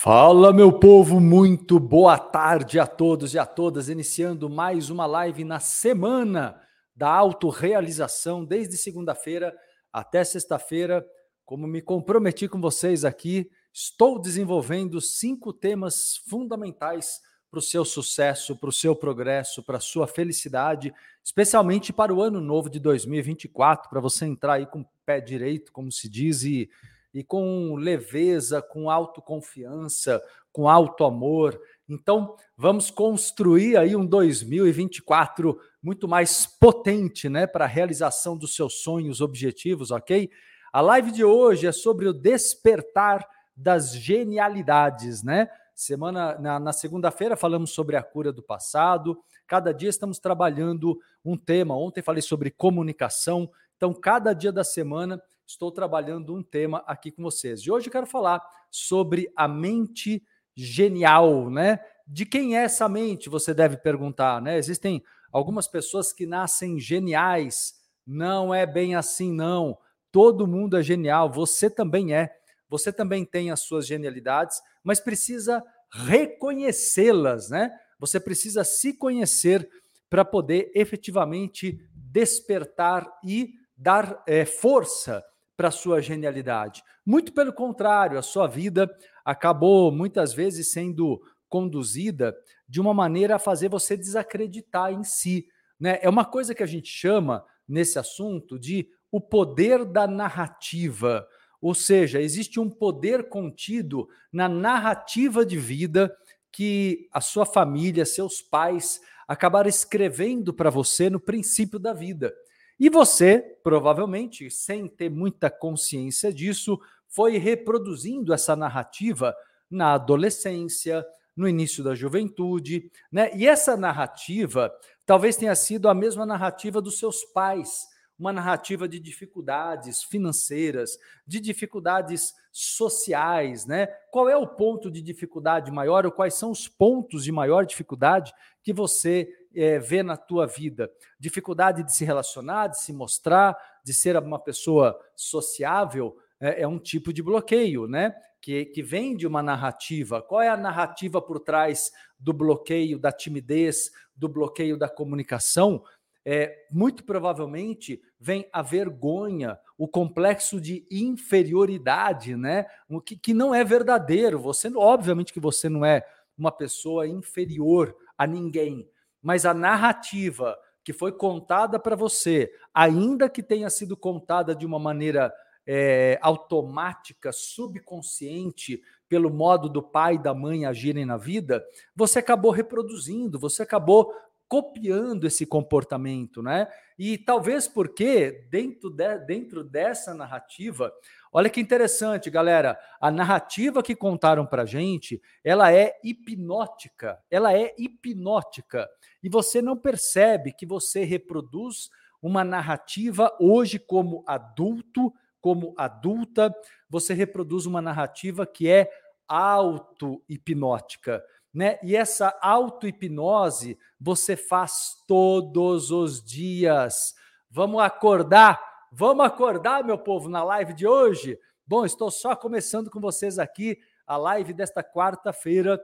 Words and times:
Fala, 0.00 0.52
meu 0.52 0.72
povo, 0.72 1.18
muito 1.18 1.80
boa 1.80 2.16
tarde 2.16 2.78
a 2.78 2.86
todos 2.86 3.34
e 3.34 3.38
a 3.38 3.44
todas, 3.44 3.88
iniciando 3.88 4.48
mais 4.48 4.90
uma 4.90 5.06
live 5.06 5.42
na 5.42 5.58
semana 5.58 6.62
da 6.94 7.10
autorrealização, 7.10 8.44
desde 8.44 8.76
segunda-feira 8.76 9.52
até 9.92 10.22
sexta-feira. 10.22 11.04
Como 11.44 11.66
me 11.66 11.82
comprometi 11.82 12.46
com 12.46 12.60
vocês 12.60 13.04
aqui, 13.04 13.50
estou 13.72 14.20
desenvolvendo 14.20 15.00
cinco 15.00 15.52
temas 15.52 16.22
fundamentais 16.28 17.20
para 17.50 17.58
o 17.58 17.62
seu 17.62 17.84
sucesso, 17.84 18.54
para 18.54 18.68
o 18.68 18.72
seu 18.72 18.94
progresso, 18.94 19.64
para 19.64 19.78
a 19.78 19.80
sua 19.80 20.06
felicidade, 20.06 20.94
especialmente 21.24 21.92
para 21.92 22.14
o 22.14 22.22
ano 22.22 22.40
novo 22.40 22.70
de 22.70 22.78
2024, 22.78 23.90
para 23.90 23.98
você 23.98 24.26
entrar 24.26 24.52
aí 24.52 24.66
com 24.66 24.82
o 24.82 24.88
pé 25.04 25.20
direito, 25.20 25.72
como 25.72 25.90
se 25.90 26.08
diz, 26.08 26.44
e 26.44 26.70
e 27.12 27.24
com 27.24 27.74
leveza, 27.74 28.60
com 28.62 28.90
autoconfiança, 28.90 30.22
com 30.52 30.68
alto 30.68 31.04
amor. 31.04 31.60
Então, 31.88 32.36
vamos 32.56 32.90
construir 32.90 33.76
aí 33.76 33.96
um 33.96 34.04
2024 34.04 35.58
muito 35.82 36.06
mais 36.06 36.46
potente, 36.46 37.28
né, 37.28 37.46
para 37.46 37.64
a 37.64 37.68
realização 37.68 38.36
dos 38.36 38.54
seus 38.54 38.82
sonhos, 38.82 39.20
objetivos, 39.20 39.90
ok? 39.90 40.30
A 40.72 40.80
live 40.80 41.10
de 41.10 41.24
hoje 41.24 41.66
é 41.66 41.72
sobre 41.72 42.06
o 42.06 42.12
despertar 42.12 43.26
das 43.56 43.92
genialidades, 43.94 45.22
né? 45.22 45.48
Semana 45.74 46.36
na, 46.38 46.58
na 46.58 46.72
segunda-feira 46.72 47.36
falamos 47.36 47.70
sobre 47.70 47.96
a 47.96 48.02
cura 48.02 48.32
do 48.32 48.42
passado. 48.42 49.16
Cada 49.46 49.72
dia 49.72 49.88
estamos 49.88 50.18
trabalhando 50.18 50.98
um 51.24 51.36
tema. 51.36 51.76
Ontem 51.76 52.02
falei 52.02 52.20
sobre 52.20 52.50
comunicação. 52.50 53.48
Então, 53.76 53.94
cada 53.94 54.32
dia 54.32 54.52
da 54.52 54.64
semana 54.64 55.22
estou 55.48 55.72
trabalhando 55.72 56.34
um 56.34 56.42
tema 56.42 56.84
aqui 56.86 57.10
com 57.10 57.22
vocês. 57.22 57.60
E 57.60 57.70
hoje 57.70 57.88
eu 57.88 57.92
quero 57.92 58.06
falar 58.06 58.42
sobre 58.70 59.32
a 59.34 59.48
mente 59.48 60.22
genial, 60.54 61.48
né? 61.48 61.80
De 62.06 62.26
quem 62.26 62.56
é 62.56 62.64
essa 62.64 62.86
mente? 62.86 63.30
Você 63.30 63.54
deve 63.54 63.78
perguntar, 63.78 64.42
né? 64.42 64.58
Existem 64.58 65.02
algumas 65.32 65.66
pessoas 65.66 66.12
que 66.12 66.26
nascem 66.26 66.78
geniais. 66.78 67.74
Não 68.06 68.54
é 68.54 68.66
bem 68.66 68.94
assim, 68.94 69.32
não. 69.32 69.78
Todo 70.12 70.46
mundo 70.46 70.76
é 70.76 70.82
genial, 70.82 71.32
você 71.32 71.70
também 71.70 72.14
é. 72.14 72.30
Você 72.68 72.92
também 72.92 73.24
tem 73.24 73.50
as 73.50 73.60
suas 73.60 73.86
genialidades, 73.86 74.60
mas 74.84 75.00
precisa 75.00 75.64
reconhecê-las, 75.90 77.48
né? 77.48 77.72
Você 77.98 78.20
precisa 78.20 78.64
se 78.64 78.92
conhecer 78.92 79.66
para 80.10 80.26
poder 80.26 80.70
efetivamente 80.74 81.80
despertar 81.94 83.10
e 83.24 83.54
dar 83.74 84.22
é, 84.26 84.44
força 84.44 85.24
para 85.58 85.72
sua 85.72 86.00
genialidade. 86.00 86.84
Muito 87.04 87.32
pelo 87.32 87.52
contrário, 87.52 88.16
a 88.16 88.22
sua 88.22 88.46
vida 88.46 88.88
acabou 89.24 89.90
muitas 89.90 90.32
vezes 90.32 90.70
sendo 90.70 91.20
conduzida 91.48 92.32
de 92.68 92.80
uma 92.80 92.94
maneira 92.94 93.34
a 93.34 93.40
fazer 93.40 93.68
você 93.68 93.96
desacreditar 93.96 94.92
em 94.92 95.02
si. 95.02 95.48
Né? 95.80 95.98
É 96.00 96.08
uma 96.08 96.24
coisa 96.24 96.54
que 96.54 96.62
a 96.62 96.66
gente 96.66 96.88
chama 96.88 97.44
nesse 97.66 97.98
assunto 97.98 98.56
de 98.56 98.88
o 99.10 99.20
poder 99.20 99.84
da 99.84 100.06
narrativa. 100.06 101.26
Ou 101.60 101.74
seja, 101.74 102.22
existe 102.22 102.60
um 102.60 102.70
poder 102.70 103.28
contido 103.28 104.08
na 104.32 104.48
narrativa 104.48 105.44
de 105.44 105.58
vida 105.58 106.16
que 106.52 107.08
a 107.12 107.20
sua 107.20 107.44
família, 107.44 108.06
seus 108.06 108.40
pais 108.40 109.00
acabaram 109.26 109.68
escrevendo 109.68 110.54
para 110.54 110.70
você 110.70 111.10
no 111.10 111.18
princípio 111.18 111.80
da 111.80 111.92
vida. 111.92 112.32
E 112.78 112.88
você, 112.88 113.40
provavelmente, 113.62 114.50
sem 114.50 114.86
ter 114.86 115.10
muita 115.10 115.50
consciência 115.50 116.32
disso, 116.32 116.78
foi 117.08 117.38
reproduzindo 117.38 118.32
essa 118.32 118.54
narrativa 118.54 119.34
na 119.70 119.94
adolescência, 119.94 121.04
no 121.36 121.48
início 121.48 121.82
da 121.82 121.94
juventude, 121.94 122.90
né? 123.10 123.30
E 123.34 123.46
essa 123.46 123.76
narrativa 123.76 124.72
talvez 125.06 125.36
tenha 125.36 125.54
sido 125.54 125.88
a 125.88 125.94
mesma 125.94 126.26
narrativa 126.26 126.80
dos 126.80 126.98
seus 126.98 127.24
pais, 127.24 127.86
uma 128.18 128.32
narrativa 128.32 128.88
de 128.88 128.98
dificuldades 128.98 130.02
financeiras, 130.02 130.98
de 131.26 131.38
dificuldades 131.38 132.34
sociais, 132.50 133.64
né? 133.64 133.86
Qual 134.10 134.28
é 134.28 134.36
o 134.36 134.46
ponto 134.46 134.90
de 134.90 135.00
dificuldade 135.00 135.70
maior 135.70 136.04
ou 136.04 136.10
quais 136.10 136.34
são 136.34 136.50
os 136.50 136.66
pontos 136.66 137.22
de 137.22 137.30
maior 137.30 137.64
dificuldade 137.64 138.32
que 138.68 138.72
você 138.74 139.34
é, 139.54 139.78
vê 139.78 140.02
na 140.02 140.14
tua 140.14 140.46
vida? 140.46 140.92
Dificuldade 141.18 141.82
de 141.82 141.94
se 141.94 142.04
relacionar, 142.04 142.66
de 142.66 142.78
se 142.78 142.92
mostrar, 142.92 143.56
de 143.82 143.94
ser 143.94 144.14
uma 144.18 144.38
pessoa 144.38 144.94
sociável, 145.16 146.18
é, 146.38 146.60
é 146.60 146.68
um 146.68 146.78
tipo 146.78 147.10
de 147.10 147.22
bloqueio, 147.22 147.88
né? 147.88 148.14
Que, 148.42 148.66
que 148.66 148.82
vem 148.82 149.16
de 149.16 149.26
uma 149.26 149.42
narrativa. 149.42 150.20
Qual 150.20 150.42
é 150.42 150.50
a 150.50 150.56
narrativa 150.56 151.22
por 151.22 151.40
trás 151.40 151.90
do 152.18 152.34
bloqueio, 152.34 152.98
da 152.98 153.10
timidez, 153.10 153.90
do 154.14 154.28
bloqueio 154.28 154.76
da 154.76 154.86
comunicação? 154.86 155.82
É, 156.22 156.66
muito 156.70 157.02
provavelmente 157.04 158.02
vem 158.20 158.46
a 158.52 158.60
vergonha, 158.60 159.58
o 159.78 159.88
complexo 159.88 160.60
de 160.60 160.86
inferioridade, 160.90 162.36
né? 162.36 162.66
O 162.86 163.00
que, 163.00 163.16
que 163.16 163.32
não 163.32 163.54
é 163.54 163.64
verdadeiro. 163.64 164.38
Você, 164.38 164.70
obviamente, 164.76 165.32
que 165.32 165.40
você 165.40 165.70
não 165.70 165.86
é 165.86 166.04
uma 166.36 166.52
pessoa 166.52 167.08
inferior 167.08 167.96
a 168.18 168.26
ninguém, 168.26 168.90
mas 169.22 169.46
a 169.46 169.54
narrativa 169.54 170.58
que 170.84 170.92
foi 170.92 171.12
contada 171.12 171.78
para 171.78 171.94
você, 171.94 172.50
ainda 172.74 173.28
que 173.28 173.42
tenha 173.42 173.70
sido 173.70 173.96
contada 173.96 174.54
de 174.54 174.66
uma 174.66 174.78
maneira 174.78 175.32
é, 175.66 176.18
automática, 176.22 177.30
subconsciente, 177.30 178.80
pelo 179.06 179.30
modo 179.30 179.68
do 179.68 179.82
pai 179.82 180.14
e 180.14 180.22
da 180.22 180.34
mãe 180.34 180.64
agirem 180.64 181.04
na 181.04 181.16
vida, 181.16 181.64
você 181.94 182.18
acabou 182.18 182.50
reproduzindo, 182.50 183.38
você 183.38 183.62
acabou 183.62 184.12
copiando 184.48 185.26
esse 185.26 185.44
comportamento, 185.44 186.42
né? 186.42 186.66
E 186.98 187.18
talvez 187.18 187.68
porque 187.68 188.46
dentro, 188.50 188.88
de, 188.88 189.18
dentro 189.18 189.62
dessa 189.62 190.14
narrativa, 190.14 190.90
olha 191.32 191.50
que 191.50 191.60
interessante, 191.60 192.30
galera, 192.30 192.78
a 193.00 193.10
narrativa 193.10 193.82
que 193.82 193.94
contaram 193.94 194.46
para 194.46 194.64
gente, 194.64 195.20
ela 195.44 195.72
é 195.72 195.98
hipnótica, 196.02 197.18
ela 197.30 197.56
é 197.56 197.74
hipnótica 197.78 198.88
e 199.22 199.28
você 199.28 199.60
não 199.60 199.76
percebe 199.76 200.52
que 200.52 200.66
você 200.66 201.04
reproduz 201.04 201.90
uma 202.20 202.44
narrativa 202.44 203.34
hoje 203.40 203.78
como 203.78 204.24
adulto, 204.26 205.12
como 205.40 205.74
adulta, 205.76 206.54
você 206.88 207.14
reproduz 207.14 207.66
uma 207.66 207.80
narrativa 207.80 208.46
que 208.46 208.68
é 208.68 208.90
auto-hipnótica. 209.28 211.22
Né? 211.52 211.78
E 211.82 211.96
essa 211.96 212.36
auto-hipnose 212.40 213.78
você 214.00 214.36
faz 214.36 215.02
todos 215.06 215.90
os 215.90 216.22
dias. 216.22 217.14
Vamos 217.50 217.82
acordar, 217.82 218.60
vamos 218.92 219.24
acordar, 219.24 219.84
meu 219.84 219.98
povo, 219.98 220.28
na 220.28 220.42
live 220.44 220.72
de 220.72 220.86
hoje. 220.86 221.38
Bom, 221.66 221.84
estou 221.84 222.10
só 222.10 222.34
começando 222.34 222.90
com 222.90 223.00
vocês 223.00 223.38
aqui 223.38 223.78
a 224.06 224.16
live 224.16 224.52
desta 224.52 224.82
quarta-feira. 224.82 225.80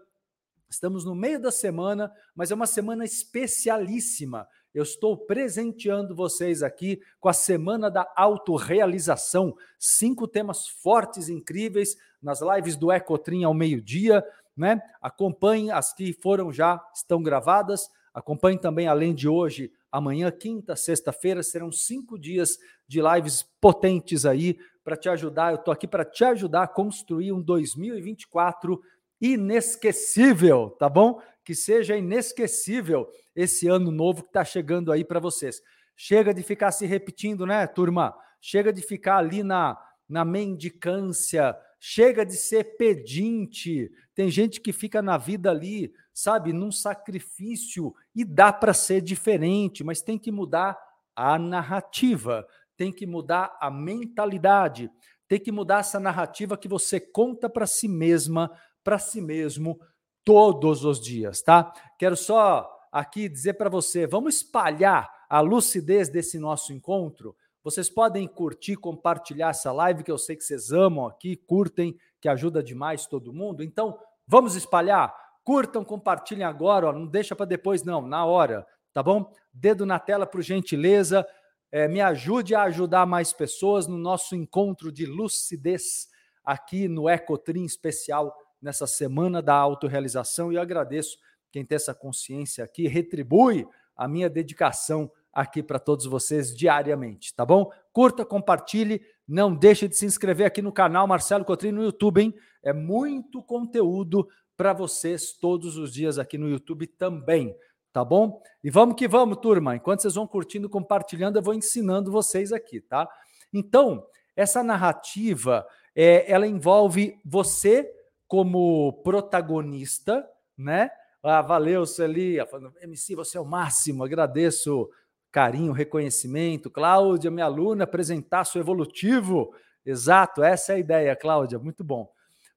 Estamos 0.68 1.04
no 1.04 1.14
meio 1.14 1.40
da 1.40 1.50
semana, 1.50 2.12
mas 2.34 2.50
é 2.50 2.54
uma 2.54 2.66
semana 2.66 3.04
especialíssima. 3.04 4.48
Eu 4.72 4.82
estou 4.82 5.16
presenteando 5.16 6.16
vocês 6.16 6.62
aqui 6.62 7.00
com 7.20 7.28
a 7.28 7.32
semana 7.32 7.90
da 7.90 8.10
autorrealização. 8.16 9.54
Cinco 9.78 10.26
temas 10.26 10.66
fortes, 10.66 11.28
incríveis, 11.28 11.96
nas 12.20 12.40
lives 12.40 12.74
do 12.74 12.90
Ecotrim 12.90 13.44
ao 13.44 13.54
meio-dia 13.54 14.24
né? 14.56 14.80
Acompanhe 15.00 15.70
as 15.70 15.92
que 15.92 16.12
foram 16.12 16.52
já, 16.52 16.80
estão 16.94 17.22
gravadas. 17.22 17.88
Acompanhe 18.12 18.58
também, 18.58 18.86
além 18.86 19.14
de 19.14 19.28
hoje, 19.28 19.72
amanhã, 19.90 20.30
quinta, 20.30 20.76
sexta-feira, 20.76 21.42
serão 21.42 21.72
cinco 21.72 22.18
dias 22.18 22.58
de 22.86 23.00
lives 23.00 23.42
potentes 23.60 24.26
aí 24.26 24.58
para 24.82 24.96
te 24.96 25.08
ajudar. 25.08 25.52
Eu 25.52 25.56
estou 25.56 25.72
aqui 25.72 25.86
para 25.86 26.04
te 26.04 26.24
ajudar 26.24 26.64
a 26.64 26.68
construir 26.68 27.32
um 27.32 27.40
2024 27.40 28.80
inesquecível, 29.20 30.70
tá 30.78 30.88
bom? 30.88 31.20
Que 31.44 31.54
seja 31.54 31.96
inesquecível 31.96 33.08
esse 33.34 33.68
ano 33.68 33.90
novo 33.90 34.22
que 34.22 34.28
está 34.28 34.44
chegando 34.44 34.92
aí 34.92 35.04
para 35.04 35.20
vocês. 35.20 35.60
Chega 35.96 36.34
de 36.34 36.42
ficar 36.42 36.72
se 36.72 36.86
repetindo, 36.86 37.46
né, 37.46 37.66
turma? 37.66 38.14
Chega 38.40 38.72
de 38.72 38.82
ficar 38.82 39.18
ali 39.18 39.42
na, 39.42 39.78
na 40.08 40.24
mendicância, 40.24 41.56
chega 41.80 42.24
de 42.24 42.36
ser 42.36 42.76
pedinte. 42.76 43.90
Tem 44.14 44.30
gente 44.30 44.60
que 44.60 44.72
fica 44.72 45.00
na 45.00 45.16
vida 45.16 45.50
ali, 45.50 45.92
sabe, 46.12 46.52
num 46.52 46.70
sacrifício 46.70 47.94
e 48.14 48.24
dá 48.24 48.52
para 48.52 48.74
ser 48.74 49.00
diferente, 49.00 49.82
mas 49.82 50.02
tem 50.02 50.18
que 50.18 50.30
mudar 50.30 50.78
a 51.16 51.38
narrativa, 51.38 52.46
tem 52.76 52.92
que 52.92 53.06
mudar 53.06 53.56
a 53.60 53.70
mentalidade, 53.70 54.90
tem 55.28 55.40
que 55.40 55.52
mudar 55.52 55.80
essa 55.80 56.00
narrativa 56.00 56.56
que 56.56 56.68
você 56.68 57.00
conta 57.00 57.48
para 57.48 57.66
si 57.66 57.88
mesma, 57.88 58.50
para 58.82 58.98
si 58.98 59.20
mesmo 59.20 59.80
todos 60.24 60.84
os 60.84 61.00
dias, 61.00 61.42
tá? 61.42 61.72
Quero 61.98 62.16
só 62.16 62.70
aqui 62.92 63.28
dizer 63.28 63.54
para 63.54 63.70
você, 63.70 64.06
vamos 64.06 64.36
espalhar 64.36 65.10
a 65.28 65.40
lucidez 65.40 66.08
desse 66.08 66.38
nosso 66.38 66.72
encontro 66.72 67.36
vocês 67.64 67.88
podem 67.88 68.28
curtir, 68.28 68.76
compartilhar 68.76 69.48
essa 69.48 69.72
live, 69.72 70.04
que 70.04 70.10
eu 70.10 70.18
sei 70.18 70.36
que 70.36 70.44
vocês 70.44 70.70
amam 70.70 71.06
aqui, 71.06 71.34
curtem, 71.34 71.96
que 72.20 72.28
ajuda 72.28 72.62
demais 72.62 73.06
todo 73.06 73.32
mundo. 73.32 73.64
Então, 73.64 73.98
vamos 74.26 74.54
espalhar? 74.54 75.16
Curtam, 75.42 75.82
compartilhem 75.82 76.44
agora, 76.44 76.88
ó, 76.88 76.92
não 76.92 77.06
deixa 77.06 77.34
para 77.34 77.46
depois, 77.46 77.82
não, 77.82 78.02
na 78.02 78.26
hora, 78.26 78.66
tá 78.92 79.02
bom? 79.02 79.32
Dedo 79.50 79.86
na 79.86 79.98
tela, 79.98 80.26
por 80.26 80.42
gentileza. 80.42 81.26
É, 81.74 81.88
me 81.88 82.00
ajude 82.00 82.54
a 82.54 82.62
ajudar 82.62 83.04
mais 83.04 83.32
pessoas 83.32 83.88
no 83.88 83.98
nosso 83.98 84.36
encontro 84.36 84.92
de 84.92 85.04
lucidez 85.04 86.06
aqui 86.44 86.86
no 86.86 87.10
Ecotrim 87.10 87.64
especial 87.64 88.32
nessa 88.62 88.86
semana 88.86 89.42
da 89.42 89.56
autorrealização 89.56 90.52
e 90.52 90.56
agradeço 90.56 91.18
quem 91.50 91.64
tem 91.64 91.74
essa 91.74 91.92
consciência 91.92 92.62
aqui, 92.62 92.86
retribui 92.86 93.66
a 93.96 94.06
minha 94.06 94.30
dedicação 94.30 95.10
aqui 95.32 95.64
para 95.64 95.80
todos 95.80 96.06
vocês 96.06 96.56
diariamente, 96.56 97.34
tá 97.34 97.44
bom? 97.44 97.68
Curta, 97.92 98.24
compartilhe, 98.24 99.04
não 99.26 99.52
deixe 99.52 99.88
de 99.88 99.96
se 99.96 100.06
inscrever 100.06 100.46
aqui 100.46 100.62
no 100.62 100.70
canal 100.70 101.08
Marcelo 101.08 101.44
Cotrim 101.44 101.72
no 101.72 101.82
YouTube, 101.82 102.22
hein? 102.22 102.34
É 102.62 102.72
muito 102.72 103.42
conteúdo 103.42 104.28
para 104.56 104.72
vocês 104.72 105.32
todos 105.32 105.76
os 105.76 105.92
dias 105.92 106.20
aqui 106.20 106.38
no 106.38 106.48
YouTube 106.48 106.86
também, 106.86 107.52
tá 107.94 108.04
bom? 108.04 108.42
E 108.62 108.70
vamos 108.70 108.96
que 108.96 109.06
vamos, 109.06 109.38
turma. 109.38 109.76
Enquanto 109.76 110.02
vocês 110.02 110.16
vão 110.16 110.26
curtindo, 110.26 110.68
compartilhando, 110.68 111.36
eu 111.36 111.42
vou 111.42 111.54
ensinando 111.54 112.10
vocês 112.10 112.52
aqui, 112.52 112.80
tá? 112.80 113.08
Então, 113.52 114.04
essa 114.34 114.64
narrativa, 114.64 115.64
é, 115.94 116.30
ela 116.30 116.44
envolve 116.44 117.16
você 117.24 117.88
como 118.26 118.94
protagonista, 119.04 120.28
né? 120.58 120.90
Ah, 121.22 121.40
valeu, 121.40 121.86
Celia. 121.86 122.48
MC, 122.82 123.14
você 123.14 123.38
é 123.38 123.40
o 123.40 123.44
máximo. 123.44 124.02
Agradeço 124.02 124.90
carinho, 125.30 125.72
reconhecimento. 125.72 126.68
Cláudia, 126.68 127.30
minha 127.30 127.46
aluna, 127.46 127.84
apresentar 127.84 128.44
seu 128.44 128.60
evolutivo. 128.60 129.54
Exato, 129.86 130.42
essa 130.42 130.72
é 130.72 130.74
a 130.74 130.78
ideia, 130.80 131.14
Cláudia. 131.14 131.60
Muito 131.60 131.84
bom. 131.84 132.10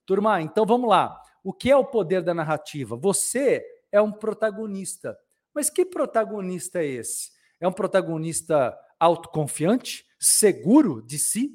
Turma, 0.04 0.42
então 0.42 0.66
vamos 0.66 0.89
lá. 0.89 1.22
O 1.44 1.54
que 1.54 1.69
é 1.69 1.78
o 1.78 1.86
poder 1.86 2.24
da 2.24 2.34
narrativa? 2.34 2.95
Você 2.95 3.63
é 3.92 4.01
um 4.01 4.12
protagonista. 4.12 5.16
Mas 5.57 5.71
que 5.71 5.83
protagonista 5.83 6.83
é 6.83 6.86
esse? 6.86 7.31
É 7.59 7.68
um 7.68 7.71
protagonista 7.71 8.77
autoconfiante, 9.00 10.06
seguro 10.19 11.01
de 11.01 11.18
si? 11.18 11.50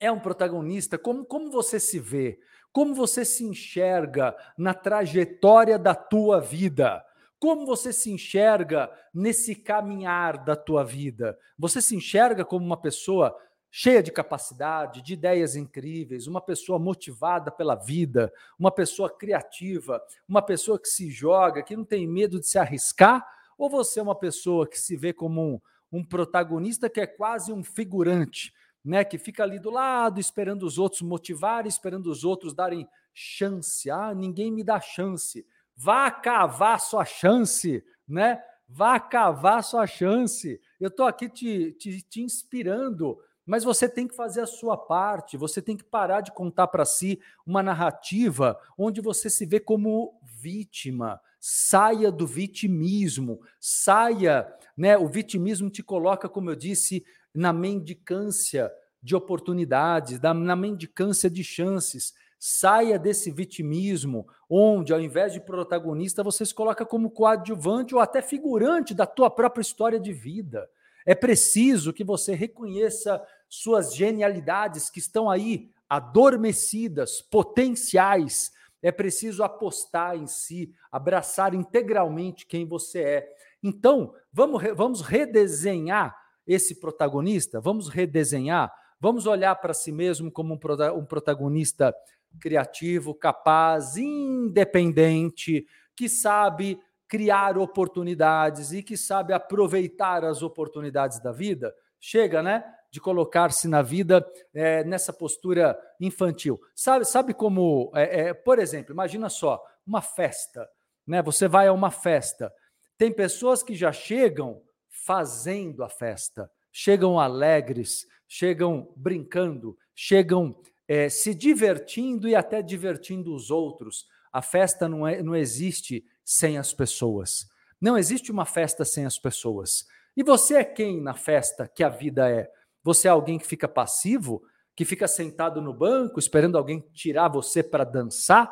É 0.00 0.10
um 0.10 0.18
protagonista? 0.18 0.96
Como, 0.96 1.22
como 1.22 1.50
você 1.50 1.78
se 1.78 1.98
vê? 1.98 2.38
Como 2.72 2.94
você 2.94 3.22
se 3.22 3.44
enxerga 3.44 4.34
na 4.56 4.72
trajetória 4.72 5.78
da 5.78 5.94
tua 5.94 6.40
vida? 6.40 7.04
Como 7.38 7.66
você 7.66 7.92
se 7.92 8.10
enxerga 8.10 8.90
nesse 9.12 9.54
caminhar 9.54 10.42
da 10.42 10.56
tua 10.56 10.82
vida? 10.82 11.38
Você 11.58 11.82
se 11.82 11.94
enxerga 11.94 12.42
como 12.42 12.64
uma 12.64 12.80
pessoa 12.80 13.38
cheia 13.76 14.00
de 14.00 14.12
capacidade, 14.12 15.02
de 15.02 15.14
ideias 15.14 15.56
incríveis, 15.56 16.28
uma 16.28 16.40
pessoa 16.40 16.78
motivada 16.78 17.50
pela 17.50 17.74
vida, 17.74 18.32
uma 18.56 18.70
pessoa 18.70 19.10
criativa, 19.10 20.00
uma 20.28 20.40
pessoa 20.40 20.78
que 20.78 20.86
se 20.86 21.10
joga, 21.10 21.60
que 21.60 21.74
não 21.74 21.84
tem 21.84 22.06
medo 22.06 22.38
de 22.38 22.46
se 22.46 22.56
arriscar? 22.56 23.26
Ou 23.58 23.68
você 23.68 23.98
é 23.98 24.02
uma 24.04 24.14
pessoa 24.14 24.64
que 24.64 24.78
se 24.78 24.96
vê 24.96 25.12
como 25.12 25.42
um, 25.42 25.60
um 25.90 26.04
protagonista 26.04 26.88
que 26.88 27.00
é 27.00 27.06
quase 27.06 27.52
um 27.52 27.64
figurante, 27.64 28.54
né, 28.84 29.02
que 29.02 29.18
fica 29.18 29.42
ali 29.42 29.58
do 29.58 29.70
lado 29.70 30.20
esperando 30.20 30.62
os 30.62 30.78
outros 30.78 31.02
motivarem, 31.02 31.68
esperando 31.68 32.06
os 32.06 32.22
outros 32.22 32.54
darem 32.54 32.86
chance. 33.12 33.90
Ah, 33.90 34.14
ninguém 34.14 34.52
me 34.52 34.62
dá 34.62 34.80
chance. 34.80 35.44
Vá 35.74 36.12
cavar 36.12 36.78
sua 36.78 37.04
chance, 37.04 37.84
né? 38.06 38.40
Vá 38.68 39.00
cavar 39.00 39.64
sua 39.64 39.84
chance. 39.84 40.60
Eu 40.78 40.88
estou 40.88 41.06
aqui 41.06 41.28
te, 41.28 41.72
te, 41.72 42.02
te 42.02 42.22
inspirando 42.22 43.18
mas 43.46 43.64
você 43.64 43.88
tem 43.88 44.08
que 44.08 44.14
fazer 44.14 44.40
a 44.40 44.46
sua 44.46 44.76
parte, 44.76 45.36
você 45.36 45.60
tem 45.60 45.76
que 45.76 45.84
parar 45.84 46.20
de 46.20 46.32
contar 46.32 46.66
para 46.68 46.84
si 46.84 47.20
uma 47.46 47.62
narrativa 47.62 48.58
onde 48.76 49.00
você 49.00 49.28
se 49.28 49.44
vê 49.44 49.60
como 49.60 50.18
vítima. 50.22 51.20
Saia 51.38 52.10
do 52.10 52.26
vitimismo, 52.26 53.40
saia, 53.60 54.46
né? 54.76 54.96
O 54.96 55.06
vitimismo 55.06 55.68
te 55.68 55.82
coloca, 55.82 56.28
como 56.28 56.50
eu 56.50 56.56
disse, 56.56 57.04
na 57.34 57.52
mendicância 57.52 58.72
de 59.02 59.14
oportunidades, 59.14 60.18
na 60.20 60.56
mendicância 60.56 61.28
de 61.28 61.44
chances. 61.44 62.14
Saia 62.38 62.98
desse 62.98 63.30
vitimismo, 63.30 64.26
onde 64.48 64.92
ao 64.92 65.00
invés 65.00 65.34
de 65.34 65.40
protagonista 65.40 66.22
você 66.22 66.46
se 66.46 66.54
coloca 66.54 66.84
como 66.86 67.10
coadjuvante 67.10 67.94
ou 67.94 68.00
até 68.00 68.22
figurante 68.22 68.94
da 68.94 69.06
tua 69.06 69.30
própria 69.30 69.62
história 69.62 70.00
de 70.00 70.12
vida. 70.12 70.68
É 71.06 71.14
preciso 71.14 71.92
que 71.92 72.04
você 72.04 72.34
reconheça 72.34 73.22
suas 73.48 73.94
genialidades 73.94 74.90
que 74.90 74.98
estão 74.98 75.30
aí 75.30 75.70
adormecidas, 75.88 77.20
potenciais. 77.20 78.52
É 78.82 78.90
preciso 78.90 79.42
apostar 79.42 80.16
em 80.16 80.26
si, 80.26 80.74
abraçar 80.90 81.54
integralmente 81.54 82.46
quem 82.46 82.66
você 82.66 83.00
é. 83.00 83.34
Então, 83.62 84.14
vamos, 84.32 84.62
vamos 84.74 85.00
redesenhar 85.00 86.16
esse 86.46 86.80
protagonista, 86.80 87.60
vamos 87.60 87.88
redesenhar, 87.88 88.72
vamos 89.00 89.26
olhar 89.26 89.54
para 89.56 89.72
si 89.72 89.90
mesmo 89.90 90.30
como 90.30 90.54
um, 90.54 90.98
um 90.98 91.04
protagonista 91.04 91.94
criativo, 92.40 93.14
capaz, 93.14 93.96
independente, 93.96 95.66
que 95.96 96.08
sabe 96.08 96.78
criar 97.08 97.58
oportunidades 97.58 98.72
e 98.72 98.82
que 98.82 98.96
sabe 98.96 99.32
aproveitar 99.32 100.24
as 100.24 100.42
oportunidades 100.42 101.20
da 101.20 101.32
vida, 101.32 101.74
chega, 102.00 102.42
né? 102.42 102.64
De 102.90 103.00
colocar-se 103.00 103.66
na 103.66 103.82
vida 103.82 104.24
é, 104.52 104.84
nessa 104.84 105.12
postura 105.12 105.78
infantil. 106.00 106.60
Sabe, 106.74 107.04
sabe 107.04 107.34
como, 107.34 107.90
é, 107.94 108.28
é, 108.28 108.34
por 108.34 108.58
exemplo, 108.58 108.92
imagina 108.92 109.28
só, 109.28 109.62
uma 109.86 110.00
festa, 110.00 110.68
né? 111.06 111.22
Você 111.22 111.48
vai 111.48 111.66
a 111.66 111.72
uma 111.72 111.90
festa, 111.90 112.52
tem 112.96 113.12
pessoas 113.12 113.62
que 113.62 113.74
já 113.74 113.92
chegam 113.92 114.62
fazendo 114.88 115.82
a 115.82 115.88
festa, 115.88 116.50
chegam 116.72 117.18
alegres, 117.18 118.06
chegam 118.26 118.92
brincando, 118.96 119.76
chegam 119.94 120.60
é, 120.88 121.08
se 121.08 121.34
divertindo 121.34 122.28
e 122.28 122.34
até 122.34 122.62
divertindo 122.62 123.34
os 123.34 123.50
outros. 123.50 124.06
A 124.32 124.42
festa 124.42 124.88
não, 124.88 125.06
é, 125.06 125.22
não 125.22 125.34
existe 125.34 126.04
sem 126.24 126.56
as 126.58 126.72
pessoas. 126.72 127.46
Não 127.80 127.98
existe 127.98 128.32
uma 128.32 128.46
festa 128.46 128.84
sem 128.84 129.04
as 129.04 129.18
pessoas. 129.18 129.84
E 130.16 130.22
você 130.22 130.54
é 130.54 130.64
quem 130.64 131.00
na 131.00 131.14
festa 131.14 131.68
que 131.68 131.82
a 131.82 131.88
vida 131.88 132.30
é? 132.30 132.50
Você 132.82 133.08
é 133.08 133.10
alguém 133.10 133.38
que 133.38 133.46
fica 133.46 133.68
passivo, 133.68 134.42
que 134.76 134.84
fica 134.84 135.06
sentado 135.06 135.60
no 135.60 135.74
banco 135.74 136.18
esperando 136.18 136.56
alguém 136.56 136.80
tirar 136.92 137.28
você 137.28 137.62
para 137.62 137.84
dançar? 137.84 138.50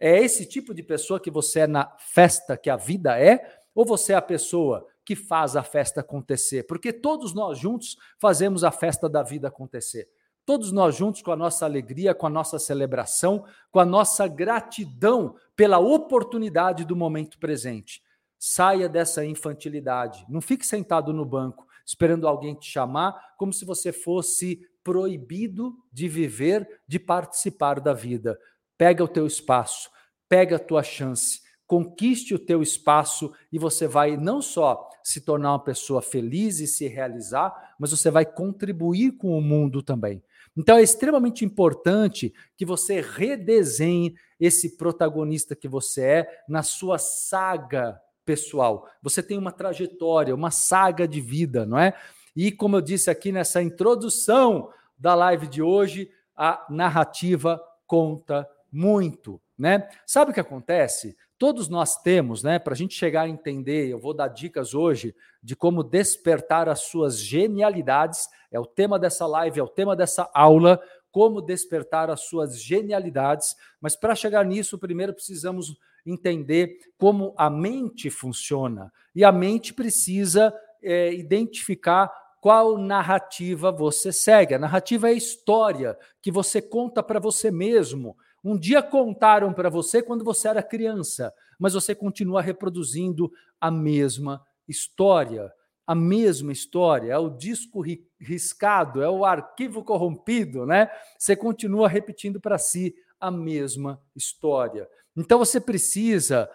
É 0.00 0.20
esse 0.20 0.46
tipo 0.46 0.74
de 0.74 0.82
pessoa 0.82 1.20
que 1.20 1.30
você 1.30 1.60
é 1.60 1.66
na 1.66 1.94
festa 1.98 2.56
que 2.56 2.68
a 2.68 2.76
vida 2.76 3.18
é? 3.20 3.58
Ou 3.74 3.84
você 3.84 4.12
é 4.12 4.16
a 4.16 4.22
pessoa 4.22 4.86
que 5.04 5.14
faz 5.14 5.54
a 5.54 5.62
festa 5.62 6.00
acontecer? 6.00 6.64
Porque 6.64 6.92
todos 6.92 7.34
nós 7.34 7.58
juntos 7.58 7.96
fazemos 8.20 8.64
a 8.64 8.70
festa 8.70 9.08
da 9.08 9.22
vida 9.22 9.48
acontecer. 9.48 10.08
Todos 10.44 10.72
nós 10.72 10.96
juntos 10.96 11.22
com 11.22 11.30
a 11.30 11.36
nossa 11.36 11.64
alegria, 11.64 12.14
com 12.14 12.26
a 12.26 12.30
nossa 12.30 12.58
celebração, 12.58 13.44
com 13.70 13.78
a 13.78 13.84
nossa 13.84 14.26
gratidão 14.26 15.36
pela 15.54 15.78
oportunidade 15.78 16.84
do 16.84 16.96
momento 16.96 17.38
presente. 17.38 18.02
Saia 18.38 18.88
dessa 18.88 19.24
infantilidade. 19.24 20.26
Não 20.28 20.40
fique 20.40 20.66
sentado 20.66 21.12
no 21.12 21.24
banco 21.24 21.66
esperando 21.84 22.26
alguém 22.26 22.54
te 22.54 22.70
chamar, 22.70 23.34
como 23.36 23.52
se 23.52 23.64
você 23.64 23.92
fosse 23.92 24.60
proibido 24.82 25.74
de 25.92 26.08
viver, 26.08 26.68
de 26.86 26.98
participar 26.98 27.80
da 27.80 27.92
vida. 27.92 28.38
Pega 28.76 29.04
o 29.04 29.08
teu 29.08 29.26
espaço, 29.26 29.90
pega 30.28 30.56
a 30.56 30.58
tua 30.58 30.82
chance, 30.82 31.40
conquiste 31.66 32.34
o 32.34 32.38
teu 32.38 32.62
espaço 32.62 33.32
e 33.52 33.58
você 33.58 33.86
vai 33.86 34.16
não 34.16 34.42
só 34.42 34.88
se 35.04 35.20
tornar 35.20 35.52
uma 35.52 35.62
pessoa 35.62 36.00
feliz 36.00 36.60
e 36.60 36.66
se 36.66 36.86
realizar, 36.86 37.74
mas 37.78 37.90
você 37.90 38.10
vai 38.10 38.24
contribuir 38.24 39.12
com 39.12 39.36
o 39.36 39.42
mundo 39.42 39.82
também. 39.82 40.22
Então 40.56 40.76
é 40.76 40.82
extremamente 40.82 41.44
importante 41.44 42.32
que 42.56 42.64
você 42.64 43.00
redesenhe 43.00 44.14
esse 44.38 44.76
protagonista 44.76 45.56
que 45.56 45.68
você 45.68 46.02
é 46.02 46.42
na 46.48 46.62
sua 46.62 46.98
saga 46.98 48.00
pessoal. 48.24 48.88
Você 49.02 49.22
tem 49.22 49.38
uma 49.38 49.52
trajetória, 49.52 50.34
uma 50.34 50.50
saga 50.50 51.08
de 51.08 51.20
vida, 51.20 51.64
não 51.64 51.78
é? 51.78 51.94
E 52.34 52.50
como 52.50 52.76
eu 52.76 52.80
disse 52.80 53.10
aqui 53.10 53.32
nessa 53.32 53.62
introdução 53.62 54.70
da 54.98 55.14
live 55.14 55.46
de 55.46 55.62
hoje, 55.62 56.10
a 56.36 56.64
narrativa 56.70 57.62
conta 57.86 58.48
muito, 58.70 59.40
né? 59.58 59.88
Sabe 60.06 60.30
o 60.30 60.34
que 60.34 60.40
acontece? 60.40 61.16
Todos 61.42 61.68
nós 61.68 62.00
temos, 62.00 62.44
né? 62.44 62.60
Para 62.60 62.72
a 62.72 62.76
gente 62.76 62.94
chegar 62.94 63.22
a 63.22 63.28
entender, 63.28 63.88
eu 63.88 63.98
vou 63.98 64.14
dar 64.14 64.28
dicas 64.28 64.74
hoje 64.74 65.12
de 65.42 65.56
como 65.56 65.82
despertar 65.82 66.68
as 66.68 66.82
suas 66.82 67.18
genialidades 67.18 68.28
é 68.48 68.60
o 68.60 68.64
tema 68.64 68.96
dessa 68.96 69.26
live, 69.26 69.58
é 69.58 69.62
o 69.64 69.66
tema 69.66 69.96
dessa 69.96 70.30
aula, 70.32 70.80
como 71.10 71.42
despertar 71.42 72.08
as 72.10 72.20
suas 72.28 72.62
genialidades. 72.62 73.56
Mas 73.80 73.96
para 73.96 74.14
chegar 74.14 74.44
nisso, 74.44 74.78
primeiro 74.78 75.12
precisamos 75.12 75.76
entender 76.06 76.78
como 76.96 77.34
a 77.36 77.50
mente 77.50 78.08
funciona. 78.08 78.92
E 79.12 79.24
a 79.24 79.32
mente 79.32 79.74
precisa 79.74 80.54
é, 80.80 81.12
identificar 81.12 82.08
qual 82.40 82.78
narrativa 82.78 83.72
você 83.72 84.12
segue. 84.12 84.54
A 84.54 84.60
narrativa 84.60 85.08
é 85.08 85.10
a 85.10 85.16
história 85.16 85.98
que 86.20 86.30
você 86.30 86.62
conta 86.62 87.02
para 87.02 87.18
você 87.18 87.50
mesmo. 87.50 88.16
Um 88.44 88.58
dia 88.58 88.82
contaram 88.82 89.52
para 89.52 89.70
você 89.70 90.02
quando 90.02 90.24
você 90.24 90.48
era 90.48 90.62
criança, 90.62 91.32
mas 91.58 91.74
você 91.74 91.94
continua 91.94 92.42
reproduzindo 92.42 93.30
a 93.60 93.70
mesma 93.70 94.44
história. 94.68 95.52
A 95.86 95.94
mesma 95.94 96.52
história, 96.52 97.12
é 97.12 97.18
o 97.18 97.28
disco 97.28 97.82
riscado, 98.20 99.02
é 99.02 99.10
o 99.10 99.24
arquivo 99.24 99.82
corrompido, 99.82 100.64
né? 100.64 100.88
Você 101.18 101.34
continua 101.34 101.88
repetindo 101.88 102.40
para 102.40 102.56
si 102.56 102.94
a 103.20 103.30
mesma 103.30 104.00
história. 104.14 104.88
Então 105.16 105.38
você 105.38 105.60
precisa 105.60 106.48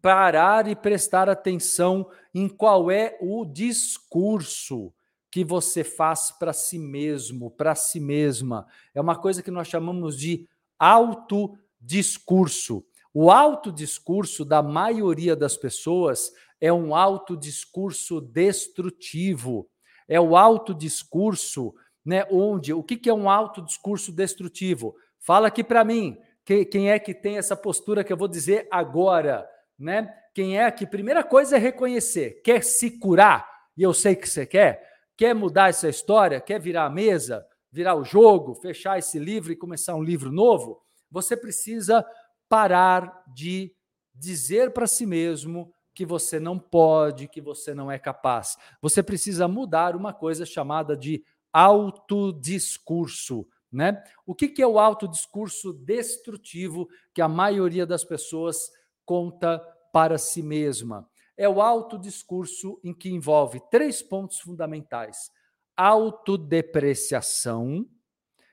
parar 0.00 0.66
e 0.66 0.76
prestar 0.76 1.28
atenção 1.28 2.10
em 2.34 2.48
qual 2.48 2.90
é 2.90 3.16
o 3.20 3.44
discurso 3.44 4.92
que 5.30 5.44
você 5.44 5.82
faz 5.82 6.30
para 6.30 6.52
si 6.52 6.78
mesmo, 6.78 7.50
para 7.50 7.74
si 7.74 7.98
mesma. 7.98 8.66
É 8.94 9.00
uma 9.00 9.16
coisa 9.16 9.42
que 9.42 9.50
nós 9.50 9.66
chamamos 9.66 10.16
de 10.18 10.48
autodiscurso. 10.78 12.84
O 13.12 13.30
autodiscurso 13.30 14.44
da 14.44 14.62
maioria 14.62 15.36
das 15.36 15.56
pessoas 15.56 16.32
é 16.60 16.72
um 16.72 16.94
autodiscurso 16.94 18.20
destrutivo. 18.20 19.68
É 20.08 20.20
o 20.20 20.36
autodiscurso, 20.36 21.74
né, 22.04 22.26
onde 22.30 22.72
o 22.72 22.82
que, 22.82 22.96
que 22.96 23.08
é 23.08 23.14
um 23.14 23.30
autodiscurso 23.30 24.12
destrutivo? 24.12 24.94
Fala 25.18 25.48
aqui 25.48 25.64
para 25.64 25.84
mim, 25.84 26.18
que, 26.44 26.64
quem 26.64 26.90
é 26.90 26.98
que 26.98 27.14
tem 27.14 27.38
essa 27.38 27.56
postura 27.56 28.04
que 28.04 28.12
eu 28.12 28.16
vou 28.16 28.28
dizer 28.28 28.68
agora, 28.70 29.48
né? 29.78 30.12
Quem 30.34 30.58
é 30.58 30.70
que 30.70 30.86
primeira 30.86 31.22
coisa 31.22 31.56
é 31.56 31.58
reconhecer, 31.58 32.42
quer 32.42 32.62
se 32.62 32.98
curar, 32.98 33.48
e 33.76 33.82
eu 33.82 33.94
sei 33.94 34.16
que 34.16 34.28
você 34.28 34.44
quer, 34.44 34.94
Quer 35.16 35.34
mudar 35.34 35.68
essa 35.68 35.88
história? 35.88 36.40
Quer 36.40 36.60
virar 36.60 36.86
a 36.86 36.90
mesa, 36.90 37.46
virar 37.74 37.96
o 37.96 38.04
jogo, 38.04 38.54
fechar 38.54 39.00
esse 39.00 39.18
livro 39.18 39.52
e 39.52 39.56
começar 39.56 39.96
um 39.96 40.02
livro 40.02 40.30
novo? 40.30 40.80
Você 41.10 41.36
precisa 41.36 42.06
parar 42.48 43.24
de 43.34 43.74
dizer 44.14 44.72
para 44.72 44.86
si 44.86 45.04
mesmo 45.04 45.74
que 45.92 46.06
você 46.06 46.38
não 46.38 46.56
pode, 46.56 47.26
que 47.26 47.40
você 47.40 47.74
não 47.74 47.90
é 47.90 47.98
capaz. 47.98 48.56
Você 48.80 49.02
precisa 49.02 49.48
mudar 49.48 49.96
uma 49.96 50.12
coisa 50.12 50.46
chamada 50.46 50.96
de 50.96 51.24
autodiscurso. 51.52 53.44
Né? 53.72 54.00
O 54.24 54.36
que, 54.36 54.46
que 54.46 54.62
é 54.62 54.66
o 54.66 54.78
autodiscurso 54.78 55.72
destrutivo 55.72 56.88
que 57.12 57.20
a 57.20 57.26
maioria 57.26 57.84
das 57.84 58.04
pessoas 58.04 58.70
conta 59.04 59.58
para 59.92 60.16
si 60.16 60.44
mesma? 60.44 61.08
é 61.36 61.48
o 61.48 61.60
autodiscurso 61.60 62.78
em 62.84 62.94
que 62.94 63.10
envolve 63.10 63.60
três 63.70 64.02
pontos 64.02 64.38
fundamentais: 64.40 65.30
autodepreciação. 65.76 67.86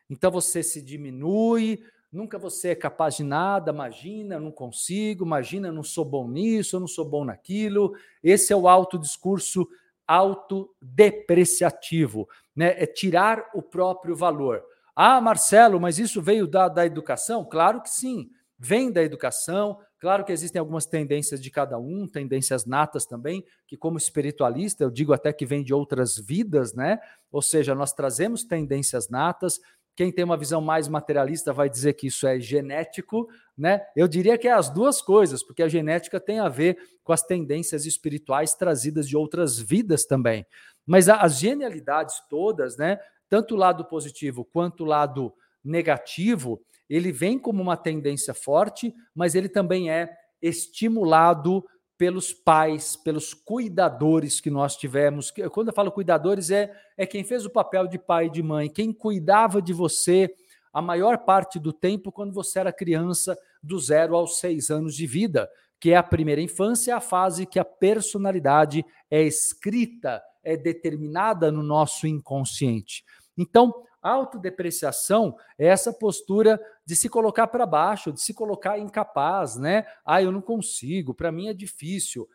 Então 0.09 0.31
você 0.31 0.61
se 0.61 0.81
diminui, 0.81 1.81
nunca 2.11 2.37
você 2.37 2.69
é 2.69 2.75
capaz 2.75 3.15
de 3.15 3.23
nada, 3.23 3.71
imagina, 3.71 4.39
não 4.39 4.51
consigo, 4.51 5.25
imagina, 5.25 5.71
não 5.71 5.83
sou 5.83 6.03
bom 6.03 6.27
nisso, 6.27 6.75
eu 6.75 6.79
não 6.79 6.87
sou 6.87 7.05
bom 7.05 7.23
naquilo. 7.23 7.95
Esse 8.23 8.51
é 8.51 8.55
o 8.55 8.67
autodiscurso 8.67 9.69
autodepreciativo, 10.07 12.27
né? 12.55 12.81
É 12.81 12.85
tirar 12.85 13.49
o 13.53 13.61
próprio 13.61 14.15
valor. 14.15 14.63
Ah, 14.93 15.21
Marcelo, 15.21 15.79
mas 15.79 15.99
isso 15.99 16.21
veio 16.21 16.45
da, 16.45 16.67
da 16.67 16.85
educação? 16.85 17.45
Claro 17.45 17.81
que 17.81 17.89
sim, 17.89 18.29
vem 18.59 18.91
da 18.91 19.01
educação, 19.01 19.79
Claro 20.01 20.25
que 20.25 20.31
existem 20.31 20.59
algumas 20.59 20.87
tendências 20.87 21.39
de 21.39 21.51
cada 21.51 21.77
um, 21.77 22.07
tendências 22.07 22.65
natas 22.65 23.05
também, 23.05 23.45
que 23.67 23.77
como 23.77 23.99
espiritualista, 23.99 24.83
eu 24.83 24.89
digo 24.89 25.13
até 25.13 25.31
que 25.31 25.45
vem 25.45 25.63
de 25.63 25.75
outras 25.75 26.17
vidas, 26.17 26.73
né? 26.73 26.99
Ou 27.31 27.39
seja, 27.39 27.75
nós 27.75 27.93
trazemos 27.93 28.43
tendências 28.43 29.09
natas. 29.09 29.59
Quem 29.95 30.11
tem 30.11 30.25
uma 30.25 30.35
visão 30.35 30.59
mais 30.59 30.87
materialista 30.87 31.53
vai 31.53 31.69
dizer 31.69 31.93
que 31.93 32.07
isso 32.07 32.25
é 32.25 32.39
genético, 32.39 33.29
né? 33.55 33.85
Eu 33.95 34.07
diria 34.07 34.39
que 34.39 34.47
é 34.47 34.53
as 34.53 34.71
duas 34.71 35.03
coisas, 35.03 35.43
porque 35.43 35.61
a 35.61 35.69
genética 35.69 36.19
tem 36.19 36.39
a 36.39 36.49
ver 36.49 36.79
com 37.03 37.13
as 37.13 37.21
tendências 37.21 37.85
espirituais 37.85 38.55
trazidas 38.55 39.07
de 39.07 39.15
outras 39.15 39.59
vidas 39.59 40.03
também. 40.03 40.47
Mas 40.83 41.09
as 41.09 41.37
genialidades 41.37 42.15
todas, 42.27 42.75
né? 42.75 42.99
Tanto 43.29 43.53
o 43.53 43.57
lado 43.57 43.85
positivo 43.85 44.43
quanto 44.45 44.81
o 44.81 44.87
lado 44.87 45.31
negativo, 45.63 46.59
ele 46.95 47.11
vem 47.11 47.39
como 47.39 47.61
uma 47.61 47.77
tendência 47.77 48.33
forte, 48.33 48.93
mas 49.15 49.33
ele 49.33 49.47
também 49.47 49.89
é 49.89 50.13
estimulado 50.41 51.65
pelos 51.97 52.33
pais, 52.33 52.97
pelos 52.97 53.33
cuidadores 53.33 54.41
que 54.41 54.49
nós 54.49 54.75
tivemos. 54.75 55.31
Quando 55.51 55.69
eu 55.69 55.73
falo 55.73 55.91
cuidadores, 55.91 56.49
é, 56.49 56.69
é 56.97 57.05
quem 57.05 57.23
fez 57.23 57.45
o 57.45 57.49
papel 57.49 57.87
de 57.87 57.97
pai 57.97 58.25
e 58.25 58.29
de 58.29 58.43
mãe, 58.43 58.69
quem 58.69 58.91
cuidava 58.91 59.61
de 59.61 59.71
você 59.71 60.33
a 60.73 60.81
maior 60.81 61.19
parte 61.19 61.59
do 61.59 61.71
tempo 61.71 62.11
quando 62.11 62.33
você 62.33 62.59
era 62.59 62.73
criança, 62.73 63.37
do 63.63 63.79
zero 63.79 64.15
aos 64.15 64.39
seis 64.39 64.69
anos 64.69 64.95
de 64.95 65.07
vida, 65.07 65.49
que 65.79 65.91
é 65.91 65.95
a 65.95 66.03
primeira 66.03 66.41
infância, 66.41 66.95
a 66.95 66.99
fase 66.99 67.45
que 67.45 67.59
a 67.59 67.65
personalidade 67.65 68.83
é 69.09 69.21
escrita, 69.21 70.21
é 70.43 70.57
determinada 70.57 71.51
no 71.51 71.63
nosso 71.63 72.05
inconsciente. 72.05 73.03
Então, 73.37 73.73
Autodepreciação 74.01 75.35
é 75.57 75.67
essa 75.67 75.93
postura 75.93 76.59
de 76.85 76.95
se 76.95 77.07
colocar 77.07 77.47
para 77.47 77.65
baixo, 77.65 78.11
de 78.11 78.19
se 78.19 78.33
colocar 78.33 78.79
incapaz, 78.79 79.57
né? 79.57 79.85
Ah, 80.03 80.21
eu 80.21 80.31
não 80.31 80.41
consigo, 80.41 81.13
para 81.13 81.31
mim 81.31 81.47
é 81.47 81.53
difícil. 81.53 82.27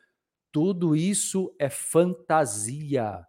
Tudo 0.52 0.94
isso 0.94 1.54
é 1.58 1.68
fantasia. 1.68 3.26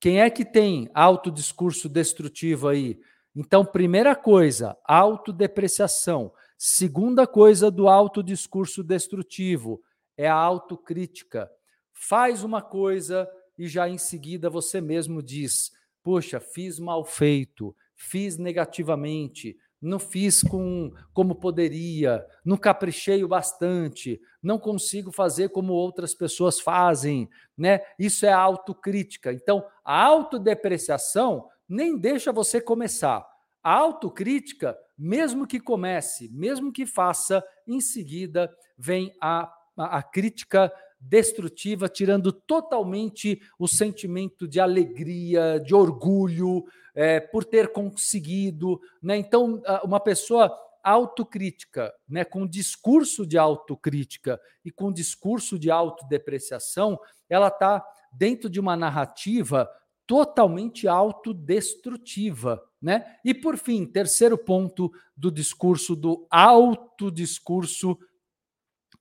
Quem 0.00 0.20
é 0.20 0.28
que 0.28 0.44
tem 0.44 0.90
autodiscurso 0.92 1.88
destrutivo 1.88 2.68
aí? 2.68 2.98
Então, 3.34 3.64
primeira 3.64 4.16
coisa, 4.16 4.76
autodepreciação. 4.84 6.32
Segunda 6.58 7.26
coisa 7.26 7.70
do 7.70 7.88
autodiscurso 7.88 8.82
destrutivo 8.82 9.82
é 10.16 10.26
a 10.26 10.34
autocrítica. 10.34 11.50
Faz 11.92 12.42
uma 12.42 12.62
coisa 12.62 13.28
e 13.58 13.68
já 13.68 13.88
em 13.88 13.98
seguida 13.98 14.50
você 14.50 14.80
mesmo 14.80 15.22
diz: 15.22 15.70
Puxa, 16.06 16.38
fiz 16.38 16.78
mal 16.78 17.04
feito, 17.04 17.74
fiz 17.96 18.38
negativamente, 18.38 19.58
não 19.82 19.98
fiz 19.98 20.40
com 20.40 20.92
como 21.12 21.34
poderia, 21.34 22.24
não 22.44 22.56
caprichei 22.56 23.24
o 23.24 23.28
bastante, 23.28 24.20
não 24.40 24.56
consigo 24.56 25.10
fazer 25.10 25.48
como 25.48 25.72
outras 25.72 26.14
pessoas 26.14 26.60
fazem, 26.60 27.28
né? 27.58 27.80
Isso 27.98 28.24
é 28.24 28.32
autocrítica. 28.32 29.32
Então, 29.32 29.66
a 29.84 30.00
autodepreciação 30.00 31.48
nem 31.68 31.98
deixa 31.98 32.30
você 32.30 32.60
começar. 32.60 33.26
A 33.60 33.72
autocrítica, 33.74 34.78
mesmo 34.96 35.44
que 35.44 35.58
comece, 35.58 36.30
mesmo 36.32 36.72
que 36.72 36.86
faça, 36.86 37.44
em 37.66 37.80
seguida 37.80 38.48
vem 38.78 39.12
a, 39.20 39.52
a, 39.76 39.98
a 39.98 40.02
crítica 40.04 40.72
destrutiva, 40.98 41.88
tirando 41.88 42.32
totalmente 42.32 43.40
o 43.58 43.68
sentimento 43.68 44.48
de 44.48 44.58
alegria, 44.58 45.60
de 45.60 45.74
orgulho 45.74 46.64
é, 46.94 47.20
por 47.20 47.44
ter 47.44 47.72
conseguido. 47.72 48.80
Né? 49.02 49.16
Então, 49.16 49.62
uma 49.84 50.00
pessoa 50.00 50.50
autocrítica, 50.82 51.92
né, 52.08 52.24
com 52.24 52.46
discurso 52.46 53.26
de 53.26 53.36
autocrítica 53.36 54.40
e 54.64 54.70
com 54.70 54.92
discurso 54.92 55.58
de 55.58 55.68
autodepreciação, 55.68 56.98
ela 57.28 57.48
está 57.48 57.84
dentro 58.12 58.48
de 58.48 58.60
uma 58.60 58.76
narrativa 58.76 59.68
totalmente 60.06 60.86
autodestrutiva, 60.86 62.62
né? 62.80 63.18
E 63.24 63.34
por 63.34 63.58
fim, 63.58 63.84
terceiro 63.84 64.38
ponto 64.38 64.92
do 65.16 65.32
discurso 65.32 65.96
do 65.96 66.24
autodiscurso 66.30 67.98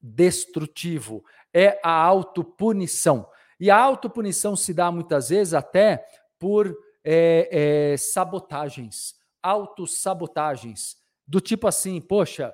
destrutivo 0.01 1.23
é 1.55 1.79
a 1.81 1.93
autopunição. 1.93 3.25
E 3.57 3.71
a 3.71 3.79
autopunição 3.79 4.57
se 4.57 4.73
dá 4.73 4.91
muitas 4.91 5.29
vezes 5.29 5.53
até 5.53 6.05
por 6.37 6.77
é, 7.01 7.93
é, 7.93 7.97
sabotagens, 7.97 9.15
autossabotagens, 9.41 10.97
do 11.25 11.39
tipo 11.39 11.65
assim, 11.65 12.01
poxa, 12.01 12.53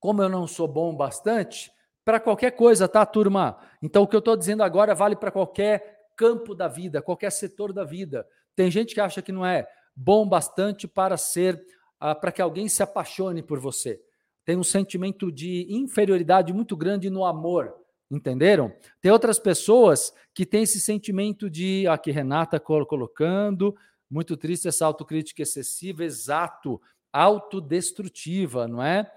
como 0.00 0.20
eu 0.20 0.28
não 0.28 0.48
sou 0.48 0.66
bom 0.66 0.96
bastante, 0.96 1.70
para 2.04 2.18
qualquer 2.18 2.50
coisa, 2.50 2.88
tá, 2.88 3.06
turma? 3.06 3.56
Então, 3.80 4.02
o 4.02 4.08
que 4.08 4.16
eu 4.16 4.20
estou 4.20 4.36
dizendo 4.36 4.64
agora 4.64 4.92
vale 4.92 5.14
para 5.14 5.30
qualquer 5.30 6.08
campo 6.16 6.56
da 6.56 6.66
vida, 6.66 7.00
qualquer 7.00 7.30
setor 7.30 7.72
da 7.72 7.84
vida. 7.84 8.26
Tem 8.56 8.68
gente 8.68 8.94
que 8.94 9.00
acha 9.00 9.22
que 9.22 9.30
não 9.30 9.46
é 9.46 9.68
bom 9.94 10.28
bastante 10.28 10.88
para 10.88 11.16
ser, 11.16 11.64
ah, 12.00 12.14
para 12.14 12.32
que 12.32 12.42
alguém 12.42 12.68
se 12.68 12.82
apaixone 12.82 13.42
por 13.42 13.60
você 13.60 14.02
tem 14.46 14.56
um 14.56 14.62
sentimento 14.62 15.30
de 15.30 15.66
inferioridade 15.68 16.52
muito 16.52 16.76
grande 16.76 17.10
no 17.10 17.24
amor, 17.24 17.74
entenderam? 18.08 18.72
Tem 19.02 19.10
outras 19.10 19.40
pessoas 19.40 20.14
que 20.32 20.46
têm 20.46 20.62
esse 20.62 20.80
sentimento 20.80 21.50
de, 21.50 21.84
aqui 21.88 22.12
Renata 22.12 22.60
colocando, 22.60 23.76
muito 24.08 24.36
triste 24.36 24.68
essa 24.68 24.86
autocrítica 24.86 25.42
excessiva, 25.42 26.04
exato, 26.04 26.80
autodestrutiva, 27.12 28.68
não 28.68 28.80
é? 28.80 29.12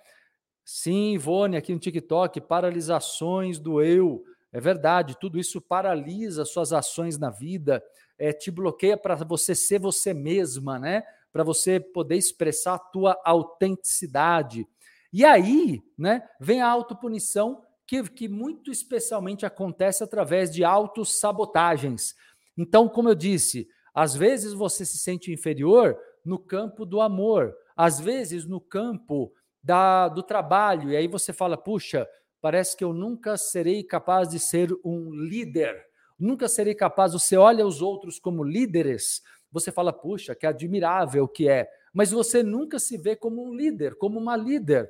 Sim, 0.65 1.13
Ivone, 1.13 1.57
aqui 1.57 1.73
no 1.73 1.79
TikTok, 1.79 2.41
paralisações 2.41 3.59
do 3.59 3.83
eu. 3.83 4.23
É 4.51 4.59
verdade, 4.59 5.15
tudo 5.19 5.39
isso 5.39 5.61
paralisa 5.61 6.43
suas 6.43 6.73
ações 6.73 7.19
na 7.19 7.29
vida. 7.29 7.83
é, 8.17 8.33
te 8.33 8.49
bloqueia 8.49 8.97
para 8.97 9.15
você 9.15 9.53
ser 9.53 9.79
você 9.79 10.13
mesma, 10.13 10.77
né? 10.77 11.03
Para 11.31 11.43
você 11.43 11.79
poder 11.79 12.17
expressar 12.17 12.73
a 12.73 12.79
tua 12.79 13.19
autenticidade. 13.23 14.67
E 15.11 15.25
aí, 15.25 15.81
né, 15.97 16.23
vem 16.39 16.61
a 16.61 16.69
autopunição 16.69 17.61
que, 17.87 18.03
que 18.03 18.27
muito 18.27 18.71
especialmente 18.71 19.45
acontece 19.45 20.03
através 20.03 20.53
de 20.53 20.63
autossabotagens. 20.63 22.15
Então, 22.55 22.87
como 22.87 23.09
eu 23.09 23.15
disse, 23.15 23.67
às 23.93 24.15
vezes 24.15 24.53
você 24.53 24.85
se 24.85 24.99
sente 24.99 25.31
inferior 25.31 25.97
no 26.23 26.37
campo 26.37 26.85
do 26.85 27.01
amor, 27.01 27.55
às 27.75 27.99
vezes 27.99 28.45
no 28.45 28.61
campo 28.61 29.33
da, 29.63 30.07
do 30.07 30.21
trabalho, 30.21 30.91
e 30.91 30.95
aí 30.95 31.07
você 31.07 31.33
fala, 31.33 31.57
puxa, 31.57 32.07
parece 32.41 32.77
que 32.77 32.83
eu 32.83 32.93
nunca 32.93 33.37
serei 33.37 33.83
capaz 33.83 34.29
de 34.29 34.39
ser 34.39 34.69
um 34.85 35.11
líder, 35.11 35.75
nunca 36.17 36.47
serei 36.47 36.75
capaz. 36.75 37.13
Você 37.13 37.35
olha 37.35 37.65
os 37.65 37.81
outros 37.81 38.19
como 38.19 38.43
líderes, 38.43 39.21
você 39.51 39.71
fala, 39.71 39.91
puxa, 39.91 40.35
que 40.35 40.45
admirável 40.45 41.27
que 41.27 41.49
é, 41.49 41.67
mas 41.93 42.11
você 42.11 42.43
nunca 42.43 42.77
se 42.77 42.97
vê 42.97 43.15
como 43.15 43.43
um 43.43 43.53
líder, 43.53 43.95
como 43.95 44.19
uma 44.19 44.37
líder. 44.37 44.89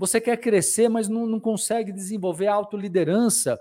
Você 0.00 0.18
quer 0.18 0.38
crescer, 0.38 0.88
mas 0.88 1.10
não, 1.10 1.26
não 1.26 1.38
consegue 1.38 1.92
desenvolver 1.92 2.46
a 2.46 2.54
autoliderança, 2.54 3.60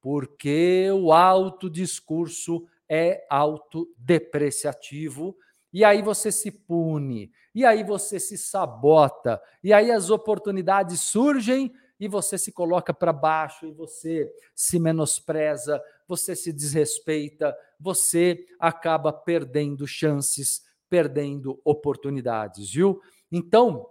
porque 0.00 0.88
o 0.92 1.12
autodiscurso 1.12 2.64
é 2.88 3.26
autodepreciativo, 3.28 5.36
e 5.72 5.84
aí 5.84 6.00
você 6.00 6.30
se 6.30 6.52
pune, 6.52 7.32
e 7.52 7.64
aí 7.64 7.82
você 7.82 8.20
se 8.20 8.38
sabota, 8.38 9.42
e 9.64 9.72
aí 9.72 9.90
as 9.90 10.10
oportunidades 10.10 11.00
surgem 11.00 11.72
e 11.98 12.06
você 12.06 12.38
se 12.38 12.52
coloca 12.52 12.94
para 12.94 13.12
baixo, 13.12 13.66
e 13.66 13.72
você 13.72 14.32
se 14.54 14.78
menospreza, 14.78 15.82
você 16.06 16.36
se 16.36 16.52
desrespeita, 16.52 17.52
você 17.80 18.46
acaba 18.60 19.12
perdendo 19.12 19.88
chances, 19.88 20.62
perdendo 20.88 21.60
oportunidades, 21.64 22.72
viu? 22.72 23.00
Então, 23.32 23.88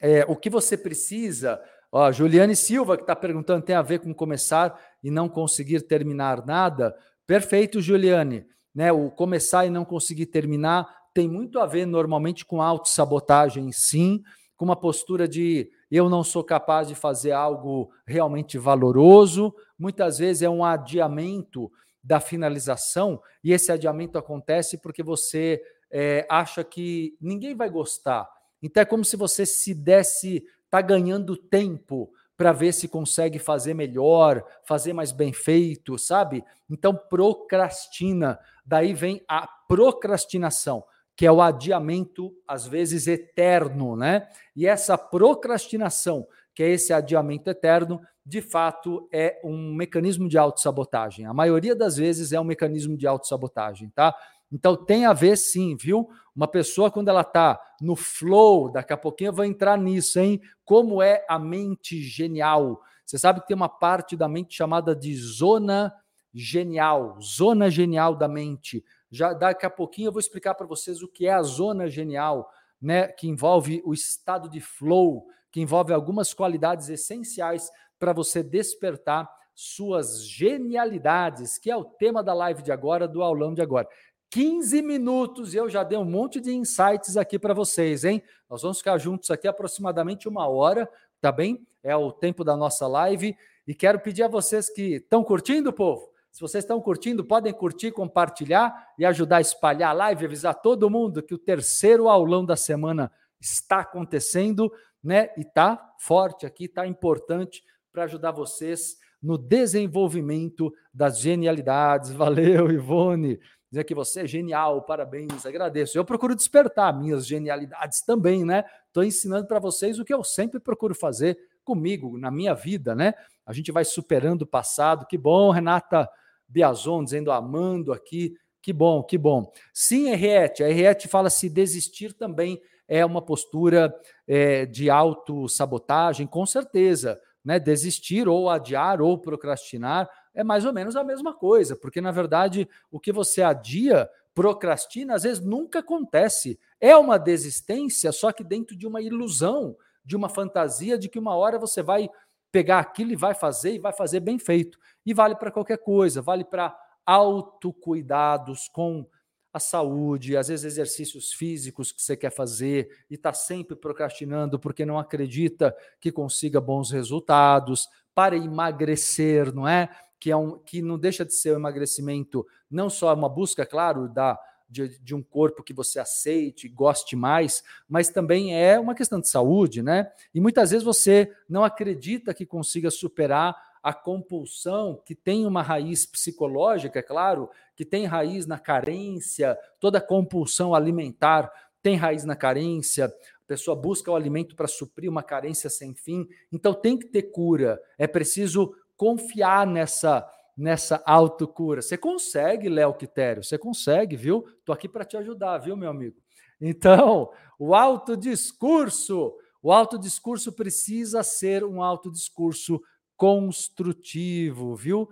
é, 0.00 0.24
o 0.26 0.34
que 0.34 0.48
você 0.48 0.76
precisa. 0.76 1.60
Ó, 1.92 2.10
Juliane 2.10 2.56
Silva, 2.56 2.96
que 2.96 3.02
está 3.02 3.14
perguntando, 3.14 3.64
tem 3.64 3.74
a 3.76 3.82
ver 3.82 3.98
com 3.98 4.14
começar 4.14 4.80
e 5.02 5.10
não 5.10 5.28
conseguir 5.28 5.82
terminar 5.82 6.44
nada. 6.46 6.96
Perfeito, 7.26 7.80
Juliane. 7.80 8.46
Né, 8.72 8.92
o 8.92 9.10
começar 9.10 9.66
e 9.66 9.70
não 9.70 9.84
conseguir 9.84 10.26
terminar 10.26 10.86
tem 11.12 11.28
muito 11.28 11.58
a 11.58 11.66
ver 11.66 11.86
normalmente 11.86 12.44
com 12.44 12.62
autossabotagem, 12.62 13.72
sim, 13.72 14.22
com 14.56 14.64
uma 14.64 14.76
postura 14.76 15.26
de 15.26 15.68
eu 15.90 16.08
não 16.08 16.22
sou 16.22 16.44
capaz 16.44 16.86
de 16.86 16.94
fazer 16.94 17.32
algo 17.32 17.90
realmente 18.06 18.56
valoroso. 18.56 19.52
Muitas 19.76 20.18
vezes 20.18 20.42
é 20.42 20.48
um 20.48 20.64
adiamento 20.64 21.68
da 22.02 22.20
finalização, 22.20 23.20
e 23.42 23.52
esse 23.52 23.70
adiamento 23.70 24.16
acontece 24.16 24.78
porque 24.78 25.02
você 25.02 25.60
é, 25.90 26.24
acha 26.30 26.62
que 26.62 27.16
ninguém 27.20 27.54
vai 27.54 27.68
gostar 27.68 28.28
então 28.62 28.82
é 28.82 28.86
como 28.86 29.04
se 29.04 29.16
você 29.16 29.46
se 29.46 29.74
desse, 29.74 30.44
tá 30.70 30.80
ganhando 30.80 31.36
tempo 31.36 32.10
para 32.36 32.52
ver 32.52 32.72
se 32.72 32.88
consegue 32.88 33.38
fazer 33.38 33.74
melhor, 33.74 34.42
fazer 34.64 34.94
mais 34.94 35.12
bem 35.12 35.32
feito, 35.32 35.98
sabe? 35.98 36.42
Então 36.70 36.96
procrastina. 36.96 38.38
Daí 38.64 38.94
vem 38.94 39.22
a 39.28 39.46
procrastinação, 39.68 40.82
que 41.14 41.26
é 41.26 41.30
o 41.30 41.42
adiamento 41.42 42.34
às 42.48 42.66
vezes 42.66 43.06
eterno, 43.06 43.94
né? 43.94 44.26
E 44.56 44.66
essa 44.66 44.96
procrastinação, 44.96 46.26
que 46.54 46.62
é 46.62 46.70
esse 46.70 46.94
adiamento 46.94 47.50
eterno, 47.50 48.00
de 48.24 48.40
fato 48.40 49.06
é 49.12 49.38
um 49.44 49.74
mecanismo 49.74 50.28
de 50.28 50.38
autossabotagem. 50.38 51.26
A 51.26 51.34
maioria 51.34 51.74
das 51.74 51.96
vezes 51.96 52.32
é 52.32 52.40
um 52.40 52.44
mecanismo 52.44 52.96
de 52.96 53.06
autossabotagem, 53.06 53.90
tá? 53.90 54.16
Então 54.52 54.76
tem 54.76 55.06
a 55.06 55.12
ver 55.12 55.36
sim, 55.36 55.76
viu? 55.76 56.08
Uma 56.34 56.48
pessoa, 56.48 56.90
quando 56.90 57.08
ela 57.08 57.20
está 57.20 57.60
no 57.80 57.94
flow, 57.94 58.70
daqui 58.70 58.92
a 58.92 58.96
pouquinho 58.96 59.28
eu 59.28 59.34
vou 59.34 59.44
entrar 59.44 59.76
nisso, 59.78 60.18
hein? 60.18 60.40
Como 60.64 61.02
é 61.02 61.24
a 61.28 61.38
mente 61.38 62.00
genial? 62.02 62.80
Você 63.04 63.18
sabe 63.18 63.40
que 63.40 63.48
tem 63.48 63.56
uma 63.56 63.68
parte 63.68 64.16
da 64.16 64.28
mente 64.28 64.56
chamada 64.56 64.94
de 64.94 65.14
zona 65.14 65.92
genial, 66.32 67.18
zona 67.20 67.70
genial 67.70 68.14
da 68.14 68.28
mente. 68.28 68.84
Já 69.10 69.32
daqui 69.32 69.66
a 69.66 69.70
pouquinho 69.70 70.08
eu 70.08 70.12
vou 70.12 70.20
explicar 70.20 70.54
para 70.54 70.66
vocês 70.66 71.02
o 71.02 71.08
que 71.08 71.26
é 71.26 71.32
a 71.32 71.42
zona 71.42 71.88
genial, 71.88 72.48
né? 72.80 73.08
Que 73.08 73.28
envolve 73.28 73.82
o 73.84 73.92
estado 73.92 74.48
de 74.48 74.60
flow, 74.60 75.26
que 75.50 75.60
envolve 75.60 75.92
algumas 75.92 76.32
qualidades 76.32 76.88
essenciais 76.88 77.70
para 77.98 78.12
você 78.12 78.42
despertar 78.42 79.28
suas 79.54 80.24
genialidades, 80.24 81.58
que 81.58 81.70
é 81.70 81.76
o 81.76 81.84
tema 81.84 82.22
da 82.22 82.32
live 82.32 82.62
de 82.62 82.72
agora, 82.72 83.06
do 83.06 83.22
aulão 83.22 83.52
de 83.52 83.60
agora. 83.60 83.86
15 84.30 84.80
minutos 84.82 85.54
e 85.54 85.56
eu 85.56 85.68
já 85.68 85.82
dei 85.82 85.98
um 85.98 86.04
monte 86.04 86.40
de 86.40 86.54
insights 86.54 87.16
aqui 87.16 87.36
para 87.36 87.52
vocês, 87.52 88.04
hein? 88.04 88.22
Nós 88.48 88.62
vamos 88.62 88.78
ficar 88.78 88.96
juntos 88.96 89.28
aqui 89.28 89.48
aproximadamente 89.48 90.28
uma 90.28 90.46
hora, 90.46 90.88
tá 91.20 91.32
bem? 91.32 91.66
É 91.82 91.96
o 91.96 92.12
tempo 92.12 92.44
da 92.44 92.56
nossa 92.56 92.86
live 92.86 93.36
e 93.66 93.74
quero 93.74 93.98
pedir 93.98 94.22
a 94.22 94.28
vocês 94.28 94.70
que 94.70 94.96
estão 94.96 95.24
curtindo, 95.24 95.72
povo. 95.72 96.08
Se 96.30 96.40
vocês 96.40 96.62
estão 96.62 96.80
curtindo, 96.80 97.24
podem 97.24 97.52
curtir, 97.52 97.90
compartilhar 97.90 98.92
e 98.96 99.04
ajudar 99.04 99.38
a 99.38 99.40
espalhar 99.40 99.90
a 99.90 99.94
live, 99.94 100.26
avisar 100.26 100.54
todo 100.54 100.88
mundo 100.88 101.24
que 101.24 101.34
o 101.34 101.38
terceiro 101.38 102.08
aulão 102.08 102.44
da 102.44 102.54
semana 102.54 103.10
está 103.40 103.80
acontecendo, 103.80 104.72
né? 105.02 105.30
E 105.36 105.44
tá 105.44 105.92
forte 105.98 106.46
aqui, 106.46 106.68
tá 106.68 106.86
importante 106.86 107.64
para 107.92 108.04
ajudar 108.04 108.30
vocês 108.30 108.96
no 109.20 109.36
desenvolvimento 109.36 110.72
das 110.94 111.18
genialidades. 111.18 112.12
Valeu, 112.12 112.70
Ivone 112.70 113.40
dizer 113.70 113.84
que 113.84 113.94
você 113.94 114.22
é 114.22 114.26
genial, 114.26 114.82
parabéns, 114.82 115.46
agradeço. 115.46 115.96
Eu 115.96 116.04
procuro 116.04 116.34
despertar 116.34 116.92
minhas 116.98 117.26
genialidades 117.26 118.02
também, 118.02 118.44
né? 118.44 118.64
Estou 118.88 119.04
ensinando 119.04 119.46
para 119.46 119.60
vocês 119.60 119.98
o 119.98 120.04
que 120.04 120.12
eu 120.12 120.24
sempre 120.24 120.58
procuro 120.58 120.94
fazer 120.94 121.38
comigo, 121.62 122.18
na 122.18 122.30
minha 122.30 122.52
vida, 122.52 122.94
né? 122.94 123.14
A 123.46 123.52
gente 123.52 123.70
vai 123.70 123.84
superando 123.84 124.42
o 124.42 124.46
passado. 124.46 125.06
Que 125.06 125.16
bom, 125.16 125.50
Renata 125.50 126.08
Biazon, 126.48 127.04
dizendo 127.04 127.30
amando 127.30 127.92
aqui. 127.92 128.34
Que 128.60 128.72
bom, 128.72 129.02
que 129.02 129.16
bom. 129.16 129.50
Sim, 129.72 130.10
Henriette, 130.10 130.62
a 130.62 130.70
Henriette 130.70 131.08
fala 131.08 131.30
se 131.30 131.48
desistir 131.48 132.12
também 132.12 132.60
é 132.88 133.06
uma 133.06 133.22
postura 133.22 133.94
é, 134.26 134.66
de 134.66 134.90
autossabotagem, 134.90 136.26
com 136.26 136.44
certeza. 136.44 137.20
Né, 137.42 137.58
desistir 137.58 138.28
ou 138.28 138.50
adiar 138.50 139.00
ou 139.00 139.16
procrastinar 139.16 140.06
é 140.34 140.44
mais 140.44 140.64
ou 140.64 140.72
menos 140.72 140.96
a 140.96 141.04
mesma 141.04 141.34
coisa, 141.34 141.76
porque 141.76 142.00
na 142.00 142.10
verdade 142.10 142.68
o 142.90 143.00
que 143.00 143.12
você 143.12 143.42
adia, 143.42 144.08
procrastina, 144.34 145.14
às 145.14 145.24
vezes 145.24 145.40
nunca 145.44 145.80
acontece. 145.80 146.58
É 146.80 146.96
uma 146.96 147.18
desistência, 147.18 148.12
só 148.12 148.32
que 148.32 148.44
dentro 148.44 148.76
de 148.76 148.86
uma 148.86 149.00
ilusão, 149.00 149.76
de 150.04 150.16
uma 150.16 150.28
fantasia 150.28 150.96
de 150.96 151.08
que 151.08 151.18
uma 151.18 151.34
hora 151.34 151.58
você 151.58 151.82
vai 151.82 152.08
pegar 152.52 152.78
aquilo 152.78 153.12
e 153.12 153.16
vai 153.16 153.34
fazer 153.34 153.74
e 153.74 153.78
vai 153.78 153.92
fazer 153.92 154.20
bem 154.20 154.38
feito. 154.38 154.78
E 155.04 155.12
vale 155.12 155.34
para 155.36 155.50
qualquer 155.50 155.78
coisa, 155.78 156.22
vale 156.22 156.44
para 156.44 156.76
autocuidados 157.04 158.68
com 158.68 159.06
a 159.52 159.58
saúde, 159.58 160.36
às 160.36 160.46
vezes 160.46 160.64
exercícios 160.64 161.32
físicos 161.32 161.90
que 161.90 162.00
você 162.00 162.16
quer 162.16 162.30
fazer 162.30 162.88
e 163.10 163.14
está 163.14 163.32
sempre 163.32 163.74
procrastinando 163.74 164.60
porque 164.60 164.86
não 164.86 164.96
acredita 164.96 165.76
que 166.00 166.12
consiga 166.12 166.60
bons 166.60 166.92
resultados, 166.92 167.88
para 168.14 168.36
emagrecer, 168.36 169.52
não 169.54 169.66
é? 169.66 169.88
Que, 170.20 170.30
é 170.30 170.36
um, 170.36 170.58
que 170.58 170.82
não 170.82 170.98
deixa 170.98 171.24
de 171.24 171.34
ser 171.34 171.54
um 171.54 171.56
emagrecimento, 171.56 172.46
não 172.70 172.90
só 172.90 173.12
uma 173.14 173.28
busca, 173.28 173.64
claro, 173.64 174.06
da, 174.06 174.38
de, 174.68 175.00
de, 175.00 175.14
um 175.14 175.22
corpo 175.22 175.62
que 175.64 175.72
você 175.72 175.98
aceite, 175.98 176.68
goste 176.68 177.16
mais, 177.16 177.64
mas 177.88 178.10
também 178.10 178.54
é 178.54 178.78
uma 178.78 178.94
questão 178.94 179.18
de 179.18 179.28
saúde, 179.28 179.82
né? 179.82 180.12
E 180.34 180.40
muitas 180.40 180.70
vezes 180.70 180.84
você 180.84 181.32
não 181.48 181.64
acredita 181.64 182.34
que 182.34 182.44
consiga 182.44 182.90
superar 182.90 183.56
a 183.82 183.94
compulsão 183.94 185.00
que 185.04 185.14
tem 185.14 185.46
uma 185.46 185.62
raiz 185.62 186.04
psicológica, 186.04 186.98
é 186.98 187.02
claro, 187.02 187.48
que 187.74 187.84
tem 187.84 188.04
raiz 188.04 188.46
na 188.46 188.58
carência, 188.58 189.58
toda 189.80 190.00
compulsão 190.02 190.74
alimentar 190.74 191.50
tem 191.82 191.96
raiz 191.96 192.24
na 192.24 192.36
carência, 192.36 193.06
a 193.06 193.46
pessoa 193.46 193.74
busca 193.74 194.10
o 194.10 194.14
alimento 194.14 194.54
para 194.54 194.68
suprir 194.68 195.10
uma 195.10 195.22
carência 195.22 195.70
sem 195.70 195.94
fim, 195.94 196.28
então 196.52 196.74
tem 196.74 196.98
que 196.98 197.06
ter 197.06 197.22
cura, 197.22 197.80
é 197.98 198.06
preciso 198.06 198.74
confiar 199.00 199.66
nessa 199.66 200.28
nessa 200.54 201.02
autocura. 201.06 201.80
Você 201.80 201.96
consegue, 201.96 202.68
Léo 202.68 202.92
Quitério, 202.92 203.42
você 203.42 203.56
consegue, 203.56 204.14
viu? 204.14 204.44
Tô 204.62 204.74
aqui 204.74 204.86
para 204.86 205.06
te 205.06 205.16
ajudar, 205.16 205.56
viu, 205.56 205.74
meu 205.74 205.88
amigo? 205.88 206.20
Então, 206.60 207.30
o 207.58 207.74
autodiscurso, 207.74 209.34
o 209.62 209.72
autodiscurso 209.72 210.52
precisa 210.52 211.22
ser 211.22 211.64
um 211.64 211.82
autodiscurso 211.82 212.78
construtivo, 213.16 214.76
viu? 214.76 215.08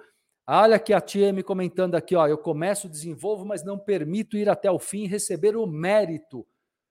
Olha 0.46 0.77
aqui 0.77 0.92
a 0.92 1.01
tia 1.01 1.33
me 1.33 1.42
comentando 1.42 1.94
aqui, 1.94 2.14
ó, 2.14 2.27
eu 2.27 2.37
começo, 2.37 2.90
desenvolvo, 2.90 3.46
mas 3.46 3.64
não 3.64 3.79
permito 3.79 4.37
ir 4.37 4.51
até 4.51 4.70
o 4.70 4.79
fim 4.79 5.05
e 5.05 5.09
receber 5.09 5.57
o 5.57 5.66
mérito. 5.66 6.46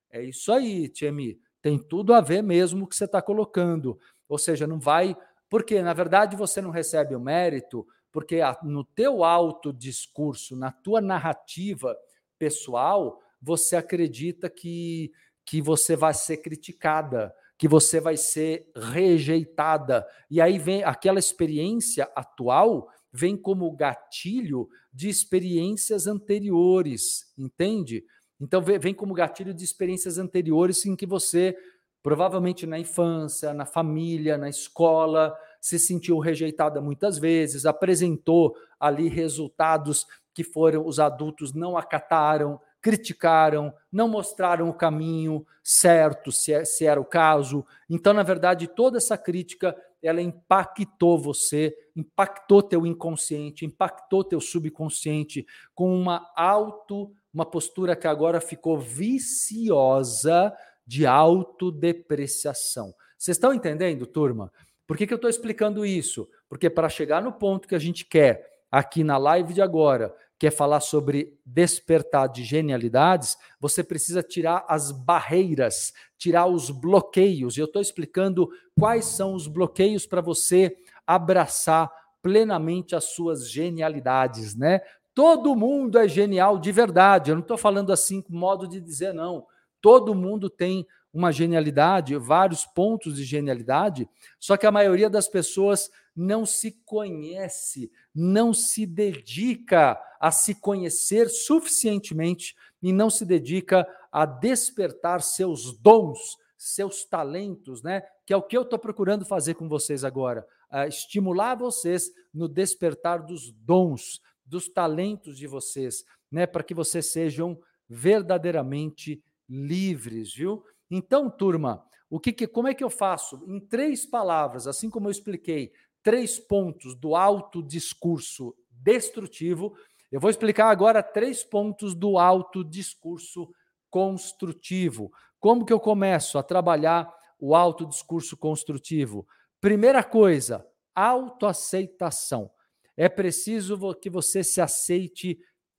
É 0.10 0.24
isso 0.24 0.52
aí, 0.52 0.90
tia 0.90 1.14
Tem 1.62 1.78
tudo 1.78 2.12
a 2.12 2.22
ver 2.22 2.42
mesmo 2.42 2.86
o 2.86 2.88
que 2.88 2.96
você 2.96 3.06
está 3.06 3.22
colocando. 3.22 4.00
Ou 4.28 4.40
seja, 4.40 4.66
não 4.66 4.80
vai 4.80 5.16
porque, 5.50 5.82
na 5.82 5.94
verdade, 5.94 6.36
você 6.36 6.62
não 6.62 6.70
recebe 6.70 7.16
o 7.16 7.20
mérito 7.20 7.86
porque 8.12 8.40
no 8.64 8.84
teu 8.84 9.24
autodiscurso, 9.24 10.56
na 10.56 10.72
tua 10.72 11.00
narrativa 11.00 11.96
pessoal, 12.40 13.22
você 13.42 13.76
acredita 13.76 14.50
que, 14.50 15.12
que 15.46 15.62
você 15.62 15.96
vai 15.96 16.14
ser 16.14 16.38
criticada, 16.38 17.34
que 17.58 17.68
você 17.68 18.00
vai 18.00 18.18
ser 18.18 18.70
rejeitada. 18.76 20.08
E 20.32 20.42
aí 20.42 20.58
vem 20.58 20.84
aquela 20.84 21.20
experiência 21.20 22.10
atual 22.16 22.90
vem 23.12 23.36
como 23.36 23.72
gatilho 23.72 24.70
de 24.94 25.10
experiências 25.10 26.08
anteriores, 26.08 27.32
entende? 27.38 28.04
Então 28.40 28.62
vem 28.62 28.94
como 28.94 29.14
gatilho 29.14 29.54
de 29.54 29.64
experiências 29.64 30.18
anteriores 30.18 30.86
em 30.86 30.96
que 30.96 31.06
você 31.06 31.58
provavelmente 32.02 32.66
na 32.66 32.80
infância, 32.80 33.54
na 33.54 33.66
família, 33.66 34.38
na 34.38 34.50
escola, 34.50 35.36
se 35.60 35.78
sentiu 35.78 36.20
rejeitada 36.20 36.82
muitas 36.82 37.18
vezes, 37.18 37.66
apresentou 37.66 38.56
ali 38.80 39.08
resultados 39.10 40.06
que 40.34 40.44
foram 40.44 40.86
os 40.86 41.00
adultos 41.00 41.54
não 41.54 41.76
acataram, 41.76 42.60
criticaram, 42.80 43.74
não 43.92 44.08
mostraram 44.08 44.70
o 44.70 44.74
caminho 44.74 45.46
certo, 45.64 46.32
se, 46.32 46.54
é, 46.54 46.64
se 46.64 46.86
era 46.86 47.02
o 47.02 47.06
caso. 47.06 47.66
Então, 47.90 48.14
na 48.14 48.24
verdade, 48.24 48.68
toda 48.68 48.98
essa 48.98 49.18
crítica 49.18 49.76
ela 50.02 50.22
impactou 50.22 51.18
você, 51.18 51.76
impactou 51.96 52.62
teu 52.62 52.86
inconsciente, 52.86 53.66
impactou 53.66 54.24
teu 54.24 54.40
subconsciente 54.40 55.46
com 55.74 55.94
uma 55.94 56.32
auto, 56.36 57.12
uma 57.34 57.46
postura 57.46 57.96
que 57.96 58.08
agora 58.08 58.40
ficou 58.40 58.80
viciosa 58.80 60.54
de 60.88 61.06
autodepreciação. 61.06 62.96
Vocês 63.18 63.36
estão 63.36 63.54
entendendo, 63.54 64.08
turma? 64.08 64.52
Por 64.88 64.96
que, 64.96 65.06
que 65.06 65.14
eu 65.14 65.18
estou 65.18 65.30
explicando 65.30 65.86
isso? 65.86 66.30
Porque 66.48 66.70
para 66.70 66.88
chegar 66.88 67.22
no 67.22 67.34
ponto 67.34 67.68
que 67.68 67.76
a 67.76 67.80
gente 67.80 68.06
quer 68.06 68.58
aqui 68.72 69.04
na 69.04 69.18
live 69.18 69.54
de 69.54 69.62
agora, 69.62 70.16
quer 70.40 70.52
falar 70.52 70.80
sobre 70.80 71.38
despertar 71.46 72.28
de 72.28 72.44
genialidades, 72.44 73.38
você 73.60 73.84
precisa 73.84 74.24
tirar 74.24 74.66
as 74.68 74.92
barreiras, 74.92 75.94
tirar 76.18 76.46
os 76.46 76.70
bloqueios. 76.70 77.58
E 77.58 77.60
eu 77.60 77.66
estou 77.66 77.82
explicando 77.82 78.50
quais 78.80 79.06
são 79.06 79.34
os 79.34 79.48
bloqueios 79.48 80.06
para 80.06 80.22
você 80.22 80.78
abraçar 81.06 81.92
plenamente 82.22 82.96
as 82.96 83.06
suas 83.06 83.50
genialidades, 83.50 84.56
né? 84.56 84.82
Todo 85.14 85.56
mundo 85.56 85.98
é 85.98 86.08
genial 86.08 86.60
de 86.60 86.72
verdade. 86.72 87.32
Eu 87.32 87.36
não 87.36 87.42
estou 87.42 87.58
falando 87.58 87.92
assim 87.92 88.22
com 88.22 88.38
modo 88.38 88.68
de 88.68 88.80
dizer 88.80 89.14
não. 89.14 89.48
Todo 89.82 90.16
mundo 90.16 90.50
tem 90.50 90.86
uma 91.14 91.32
genialidade, 91.32 92.16
vários 92.16 92.66
pontos 92.66 93.16
de 93.16 93.24
genialidade, 93.24 94.08
só 94.40 94.56
que 94.56 94.66
a 94.68 94.72
maioria 94.72 95.10
das 95.10 95.28
pessoas 95.28 95.90
não 96.16 96.46
se 96.46 96.72
conhece, 96.86 97.92
não 98.14 98.54
se 98.54 98.86
dedica 98.86 100.00
a 100.20 100.32
se 100.32 100.56
conhecer 100.56 101.30
suficientemente 101.30 102.56
e 102.82 102.92
não 102.92 103.10
se 103.10 103.26
dedica 103.26 103.88
a 104.12 104.26
despertar 104.26 105.22
seus 105.22 105.78
dons, 105.78 106.38
seus 106.58 107.06
talentos, 107.06 107.84
né? 107.84 108.02
Que 108.26 108.34
é 108.34 108.38
o 108.38 108.42
que 108.42 108.58
eu 108.58 108.64
estou 108.64 108.80
procurando 108.80 109.26
fazer 109.26 109.54
com 109.54 109.70
vocês 109.70 110.04
agora, 110.04 110.46
estimular 110.88 111.56
vocês 111.56 112.12
no 112.34 112.48
despertar 112.48 113.24
dos 113.24 113.52
dons, 113.52 114.22
dos 114.46 114.68
talentos 114.68 115.38
de 115.38 115.46
vocês, 115.46 116.04
né? 116.32 116.48
Para 116.48 116.64
que 116.64 116.74
vocês 116.74 117.12
sejam 117.12 117.60
verdadeiramente 117.88 119.24
livres, 119.50 120.34
viu? 120.34 120.64
Então, 120.90 121.30
turma, 121.30 121.86
o 122.10 122.20
que, 122.20 122.32
que 122.32 122.48
como 122.48 122.68
é 122.68 122.74
que 122.74 122.84
eu 122.84 122.90
faço? 122.90 123.44
Em 123.48 123.60
três 123.60 124.06
palavras, 124.06 124.68
assim 124.68 124.90
como 124.90 125.08
eu 125.08 125.12
expliquei, 125.12 125.72
três 126.02 126.40
pontos 126.40 126.96
do 126.96 127.16
autodiscurso 127.16 128.56
destrutivo, 128.70 129.76
eu 130.12 130.20
vou 130.20 130.30
explicar 130.30 130.70
agora 130.70 131.04
três 131.04 131.44
pontos 131.44 131.94
do 131.94 132.18
autodiscurso 132.18 133.52
construtivo. 133.90 135.12
Como 135.40 135.66
que 135.66 135.74
eu 135.74 135.80
começo 135.80 136.38
a 136.38 136.44
trabalhar 136.44 137.14
o 137.40 137.54
autodiscurso 137.54 138.38
construtivo? 138.38 139.28
Primeira 139.60 140.04
coisa, 140.04 140.66
autoaceitação. 140.96 142.50
É 142.96 143.10
preciso 143.10 143.94
que 143.96 144.10
você 144.10 144.44
se 144.44 144.62
aceite 144.62 145.38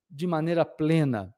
de 0.09 0.27
maneira 0.27 0.63
plena. 0.63 1.33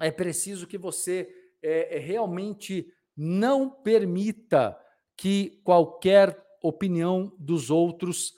É 0.00 0.10
preciso 0.10 0.66
que 0.66 0.78
você 0.78 1.28
é, 1.64 1.96
é, 1.96 1.98
realmente 1.98 2.86
não 3.16 3.70
permita 3.70 4.78
que 5.16 5.62
qualquer 5.64 6.38
opinião 6.62 7.34
dos 7.38 7.70
outros 7.70 8.34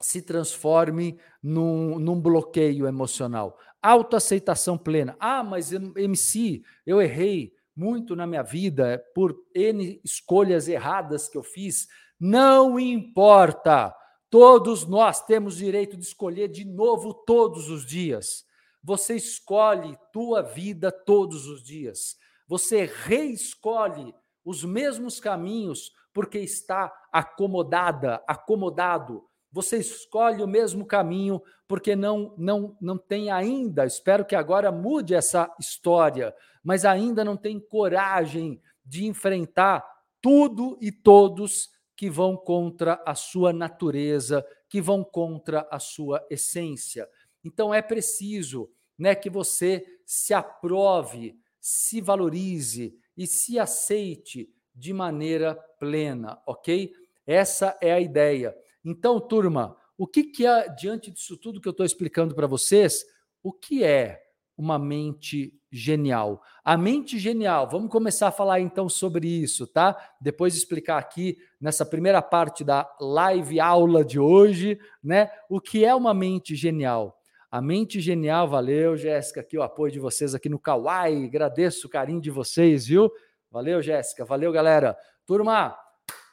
se 0.00 0.22
transforme 0.22 1.18
num, 1.42 1.98
num 1.98 2.20
bloqueio 2.20 2.86
emocional. 2.86 3.58
Autoaceitação 3.82 4.78
plena. 4.78 5.16
Ah, 5.18 5.42
mas 5.42 5.72
MC, 5.72 6.62
eu 6.86 7.02
errei 7.02 7.52
muito 7.74 8.14
na 8.14 8.26
minha 8.26 8.42
vida 8.42 9.04
por 9.12 9.36
N 9.52 10.00
escolhas 10.04 10.68
erradas 10.68 11.28
que 11.28 11.36
eu 11.36 11.42
fiz. 11.42 11.88
Não 12.18 12.78
importa. 12.78 13.92
Todos 14.30 14.86
nós 14.86 15.24
temos 15.24 15.56
direito 15.56 15.96
de 15.96 16.04
escolher 16.04 16.48
de 16.48 16.64
novo 16.64 17.12
todos 17.12 17.68
os 17.70 17.84
dias. 17.84 18.44
Você 18.84 19.16
escolhe 19.16 19.98
tua 20.12 20.42
vida 20.42 20.92
todos 20.92 21.48
os 21.48 21.64
dias. 21.64 22.16
Você 22.46 22.84
reescolhe 22.84 24.14
os 24.44 24.64
mesmos 24.64 25.18
caminhos 25.18 25.92
porque 26.12 26.38
está 26.38 26.92
acomodada, 27.12 28.22
acomodado. 28.26 29.24
Você 29.50 29.78
escolhe 29.78 30.42
o 30.42 30.46
mesmo 30.46 30.86
caminho 30.86 31.42
porque 31.66 31.96
não 31.96 32.34
não 32.38 32.76
não 32.80 32.96
tem 32.96 33.30
ainda, 33.30 33.84
espero 33.84 34.24
que 34.24 34.36
agora 34.36 34.70
mude 34.70 35.14
essa 35.14 35.52
história, 35.58 36.34
mas 36.62 36.84
ainda 36.84 37.24
não 37.24 37.36
tem 37.36 37.58
coragem 37.58 38.60
de 38.84 39.06
enfrentar 39.06 39.84
tudo 40.20 40.78
e 40.80 40.92
todos 40.92 41.70
que 41.96 42.10
vão 42.10 42.36
contra 42.36 43.02
a 43.06 43.14
sua 43.14 43.52
natureza, 43.52 44.46
que 44.68 44.80
vão 44.80 45.02
contra 45.02 45.66
a 45.70 45.78
sua 45.78 46.24
essência. 46.30 47.08
Então 47.42 47.72
é 47.72 47.80
preciso, 47.80 48.70
né, 48.98 49.14
que 49.14 49.30
você 49.30 49.84
se 50.04 50.34
aprove 50.34 51.38
se 51.68 52.00
valorize 52.00 52.96
e 53.16 53.26
se 53.26 53.58
aceite 53.58 54.48
de 54.72 54.92
maneira 54.92 55.56
plena, 55.80 56.40
ok? 56.46 56.92
Essa 57.26 57.76
é 57.80 57.92
a 57.92 57.98
ideia. 57.98 58.56
Então, 58.84 59.18
turma, 59.18 59.76
o 59.98 60.06
que, 60.06 60.22
que 60.22 60.46
é, 60.46 60.68
diante 60.68 61.10
disso 61.10 61.36
tudo 61.36 61.60
que 61.60 61.66
eu 61.66 61.72
estou 61.72 61.84
explicando 61.84 62.36
para 62.36 62.46
vocês, 62.46 63.04
o 63.42 63.52
que 63.52 63.82
é 63.82 64.22
uma 64.56 64.78
mente 64.78 65.60
genial? 65.68 66.40
A 66.64 66.76
mente 66.76 67.18
genial, 67.18 67.68
vamos 67.68 67.90
começar 67.90 68.28
a 68.28 68.32
falar 68.32 68.60
então 68.60 68.88
sobre 68.88 69.26
isso, 69.26 69.66
tá? 69.66 69.96
Depois 70.20 70.52
de 70.52 70.60
explicar 70.60 70.98
aqui 70.98 71.36
nessa 71.60 71.84
primeira 71.84 72.22
parte 72.22 72.62
da 72.62 72.88
live 73.00 73.58
aula 73.58 74.04
de 74.04 74.20
hoje, 74.20 74.78
né? 75.02 75.32
O 75.48 75.60
que 75.60 75.84
é 75.84 75.92
uma 75.92 76.14
mente 76.14 76.54
genial? 76.54 77.15
A 77.50 77.60
mente 77.60 78.00
genial, 78.00 78.48
valeu, 78.48 78.96
Jéssica, 78.96 79.40
aqui 79.40 79.56
o 79.56 79.62
apoio 79.62 79.92
de 79.92 80.00
vocês 80.00 80.34
aqui 80.34 80.48
no 80.48 80.58
Kawaii. 80.58 81.26
Agradeço 81.26 81.86
o 81.86 81.90
carinho 81.90 82.20
de 82.20 82.30
vocês, 82.30 82.86
viu? 82.86 83.10
Valeu, 83.50 83.80
Jéssica. 83.80 84.24
Valeu, 84.24 84.50
galera. 84.50 84.96
Turma, 85.24 85.76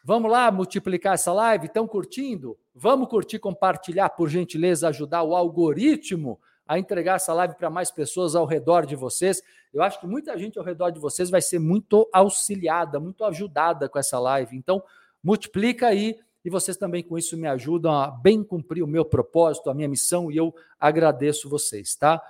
vamos 0.03 0.31
lá 0.31 0.51
multiplicar 0.51 1.13
essa 1.13 1.31
live? 1.31 1.67
Estão 1.67 1.87
curtindo? 1.87 2.57
Vamos 2.73 3.07
curtir, 3.07 3.39
compartilhar, 3.39 4.09
por 4.09 4.27
gentileza, 4.27 4.87
ajudar 4.87 5.23
o 5.23 5.35
algoritmo 5.35 6.39
a 6.67 6.79
entregar 6.79 7.17
essa 7.17 7.33
live 7.33 7.55
para 7.55 7.69
mais 7.69 7.91
pessoas 7.91 8.35
ao 8.35 8.45
redor 8.45 8.85
de 8.85 8.95
vocês. 8.95 9.41
Eu 9.71 9.83
acho 9.83 9.99
que 9.99 10.07
muita 10.07 10.37
gente 10.37 10.57
ao 10.57 10.65
redor 10.65 10.89
de 10.89 10.99
vocês 10.99 11.29
vai 11.29 11.41
ser 11.41 11.59
muito 11.59 12.09
auxiliada, 12.11 12.99
muito 12.99 13.23
ajudada 13.23 13.87
com 13.87 13.99
essa 13.99 14.19
live. 14.19 14.57
Então, 14.57 14.83
multiplica 15.23 15.87
aí 15.87 16.17
e 16.43 16.49
vocês 16.49 16.77
também 16.77 17.03
com 17.03 17.17
isso 17.17 17.37
me 17.37 17.47
ajudam 17.47 17.93
a 17.93 18.11
bem 18.11 18.43
cumprir 18.43 18.83
o 18.83 18.87
meu 18.87 19.05
propósito, 19.05 19.69
a 19.69 19.73
minha 19.73 19.87
missão, 19.87 20.31
e 20.31 20.37
eu 20.37 20.53
agradeço 20.79 21.49
vocês, 21.49 21.95
tá? 21.95 22.21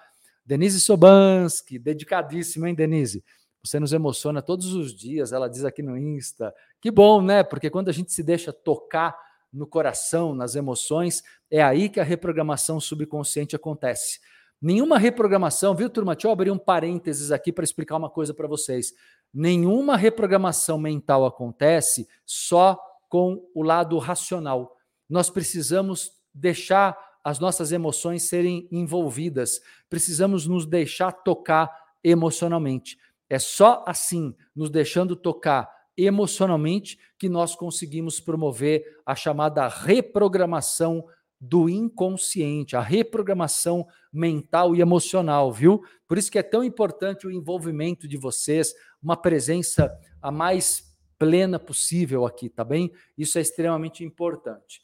Denise 0.46 0.80
Sobansky, 0.80 1.80
dedicadíssima, 1.80 2.70
hein, 2.70 2.76
Denise? 2.76 3.24
Você 3.64 3.80
nos 3.80 3.94
emociona 3.94 4.42
todos 4.42 4.74
os 4.74 4.94
dias, 4.94 5.32
ela 5.32 5.50
diz 5.50 5.64
aqui 5.64 5.82
no 5.82 5.98
Insta. 5.98 6.54
Que 6.82 6.92
bom, 6.92 7.22
né? 7.22 7.44
Porque 7.44 7.70
quando 7.70 7.88
a 7.88 7.94
gente 7.94 8.12
se 8.12 8.22
deixa 8.22 8.52
tocar 8.52 9.18
no 9.54 9.66
coração, 9.66 10.36
nas 10.36 10.56
emoções, 10.56 11.24
é 11.50 11.64
aí 11.64 11.88
que 11.88 12.00
a 12.00 12.04
reprogramação 12.04 12.80
subconsciente 12.80 13.56
acontece. 13.56 14.20
Nenhuma 14.62 14.98
reprogramação, 14.98 15.76
viu, 15.76 15.90
turma? 15.90 16.14
Deixa 16.14 16.28
eu 16.28 16.32
abrir 16.32 16.52
um 16.52 16.58
parênteses 16.58 17.32
aqui 17.32 17.52
para 17.52 17.64
explicar 17.64 17.96
uma 17.96 18.10
coisa 18.10 18.34
para 18.34 18.48
vocês. 18.48 18.94
Nenhuma 19.34 19.96
reprogramação 19.96 20.78
mental 20.78 21.26
acontece 21.26 22.08
só 22.26 22.78
com 23.14 23.48
o 23.54 23.62
lado 23.62 23.96
racional. 24.00 24.76
Nós 25.08 25.30
precisamos 25.30 26.14
deixar 26.34 26.98
as 27.24 27.38
nossas 27.38 27.72
emoções 27.72 28.24
serem 28.24 28.68
envolvidas, 28.72 29.62
precisamos 29.88 30.48
nos 30.48 30.66
deixar 30.66 31.12
tocar 31.12 31.72
emocionalmente. 32.04 32.98
É 33.30 33.38
só 33.38 33.86
assim, 33.86 34.36
nos 34.56 34.72
deixando 34.72 35.16
tocar 35.16 35.70
emocionalmente, 35.96 36.98
que 37.20 37.30
nós 37.30 37.54
conseguimos 37.54 38.20
promover 38.20 38.84
a 39.06 39.14
chamada 39.14 39.68
reprogramação 39.68 41.06
do 41.40 41.70
inconsciente, 41.70 42.76
a 42.76 42.82
reprogramação 42.82 43.86
mental 44.12 44.76
e 44.76 44.82
emocional, 44.82 45.54
viu? 45.54 45.84
Por 46.08 46.18
isso 46.18 46.32
que 46.32 46.40
é 46.40 46.44
tão 46.44 46.64
importante 46.64 47.28
o 47.28 47.32
envolvimento 47.32 48.08
de 48.08 48.18
vocês, 48.18 48.74
uma 49.00 49.16
presença 49.16 49.96
a 50.20 50.32
mais 50.32 50.93
plena 51.18 51.60
possível 51.60 52.26
aqui, 52.26 52.50
tá 52.50 52.64
bem? 52.64 52.92
Isso 53.18 53.38
é 53.38 53.42
extremamente 53.42 54.04
importante. 54.04 54.82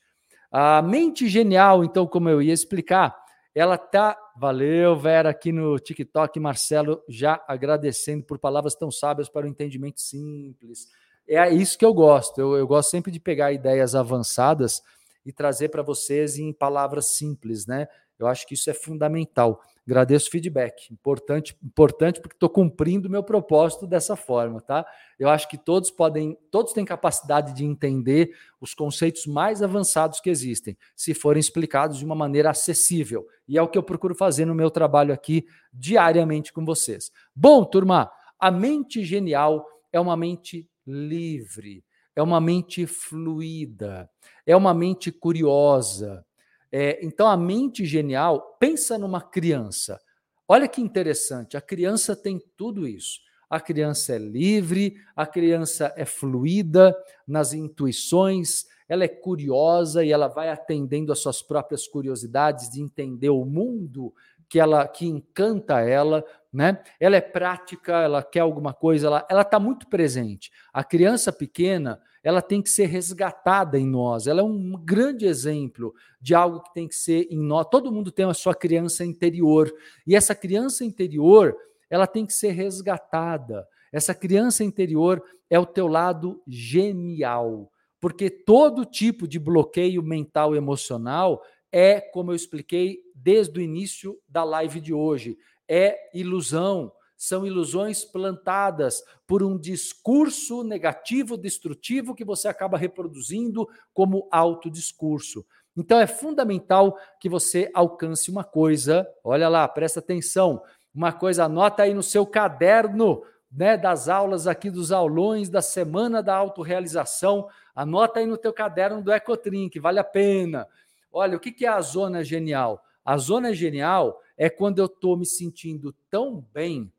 A 0.51 0.81
mente 0.81 1.27
genial, 1.29 1.83
então, 1.83 2.07
como 2.07 2.29
eu 2.29 2.41
ia 2.41 2.53
explicar, 2.53 3.15
ela 3.53 3.77
tá. 3.77 4.17
Valeu, 4.35 4.95
Vera, 4.95 5.29
aqui 5.29 5.51
no 5.51 5.77
TikTok, 5.77 6.39
Marcelo, 6.39 7.03
já 7.09 7.43
agradecendo 7.47 8.23
por 8.23 8.39
palavras 8.39 8.73
tão 8.73 8.89
sábias 8.89 9.27
para 9.27 9.45
o 9.45 9.49
entendimento 9.49 9.99
simples. 9.99 10.87
É 11.27 11.49
isso 11.53 11.77
que 11.77 11.85
eu 11.85 11.93
gosto. 11.93 12.39
Eu, 12.39 12.55
eu 12.55 12.65
gosto 12.65 12.89
sempre 12.89 13.11
de 13.11 13.19
pegar 13.19 13.51
ideias 13.51 13.95
avançadas 13.95 14.81
e 15.25 15.33
trazer 15.33 15.69
para 15.69 15.83
vocês 15.83 16.39
em 16.39 16.53
palavras 16.53 17.13
simples, 17.13 17.67
né? 17.67 17.87
Eu 18.17 18.27
acho 18.27 18.47
que 18.47 18.53
isso 18.53 18.69
é 18.69 18.73
fundamental. 18.73 19.61
Agradeço 19.89 20.27
o 20.27 20.31
feedback. 20.31 20.93
Importante, 20.93 21.57
importante 21.63 22.21
porque 22.21 22.35
estou 22.35 22.47
cumprindo 22.47 23.07
o 23.07 23.11
meu 23.11 23.23
propósito 23.23 23.87
dessa 23.87 24.15
forma, 24.15 24.61
tá? 24.61 24.85
Eu 25.17 25.27
acho 25.27 25.49
que 25.49 25.57
todos 25.57 25.89
podem, 25.89 26.37
todos 26.51 26.73
têm 26.73 26.85
capacidade 26.85 27.55
de 27.55 27.65
entender 27.65 28.29
os 28.61 28.75
conceitos 28.75 29.25
mais 29.25 29.63
avançados 29.63 30.19
que 30.19 30.29
existem, 30.29 30.77
se 30.95 31.15
forem 31.15 31.39
explicados 31.39 31.97
de 31.97 32.05
uma 32.05 32.13
maneira 32.13 32.51
acessível. 32.51 33.25
E 33.47 33.57
é 33.57 33.61
o 33.63 33.67
que 33.67 33.79
eu 33.79 33.83
procuro 33.83 34.13
fazer 34.13 34.45
no 34.45 34.53
meu 34.53 34.69
trabalho 34.69 35.11
aqui 35.11 35.43
diariamente 35.73 36.53
com 36.53 36.63
vocês. 36.63 37.11
Bom, 37.35 37.65
turma, 37.65 38.11
a 38.39 38.51
mente 38.51 39.03
genial 39.03 39.65
é 39.91 39.99
uma 39.99 40.15
mente 40.15 40.69
livre, 40.85 41.83
é 42.15 42.21
uma 42.21 42.39
mente 42.39 42.85
fluida, 42.85 44.07
é 44.45 44.55
uma 44.55 44.71
mente 44.71 45.11
curiosa 45.11 46.23
é, 46.71 47.03
então, 47.03 47.27
a 47.27 47.35
mente 47.35 47.85
genial, 47.85 48.57
pensa 48.59 48.97
numa 48.97 49.21
criança. 49.21 49.99
Olha 50.47 50.67
que 50.67 50.81
interessante, 50.81 51.57
a 51.57 51.61
criança 51.61 52.15
tem 52.15 52.41
tudo 52.57 52.87
isso. 52.87 53.19
A 53.49 53.59
criança 53.59 54.13
é 54.13 54.19
livre, 54.19 54.95
a 55.15 55.25
criança 55.25 55.91
é 55.97 56.05
fluida 56.05 56.95
nas 57.27 57.51
intuições, 57.51 58.65
ela 58.87 59.03
é 59.03 59.07
curiosa 59.07 60.03
e 60.03 60.11
ela 60.11 60.27
vai 60.27 60.49
atendendo 60.49 61.11
às 61.11 61.19
suas 61.19 61.41
próprias 61.41 61.87
curiosidades 61.87 62.69
de 62.69 62.81
entender 62.81 63.29
o 63.29 63.45
mundo 63.45 64.13
que 64.47 64.59
ela 64.59 64.87
que 64.87 65.05
encanta 65.05 65.79
ela, 65.79 66.25
né? 66.51 66.81
Ela 66.99 67.17
é 67.17 67.21
prática, 67.21 68.01
ela 68.01 68.23
quer 68.23 68.39
alguma 68.39 68.73
coisa, 68.73 69.07
ela 69.07 69.27
ela 69.29 69.41
está 69.41 69.59
muito 69.59 69.87
presente. 69.87 70.51
A 70.73 70.83
criança 70.83 71.31
pequena, 71.31 72.01
ela 72.23 72.41
tem 72.41 72.61
que 72.61 72.69
ser 72.69 72.85
resgatada 72.85 73.79
em 73.79 73.87
nós. 73.87 74.27
Ela 74.27 74.41
é 74.41 74.43
um 74.43 74.71
grande 74.73 75.25
exemplo 75.25 75.93
de 76.21 76.35
algo 76.35 76.61
que 76.61 76.73
tem 76.73 76.87
que 76.87 76.95
ser 76.95 77.27
em 77.29 77.39
nós. 77.39 77.67
Todo 77.69 77.91
mundo 77.91 78.11
tem 78.11 78.25
a 78.25 78.33
sua 78.33 78.53
criança 78.53 79.05
interior 79.05 79.73
e 80.05 80.15
essa 80.15 80.35
criança 80.35 80.83
interior, 80.83 81.55
ela 81.89 82.07
tem 82.07 82.25
que 82.25 82.33
ser 82.33 82.51
resgatada. 82.51 83.65
Essa 83.91 84.13
criança 84.13 84.63
interior 84.63 85.23
é 85.49 85.57
o 85.57 85.65
teu 85.65 85.87
lado 85.87 86.41
genial, 86.47 87.71
porque 87.99 88.29
todo 88.29 88.85
tipo 88.85 89.27
de 89.27 89.39
bloqueio 89.39 90.03
mental 90.03 90.53
e 90.53 90.57
emocional 90.57 91.41
é, 91.71 92.01
como 92.01 92.31
eu 92.31 92.35
expliquei 92.35 92.99
desde 93.15 93.59
o 93.59 93.61
início 93.61 94.17
da 94.27 94.43
live 94.43 94.79
de 94.81 94.93
hoje, 94.93 95.37
é 95.67 95.95
ilusão, 96.13 96.91
são 97.19 97.45
ilusões 97.45 98.05
plantadas 98.05 99.03
por 99.27 99.43
um 99.43 99.57
discurso 99.57 100.63
negativo, 100.63 101.35
destrutivo, 101.35 102.15
que 102.15 102.23
você 102.23 102.47
acaba 102.47 102.77
reproduzindo 102.77 103.67
como 103.93 104.29
autodiscurso. 104.31 105.45
Então 105.75 105.99
é 105.99 106.07
fundamental 106.07 106.97
que 107.19 107.27
você 107.27 107.69
alcance 107.73 108.31
uma 108.31 108.45
coisa, 108.45 109.05
olha 109.21 109.49
lá, 109.49 109.67
presta 109.67 109.99
atenção, 109.99 110.63
uma 110.95 111.11
coisa, 111.11 111.43
anota 111.43 111.83
aí 111.83 111.93
no 111.93 112.01
seu 112.01 112.25
caderno, 112.25 113.21
né, 113.51 113.75
das 113.75 114.07
aulas 114.07 114.47
aqui 114.47 114.71
dos 114.71 114.89
aulões 114.89 115.49
da 115.49 115.61
semana 115.61 116.23
da 116.23 116.37
autorrealização, 116.37 117.49
anota 117.75 118.21
aí 118.21 118.25
no 118.25 118.37
teu 118.37 118.53
caderno 118.53 119.03
do 119.03 119.11
Ecotrin, 119.11 119.67
que 119.67 119.79
vale 119.79 119.99
a 119.99 120.05
pena. 120.05 120.65
Olha, 121.11 121.35
o 121.35 121.39
que 121.39 121.65
é 121.65 121.69
a 121.69 121.81
zona 121.81 122.23
genial? 122.23 122.81
A 123.03 123.17
zona 123.17 123.53
genial 123.53 124.21
é 124.37 124.49
quando 124.49 124.79
eu 124.79 124.85
estou 124.85 125.17
me 125.17 125.25
sentindo 125.25 125.93
tão 126.09 126.45
bem, 126.53 126.89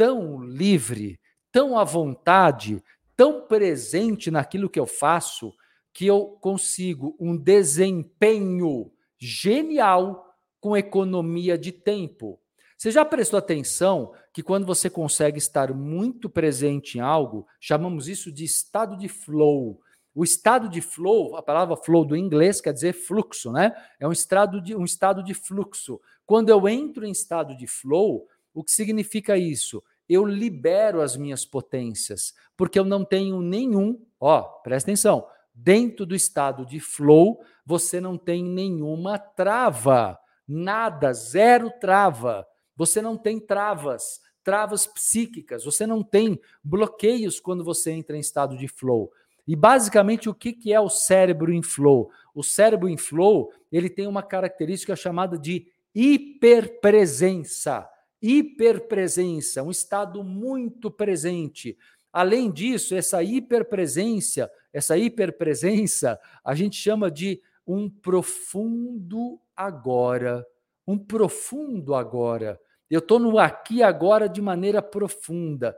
tão 0.00 0.42
livre, 0.42 1.20
tão 1.52 1.78
à 1.78 1.84
vontade, 1.84 2.82
tão 3.14 3.46
presente 3.46 4.30
naquilo 4.30 4.70
que 4.70 4.80
eu 4.80 4.86
faço, 4.86 5.52
que 5.92 6.06
eu 6.06 6.38
consigo 6.40 7.14
um 7.20 7.36
desempenho 7.36 8.90
genial 9.18 10.34
com 10.58 10.74
economia 10.74 11.58
de 11.58 11.70
tempo. 11.70 12.40
Você 12.78 12.90
já 12.90 13.04
prestou 13.04 13.38
atenção 13.38 14.14
que 14.32 14.42
quando 14.42 14.64
você 14.64 14.88
consegue 14.88 15.36
estar 15.36 15.74
muito 15.74 16.30
presente 16.30 16.96
em 16.96 17.02
algo, 17.02 17.46
chamamos 17.60 18.08
isso 18.08 18.32
de 18.32 18.42
estado 18.42 18.96
de 18.96 19.06
flow. 19.06 19.82
O 20.14 20.24
estado 20.24 20.66
de 20.66 20.80
flow, 20.80 21.36
a 21.36 21.42
palavra 21.42 21.76
flow 21.76 22.06
do 22.06 22.16
inglês 22.16 22.58
quer 22.58 22.72
dizer 22.72 22.94
fluxo, 22.94 23.52
né? 23.52 23.74
É 24.00 24.08
um 24.08 24.12
estado 24.12 24.62
de, 24.62 24.74
um 24.74 24.84
estado 24.84 25.22
de 25.22 25.34
fluxo. 25.34 26.00
Quando 26.24 26.48
eu 26.48 26.66
entro 26.66 27.04
em 27.04 27.10
estado 27.10 27.54
de 27.54 27.66
flow, 27.66 28.26
o 28.54 28.64
que 28.64 28.72
significa 28.72 29.36
isso? 29.36 29.82
Eu 30.10 30.24
libero 30.24 31.00
as 31.00 31.16
minhas 31.16 31.46
potências, 31.46 32.34
porque 32.56 32.76
eu 32.76 32.84
não 32.84 33.04
tenho 33.04 33.40
nenhum, 33.40 34.04
ó, 34.18 34.42
presta 34.42 34.90
atenção, 34.90 35.24
dentro 35.54 36.04
do 36.04 36.16
estado 36.16 36.66
de 36.66 36.80
flow, 36.80 37.40
você 37.64 38.00
não 38.00 38.18
tem 38.18 38.42
nenhuma 38.42 39.18
trava, 39.20 40.18
nada, 40.48 41.12
zero 41.12 41.70
trava. 41.80 42.44
Você 42.76 43.00
não 43.00 43.16
tem 43.16 43.38
travas, 43.38 44.20
travas 44.42 44.84
psíquicas, 44.84 45.64
você 45.64 45.86
não 45.86 46.02
tem 46.02 46.40
bloqueios 46.64 47.38
quando 47.38 47.62
você 47.62 47.92
entra 47.92 48.16
em 48.16 48.20
estado 48.20 48.56
de 48.56 48.66
flow. 48.66 49.12
E 49.46 49.54
basicamente 49.54 50.28
o 50.28 50.34
que, 50.34 50.52
que 50.52 50.72
é 50.72 50.80
o 50.80 50.88
cérebro 50.88 51.52
em 51.52 51.62
flow? 51.62 52.10
O 52.34 52.42
cérebro 52.42 52.88
em 52.88 52.96
flow 52.96 53.52
ele 53.70 53.88
tem 53.88 54.08
uma 54.08 54.22
característica 54.22 54.96
chamada 54.96 55.38
de 55.38 55.68
hiperpresença. 55.94 57.88
Hiperpresença, 58.22 59.62
um 59.62 59.70
estado 59.70 60.22
muito 60.22 60.90
presente. 60.90 61.76
Além 62.12 62.50
disso, 62.50 62.94
essa 62.94 63.22
hiperpresença, 63.22 64.50
essa 64.72 64.98
hiperpresença, 64.98 66.18
a 66.44 66.54
gente 66.54 66.76
chama 66.76 67.10
de 67.10 67.40
um 67.66 67.88
profundo 67.88 69.40
agora. 69.56 70.44
Um 70.86 70.98
profundo 70.98 71.94
agora. 71.94 72.60
Eu 72.90 72.98
estou 72.98 73.20
no 73.20 73.38
aqui 73.38 73.82
agora 73.82 74.28
de 74.28 74.42
maneira 74.42 74.82
profunda. 74.82 75.76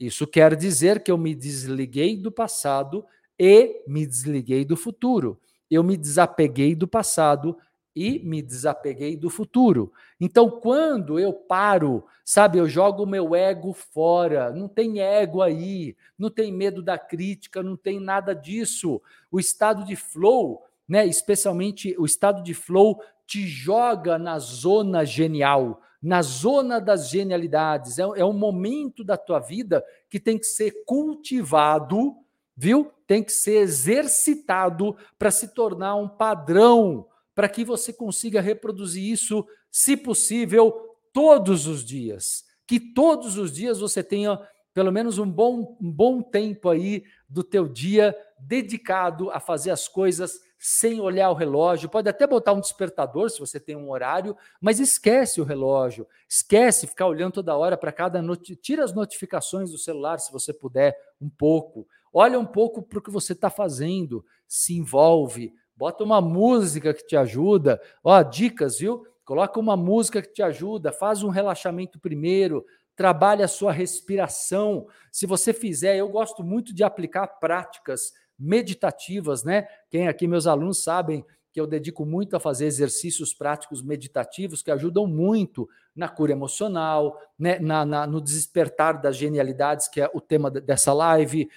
Isso 0.00 0.26
quer 0.26 0.56
dizer 0.56 1.02
que 1.02 1.10
eu 1.10 1.18
me 1.18 1.34
desliguei 1.34 2.16
do 2.16 2.32
passado 2.32 3.04
e 3.38 3.84
me 3.86 4.06
desliguei 4.06 4.64
do 4.64 4.76
futuro. 4.76 5.38
Eu 5.70 5.84
me 5.84 5.96
desapeguei 5.96 6.74
do 6.74 6.88
passado 6.88 7.56
e 7.94 8.18
me 8.20 8.42
desapeguei 8.42 9.16
do 9.16 9.30
futuro. 9.30 9.92
Então, 10.20 10.50
quando 10.50 11.18
eu 11.18 11.32
paro, 11.32 12.04
sabe, 12.24 12.58
eu 12.58 12.68
jogo 12.68 13.04
o 13.04 13.06
meu 13.06 13.34
ego 13.34 13.72
fora, 13.72 14.50
não 14.50 14.66
tem 14.66 15.00
ego 15.00 15.40
aí, 15.40 15.96
não 16.18 16.28
tem 16.28 16.52
medo 16.52 16.82
da 16.82 16.98
crítica, 16.98 17.62
não 17.62 17.76
tem 17.76 18.00
nada 18.00 18.34
disso. 18.34 19.00
O 19.30 19.38
estado 19.38 19.84
de 19.84 19.94
flow, 19.94 20.64
né, 20.88 21.06
especialmente 21.06 21.94
o 21.98 22.04
estado 22.04 22.42
de 22.42 22.52
flow, 22.52 23.00
te 23.26 23.46
joga 23.46 24.18
na 24.18 24.38
zona 24.38 25.04
genial, 25.04 25.80
na 26.02 26.20
zona 26.20 26.80
das 26.80 27.08
genialidades. 27.08 27.98
É, 27.98 28.02
é 28.02 28.24
um 28.24 28.32
momento 28.32 29.04
da 29.04 29.16
tua 29.16 29.38
vida 29.38 29.84
que 30.10 30.18
tem 30.18 30.36
que 30.36 30.46
ser 30.46 30.84
cultivado, 30.84 32.16
viu? 32.56 32.90
Tem 33.06 33.22
que 33.22 33.32
ser 33.32 33.58
exercitado 33.58 34.96
para 35.18 35.30
se 35.30 35.48
tornar 35.54 35.94
um 35.94 36.08
padrão 36.08 37.06
para 37.34 37.48
que 37.48 37.64
você 37.64 37.92
consiga 37.92 38.40
reproduzir 38.40 39.04
isso, 39.04 39.46
se 39.70 39.96
possível, 39.96 40.72
todos 41.12 41.66
os 41.66 41.84
dias. 41.84 42.44
Que 42.66 42.78
todos 42.78 43.36
os 43.36 43.52
dias 43.52 43.80
você 43.80 44.02
tenha 44.02 44.40
pelo 44.74 44.90
menos 44.90 45.18
um 45.18 45.30
bom, 45.30 45.76
um 45.80 45.90
bom 45.90 46.20
tempo 46.20 46.68
aí 46.68 47.04
do 47.28 47.44
teu 47.44 47.68
dia 47.68 48.14
dedicado 48.36 49.30
a 49.30 49.38
fazer 49.38 49.70
as 49.70 49.86
coisas 49.86 50.40
sem 50.58 51.00
olhar 51.00 51.30
o 51.30 51.34
relógio. 51.34 51.88
Pode 51.88 52.08
até 52.08 52.26
botar 52.26 52.52
um 52.52 52.60
despertador 52.60 53.30
se 53.30 53.38
você 53.38 53.60
tem 53.60 53.76
um 53.76 53.90
horário, 53.90 54.36
mas 54.60 54.80
esquece 54.80 55.40
o 55.40 55.44
relógio. 55.44 56.08
Esquece 56.28 56.86
ficar 56.88 57.06
olhando 57.06 57.34
toda 57.34 57.56
hora 57.56 57.76
para 57.76 57.92
cada 57.92 58.20
notícia. 58.20 58.56
Tira 58.56 58.82
as 58.82 58.92
notificações 58.92 59.70
do 59.70 59.78
celular 59.78 60.18
se 60.18 60.32
você 60.32 60.52
puder 60.52 60.96
um 61.20 61.28
pouco. 61.28 61.86
Olha 62.12 62.38
um 62.38 62.46
pouco 62.46 62.82
para 62.82 62.98
o 62.98 63.02
que 63.02 63.10
você 63.10 63.32
está 63.32 63.50
fazendo. 63.50 64.24
Se 64.48 64.74
envolve. 64.74 65.54
Bota 65.76 66.04
uma 66.04 66.20
música 66.20 66.94
que 66.94 67.06
te 67.06 67.16
ajuda. 67.16 67.80
Ó, 68.02 68.22
dicas, 68.22 68.78
viu? 68.78 69.04
Coloca 69.24 69.58
uma 69.58 69.76
música 69.76 70.20
que 70.20 70.32
te 70.32 70.42
ajuda, 70.42 70.92
faz 70.92 71.22
um 71.22 71.30
relaxamento 71.30 71.98
primeiro, 71.98 72.64
trabalha 72.94 73.46
a 73.46 73.48
sua 73.48 73.72
respiração. 73.72 74.86
Se 75.10 75.26
você 75.26 75.52
fizer, 75.52 75.96
eu 75.96 76.08
gosto 76.08 76.44
muito 76.44 76.74
de 76.74 76.84
aplicar 76.84 77.26
práticas 77.26 78.12
meditativas, 78.38 79.42
né? 79.42 79.66
Quem 79.90 80.08
aqui, 80.08 80.26
meus 80.26 80.46
alunos, 80.46 80.82
sabem 80.82 81.24
que 81.54 81.60
eu 81.60 81.68
dedico 81.68 82.04
muito 82.04 82.34
a 82.34 82.40
fazer 82.40 82.66
exercícios 82.66 83.32
práticos 83.32 83.80
meditativos 83.80 84.60
que 84.60 84.72
ajudam 84.72 85.06
muito 85.06 85.68
na 85.94 86.08
cura 86.08 86.32
emocional, 86.32 87.16
né, 87.38 87.60
na, 87.60 87.86
na, 87.86 88.08
no 88.08 88.20
despertar 88.20 89.00
das 89.00 89.16
genialidades, 89.16 89.86
que 89.86 90.00
é 90.00 90.10
o 90.12 90.20
tema 90.20 90.50
dessa 90.50 90.92
live, 90.92 91.48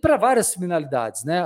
para 0.00 0.16
várias 0.16 0.54
finalidades. 0.54 1.24
Né? 1.24 1.44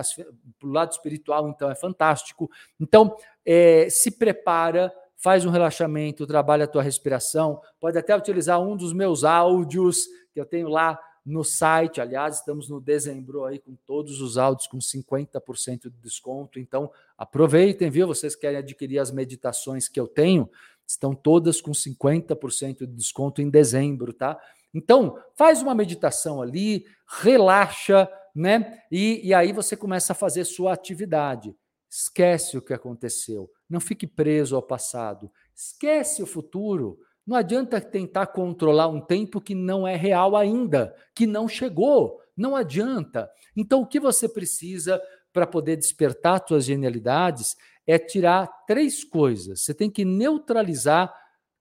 Para 0.60 0.68
o 0.68 0.70
lado 0.70 0.92
espiritual, 0.92 1.48
então, 1.48 1.70
é 1.70 1.74
fantástico. 1.74 2.50
Então, 2.78 3.16
é, 3.42 3.88
se 3.88 4.10
prepara, 4.10 4.92
faz 5.16 5.46
um 5.46 5.50
relaxamento, 5.50 6.26
trabalha 6.26 6.64
a 6.64 6.68
tua 6.68 6.82
respiração, 6.82 7.58
pode 7.80 7.96
até 7.96 8.14
utilizar 8.14 8.60
um 8.60 8.76
dos 8.76 8.92
meus 8.92 9.24
áudios 9.24 10.04
que 10.34 10.38
eu 10.38 10.44
tenho 10.44 10.68
lá 10.68 11.00
no 11.24 11.42
site. 11.42 12.00
Aliás, 12.00 12.36
estamos 12.36 12.68
no 12.68 12.80
dezembro 12.80 13.44
aí 13.44 13.58
com 13.58 13.74
todos 13.86 14.20
os 14.20 14.36
áudios 14.36 14.66
com 14.66 14.78
50% 14.78 15.82
de 15.84 15.98
desconto. 16.00 16.58
Então, 16.58 16.90
aproveitem, 17.16 17.90
viu? 17.90 18.06
Vocês 18.06 18.36
querem 18.36 18.58
adquirir 18.58 18.98
as 18.98 19.10
meditações 19.10 19.88
que 19.88 19.98
eu 19.98 20.06
tenho, 20.06 20.50
estão 20.86 21.14
todas 21.14 21.60
com 21.60 21.72
50% 21.72 22.80
de 22.80 22.86
desconto 22.86 23.40
em 23.40 23.48
dezembro, 23.48 24.12
tá? 24.12 24.38
Então, 24.72 25.18
faz 25.36 25.62
uma 25.62 25.74
meditação 25.74 26.42
ali, 26.42 26.84
relaxa, 27.06 28.10
né? 28.34 28.82
E, 28.90 29.20
e 29.24 29.32
aí 29.32 29.52
você 29.52 29.76
começa 29.76 30.12
a 30.12 30.16
fazer 30.16 30.44
sua 30.44 30.72
atividade. 30.72 31.54
Esquece 31.88 32.58
o 32.58 32.62
que 32.62 32.74
aconteceu. 32.74 33.48
Não 33.70 33.80
fique 33.80 34.06
preso 34.06 34.56
ao 34.56 34.62
passado. 34.62 35.30
Esquece 35.54 36.22
o 36.22 36.26
futuro. 36.26 36.98
Não 37.26 37.36
adianta 37.36 37.80
tentar 37.80 38.26
controlar 38.26 38.88
um 38.88 39.00
tempo 39.00 39.40
que 39.40 39.54
não 39.54 39.86
é 39.86 39.96
real 39.96 40.36
ainda, 40.36 40.94
que 41.14 41.26
não 41.26 41.48
chegou. 41.48 42.20
Não 42.36 42.54
adianta. 42.54 43.30
Então, 43.56 43.80
o 43.80 43.86
que 43.86 43.98
você 43.98 44.28
precisa 44.28 45.00
para 45.32 45.46
poder 45.46 45.76
despertar 45.76 46.44
suas 46.46 46.64
genialidades 46.64 47.56
é 47.86 47.98
tirar 47.98 48.46
três 48.66 49.04
coisas. 49.04 49.62
Você 49.62 49.74
tem 49.74 49.90
que 49.90 50.04
neutralizar. 50.04 51.12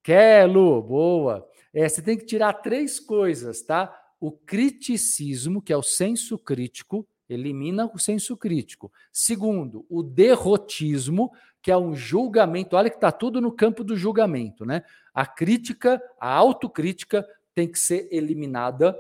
Kelo, 0.02 0.82
boa. 0.82 1.48
É, 1.74 1.88
você 1.88 2.02
tem 2.02 2.18
que 2.18 2.26
tirar 2.26 2.54
três 2.54 3.00
coisas, 3.00 3.62
tá? 3.62 3.94
O 4.20 4.32
criticismo, 4.32 5.62
que 5.62 5.74
é 5.74 5.78
o 5.78 5.82
senso 5.82 6.38
crítico, 6.38 7.08
elimina 7.28 7.90
o 7.94 7.98
senso 7.98 8.38
crítico. 8.38 8.92
Segundo, 9.12 9.86
o 9.90 10.04
derrotismo, 10.04 11.32
que 11.64 11.72
é 11.72 11.78
um 11.78 11.96
julgamento. 11.96 12.76
Olha 12.76 12.90
que 12.90 12.98
está 12.98 13.12
tudo 13.12 13.40
no 13.40 13.50
campo 13.50 13.86
do 13.86 13.96
julgamento, 13.96 14.66
né? 14.66 14.84
A 15.14 15.26
crítica, 15.26 16.04
a 16.20 16.30
autocrítica 16.30 17.26
tem 17.56 17.72
que 17.72 17.80
ser 17.80 18.10
eliminada. 18.12 18.94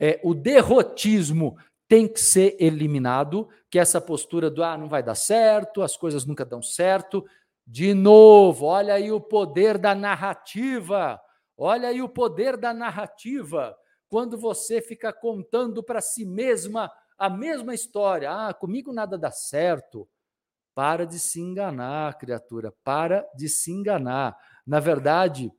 É, 0.00 0.18
o 0.24 0.32
derrotismo 0.32 1.58
tem 1.86 2.08
que 2.08 2.18
ser 2.18 2.56
eliminado, 2.58 3.48
que 3.70 3.78
é 3.78 3.82
essa 3.82 4.00
postura 4.00 4.50
do 4.50 4.64
ah, 4.64 4.78
não 4.78 4.88
vai 4.88 5.02
dar 5.02 5.14
certo, 5.14 5.82
as 5.82 5.94
coisas 5.96 6.24
nunca 6.24 6.44
dão 6.44 6.62
certo. 6.62 7.24
De 7.66 7.92
novo, 7.92 8.64
olha 8.64 8.94
aí 8.94 9.12
o 9.12 9.20
poder 9.20 9.76
da 9.76 9.94
narrativa. 9.94 11.20
Olha 11.56 11.90
aí 11.90 12.00
o 12.00 12.08
poder 12.08 12.56
da 12.56 12.72
narrativa. 12.72 13.76
Quando 14.08 14.38
você 14.38 14.80
fica 14.80 15.12
contando 15.12 15.82
para 15.82 16.00
si 16.00 16.24
mesma 16.24 16.90
a 17.18 17.28
mesma 17.28 17.74
história, 17.74 18.30
ah, 18.30 18.54
comigo 18.54 18.92
nada 18.92 19.18
dá 19.18 19.30
certo. 19.30 20.08
Para 20.76 21.06
de 21.06 21.18
se 21.18 21.40
enganar, 21.40 22.18
criatura, 22.18 22.70
para 22.84 23.26
de 23.34 23.48
se 23.48 23.72
enganar. 23.72 24.36
Na 24.66 24.78
verdade, 24.78 25.50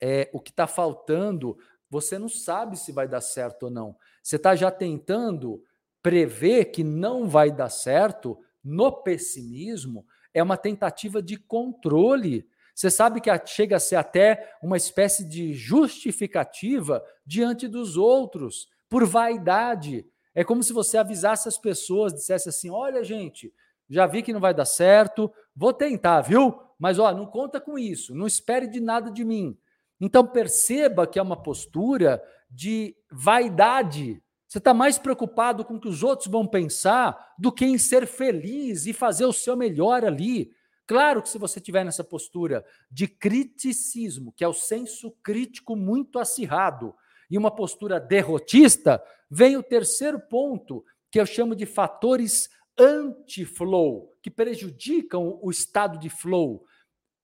é, 0.00 0.30
o 0.32 0.40
que 0.40 0.48
está 0.48 0.66
faltando, 0.66 1.58
você 1.90 2.18
não 2.18 2.30
sabe 2.30 2.78
se 2.78 2.92
vai 2.92 3.06
dar 3.06 3.20
certo 3.20 3.64
ou 3.64 3.70
não. 3.70 3.94
Você 4.22 4.36
está 4.36 4.56
já 4.56 4.70
tentando 4.70 5.62
prever 6.00 6.72
que 6.72 6.82
não 6.82 7.28
vai 7.28 7.52
dar 7.52 7.68
certo 7.68 8.38
no 8.64 8.90
pessimismo, 8.90 10.06
é 10.32 10.42
uma 10.42 10.56
tentativa 10.56 11.20
de 11.20 11.36
controle. 11.36 12.48
Você 12.74 12.90
sabe 12.90 13.20
que 13.20 13.28
chega 13.46 13.76
a 13.76 13.80
ser 13.80 13.96
até 13.96 14.56
uma 14.62 14.78
espécie 14.78 15.28
de 15.28 15.52
justificativa 15.52 17.04
diante 17.26 17.68
dos 17.68 17.98
outros, 17.98 18.66
por 18.88 19.04
vaidade. 19.04 20.06
É 20.34 20.42
como 20.42 20.62
se 20.62 20.72
você 20.72 20.96
avisasse 20.96 21.48
as 21.48 21.58
pessoas, 21.58 22.14
dissesse 22.14 22.48
assim: 22.48 22.70
olha, 22.70 23.04
gente, 23.04 23.52
já 23.88 24.06
vi 24.06 24.22
que 24.22 24.32
não 24.32 24.40
vai 24.40 24.54
dar 24.54 24.64
certo, 24.64 25.32
vou 25.54 25.72
tentar, 25.72 26.20
viu? 26.22 26.58
Mas 26.78 26.98
ó, 26.98 27.12
não 27.12 27.26
conta 27.26 27.60
com 27.60 27.78
isso, 27.78 28.14
não 28.14 28.26
espere 28.26 28.66
de 28.66 28.80
nada 28.80 29.10
de 29.10 29.24
mim. 29.24 29.56
Então 30.00 30.26
perceba 30.26 31.06
que 31.06 31.18
é 31.18 31.22
uma 31.22 31.40
postura 31.40 32.22
de 32.50 32.96
vaidade. 33.10 34.22
Você 34.48 34.58
está 34.58 34.74
mais 34.74 34.98
preocupado 34.98 35.64
com 35.64 35.74
o 35.74 35.80
que 35.80 35.88
os 35.88 36.02
outros 36.02 36.28
vão 36.28 36.46
pensar 36.46 37.34
do 37.38 37.52
que 37.52 37.64
em 37.64 37.78
ser 37.78 38.06
feliz 38.06 38.84
e 38.86 38.92
fazer 38.92 39.24
o 39.24 39.32
seu 39.32 39.56
melhor 39.56 40.04
ali. 40.04 40.50
Claro 40.86 41.22
que 41.22 41.28
se 41.28 41.38
você 41.38 41.60
tiver 41.60 41.84
nessa 41.84 42.04
postura 42.04 42.64
de 42.90 43.06
criticismo, 43.06 44.32
que 44.32 44.44
é 44.44 44.48
o 44.48 44.52
senso 44.52 45.10
crítico 45.22 45.76
muito 45.76 46.18
acirrado, 46.18 46.94
e 47.30 47.38
uma 47.38 47.50
postura 47.50 47.98
derrotista, 47.98 49.02
vem 49.30 49.56
o 49.56 49.62
terceiro 49.62 50.20
ponto, 50.20 50.84
que 51.10 51.18
eu 51.18 51.24
chamo 51.24 51.56
de 51.56 51.64
fatores 51.64 52.50
anti-flow, 52.78 54.16
que 54.22 54.30
prejudicam 54.30 55.38
o 55.42 55.50
estado 55.50 55.98
de 55.98 56.08
flow. 56.08 56.64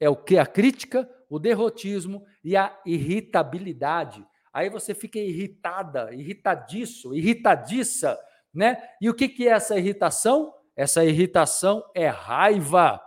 É 0.00 0.08
o 0.08 0.16
que? 0.16 0.38
A 0.38 0.46
crítica, 0.46 1.08
o 1.28 1.38
derrotismo 1.38 2.24
e 2.42 2.56
a 2.56 2.78
irritabilidade. 2.86 4.24
Aí 4.52 4.70
você 4.70 4.94
fica 4.94 5.18
irritada, 5.18 6.14
irritadiço, 6.14 7.14
irritadiça, 7.14 8.18
né? 8.52 8.82
E 9.00 9.08
o 9.08 9.14
que, 9.14 9.28
que 9.28 9.46
é 9.46 9.52
essa 9.52 9.78
irritação? 9.78 10.54
Essa 10.74 11.04
irritação 11.04 11.84
é 11.94 12.08
raiva. 12.08 13.00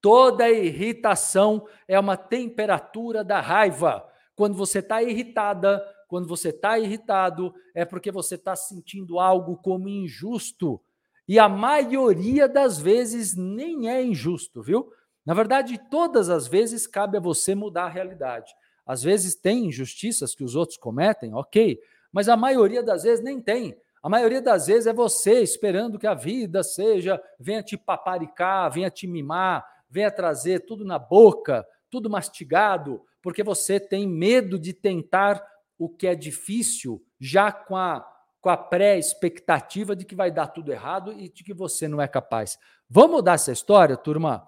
Toda 0.00 0.50
irritação 0.50 1.66
é 1.88 1.98
uma 1.98 2.16
temperatura 2.16 3.24
da 3.24 3.40
raiva. 3.40 4.06
Quando 4.34 4.54
você 4.54 4.80
está 4.80 5.02
irritada, 5.02 5.82
quando 6.08 6.28
você 6.28 6.50
está 6.50 6.78
irritado, 6.78 7.54
é 7.74 7.84
porque 7.84 8.10
você 8.12 8.34
está 8.34 8.54
sentindo 8.54 9.18
algo 9.18 9.56
como 9.56 9.88
injusto. 9.88 10.82
E 11.26 11.38
a 11.38 11.48
maioria 11.48 12.48
das 12.48 12.78
vezes 12.78 13.34
nem 13.34 13.88
é 13.88 14.02
injusto, 14.02 14.62
viu? 14.62 14.90
Na 15.24 15.32
verdade, 15.32 15.80
todas 15.90 16.28
as 16.28 16.46
vezes 16.46 16.86
cabe 16.86 17.16
a 17.16 17.20
você 17.20 17.54
mudar 17.54 17.84
a 17.84 17.88
realidade. 17.88 18.52
Às 18.86 19.02
vezes 19.02 19.34
tem 19.34 19.66
injustiças 19.66 20.34
que 20.34 20.44
os 20.44 20.54
outros 20.54 20.76
cometem, 20.76 21.34
ok, 21.34 21.80
mas 22.12 22.28
a 22.28 22.36
maioria 22.36 22.82
das 22.82 23.04
vezes 23.04 23.24
nem 23.24 23.40
tem. 23.40 23.74
A 24.02 24.08
maioria 24.08 24.42
das 24.42 24.66
vezes 24.66 24.86
é 24.86 24.92
você 24.92 25.40
esperando 25.40 25.98
que 25.98 26.06
a 26.06 26.12
vida 26.12 26.62
seja, 26.62 27.20
venha 27.40 27.62
te 27.62 27.74
paparicar, 27.74 28.70
venha 28.70 28.90
te 28.90 29.06
mimar, 29.06 29.64
venha 29.88 30.10
trazer 30.10 30.66
tudo 30.66 30.84
na 30.84 30.98
boca, 30.98 31.66
tudo 31.90 32.10
mastigado, 32.10 33.00
porque 33.22 33.42
você 33.42 33.80
tem 33.80 34.06
medo 34.06 34.58
de 34.58 34.74
tentar 34.74 35.42
o 35.78 35.88
que 35.88 36.06
é 36.06 36.14
difícil 36.14 37.02
já 37.18 37.50
com 37.50 37.76
a 37.76 38.06
com 38.44 38.50
a 38.50 38.58
pré-expectativa 38.58 39.96
de 39.96 40.04
que 40.04 40.14
vai 40.14 40.30
dar 40.30 40.48
tudo 40.48 40.70
errado 40.70 41.14
e 41.14 41.30
de 41.30 41.42
que 41.42 41.54
você 41.54 41.88
não 41.88 41.98
é 41.98 42.06
capaz. 42.06 42.58
Vamos 42.90 43.12
mudar 43.12 43.32
essa 43.32 43.50
história, 43.50 43.96
turma? 43.96 44.46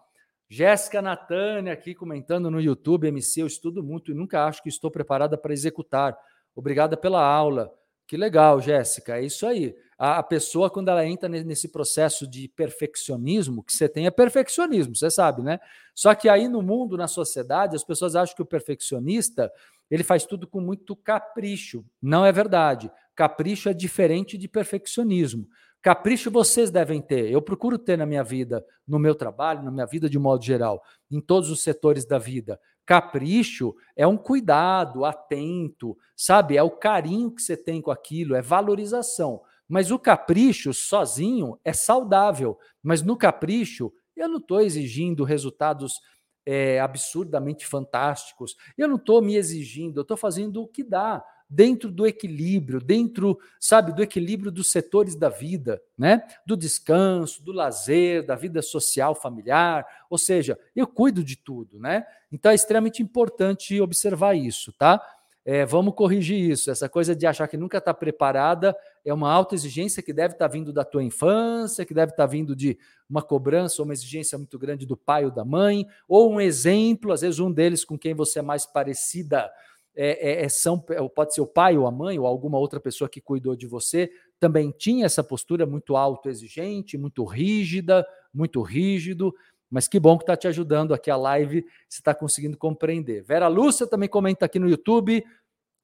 Jéssica 0.50 1.00
Natânia 1.00 1.72
aqui 1.72 1.94
comentando 1.94 2.50
no 2.50 2.60
YouTube, 2.60 3.08
MC, 3.08 3.40
eu 3.40 3.46
estudo 3.46 3.82
muito 3.82 4.10
e 4.10 4.14
nunca 4.14 4.44
acho 4.44 4.62
que 4.62 4.68
estou 4.68 4.90
preparada 4.90 5.38
para 5.38 5.54
executar. 5.54 6.14
Obrigada 6.54 6.94
pela 6.94 7.24
aula. 7.24 7.72
Que 8.06 8.18
legal, 8.18 8.60
Jéssica. 8.60 9.16
É 9.16 9.24
isso 9.24 9.46
aí. 9.46 9.74
A, 9.96 10.22
pessoa, 10.22 10.68
quando 10.68 10.90
ela 10.90 11.06
entra 11.06 11.26
nesse 11.26 11.68
processo 11.68 12.26
de 12.26 12.48
perfeccionismo, 12.48 13.64
que 13.64 13.72
você 13.72 13.88
tem 13.88 14.06
é 14.06 14.10
perfeccionismo, 14.10 14.94
você 14.94 15.10
sabe, 15.10 15.40
né? 15.40 15.58
Só 15.94 16.14
que 16.14 16.28
aí 16.28 16.48
no 16.48 16.60
mundo, 16.60 16.98
na 16.98 17.08
sociedade, 17.08 17.74
as 17.74 17.82
pessoas 17.82 18.14
acham 18.14 18.36
que 18.36 18.42
o 18.42 18.46
perfeccionista 18.46 19.50
ele 19.90 20.02
faz 20.02 20.24
tudo 20.26 20.46
com 20.46 20.60
muito 20.60 20.96
capricho. 20.96 21.84
Não 22.02 22.24
é 22.24 22.32
verdade. 22.32 22.90
Capricho 23.14 23.68
é 23.68 23.74
diferente 23.74 24.36
de 24.36 24.48
perfeccionismo. 24.48 25.48
Capricho 25.80 26.30
vocês 26.30 26.70
devem 26.70 27.00
ter. 27.00 27.30
Eu 27.30 27.40
procuro 27.40 27.78
ter 27.78 27.96
na 27.96 28.04
minha 28.04 28.24
vida, 28.24 28.64
no 28.86 28.98
meu 28.98 29.14
trabalho, 29.14 29.62
na 29.62 29.70
minha 29.70 29.86
vida 29.86 30.10
de 30.10 30.18
modo 30.18 30.44
geral, 30.44 30.82
em 31.10 31.20
todos 31.20 31.50
os 31.50 31.62
setores 31.62 32.04
da 32.04 32.18
vida. 32.18 32.58
Capricho 32.84 33.74
é 33.94 34.06
um 34.06 34.16
cuidado 34.16 35.04
atento, 35.04 35.96
sabe? 36.16 36.56
É 36.56 36.62
o 36.62 36.70
carinho 36.70 37.32
que 37.32 37.42
você 37.42 37.56
tem 37.56 37.80
com 37.80 37.90
aquilo, 37.90 38.34
é 38.34 38.42
valorização. 38.42 39.40
Mas 39.68 39.90
o 39.90 39.98
capricho 39.98 40.72
sozinho 40.72 41.58
é 41.64 41.72
saudável. 41.72 42.56
Mas 42.82 43.02
no 43.02 43.16
capricho, 43.16 43.92
eu 44.16 44.28
não 44.28 44.38
estou 44.38 44.60
exigindo 44.60 45.24
resultados 45.24 46.00
é, 46.46 46.78
absurdamente 46.78 47.66
fantásticos. 47.66 48.56
Eu 48.78 48.86
não 48.86 48.96
estou 48.96 49.20
me 49.20 49.36
exigindo, 49.36 49.98
eu 49.98 50.02
estou 50.02 50.16
fazendo 50.16 50.62
o 50.62 50.68
que 50.68 50.84
dá 50.84 51.24
dentro 51.48 51.90
do 51.90 52.06
equilíbrio, 52.06 52.80
dentro, 52.80 53.38
sabe, 53.60 53.92
do 53.92 54.02
equilíbrio 54.02 54.50
dos 54.50 54.70
setores 54.70 55.14
da 55.14 55.28
vida, 55.28 55.80
né? 55.96 56.26
Do 56.44 56.56
descanso, 56.56 57.42
do 57.42 57.52
lazer, 57.52 58.24
da 58.24 58.34
vida 58.34 58.60
social, 58.62 59.14
familiar, 59.14 59.86
ou 60.10 60.18
seja, 60.18 60.58
eu 60.74 60.86
cuido 60.86 61.22
de 61.22 61.36
tudo, 61.36 61.78
né? 61.78 62.04
Então 62.32 62.50
é 62.50 62.54
extremamente 62.54 63.02
importante 63.02 63.80
observar 63.80 64.34
isso, 64.34 64.72
tá? 64.72 65.00
É, 65.48 65.64
vamos 65.64 65.94
corrigir 65.94 66.50
isso. 66.50 66.72
Essa 66.72 66.88
coisa 66.88 67.14
de 67.14 67.24
achar 67.24 67.46
que 67.46 67.56
nunca 67.56 67.78
está 67.78 67.94
preparada 67.94 68.76
é 69.04 69.14
uma 69.14 69.32
autoexigência 69.32 70.02
que 70.02 70.12
deve 70.12 70.34
estar 70.34 70.48
tá 70.48 70.52
vindo 70.52 70.72
da 70.72 70.84
tua 70.84 71.04
infância, 71.04 71.86
que 71.86 71.94
deve 71.94 72.10
estar 72.10 72.24
tá 72.24 72.26
vindo 72.26 72.56
de 72.56 72.76
uma 73.08 73.22
cobrança 73.22 73.80
ou 73.80 73.84
uma 73.84 73.94
exigência 73.94 74.36
muito 74.36 74.58
grande 74.58 74.84
do 74.84 74.96
pai 74.96 75.24
ou 75.24 75.30
da 75.30 75.44
mãe, 75.44 75.86
ou 76.08 76.32
um 76.32 76.40
exemplo, 76.40 77.12
às 77.12 77.20
vezes 77.20 77.38
um 77.38 77.52
deles 77.52 77.84
com 77.84 77.96
quem 77.96 78.12
você 78.12 78.40
é 78.40 78.42
mais 78.42 78.66
parecida 78.66 79.48
é, 79.94 80.40
é, 80.40 80.44
é 80.44 80.48
são, 80.48 80.84
pode 81.14 81.32
ser 81.32 81.42
o 81.42 81.46
pai 81.46 81.78
ou 81.78 81.86
a 81.86 81.92
mãe 81.92 82.18
ou 82.18 82.26
alguma 82.26 82.58
outra 82.58 82.80
pessoa 82.80 83.08
que 83.08 83.20
cuidou 83.20 83.54
de 83.54 83.68
você, 83.68 84.10
também 84.40 84.74
tinha 84.76 85.06
essa 85.06 85.22
postura 85.22 85.64
muito 85.64 85.96
autoexigente, 85.96 86.98
muito 86.98 87.24
rígida, 87.24 88.04
muito 88.34 88.60
rígido. 88.62 89.32
Mas 89.70 89.88
que 89.88 89.98
bom 89.98 90.16
que 90.16 90.22
está 90.22 90.36
te 90.36 90.46
ajudando 90.46 90.94
aqui 90.94 91.10
a 91.10 91.16
live, 91.16 91.62
você 91.88 92.00
está 92.00 92.14
conseguindo 92.14 92.56
compreender. 92.56 93.22
Vera 93.22 93.48
Lúcia 93.48 93.86
também 93.86 94.08
comenta 94.08 94.46
aqui 94.46 94.58
no 94.58 94.68
YouTube. 94.68 95.24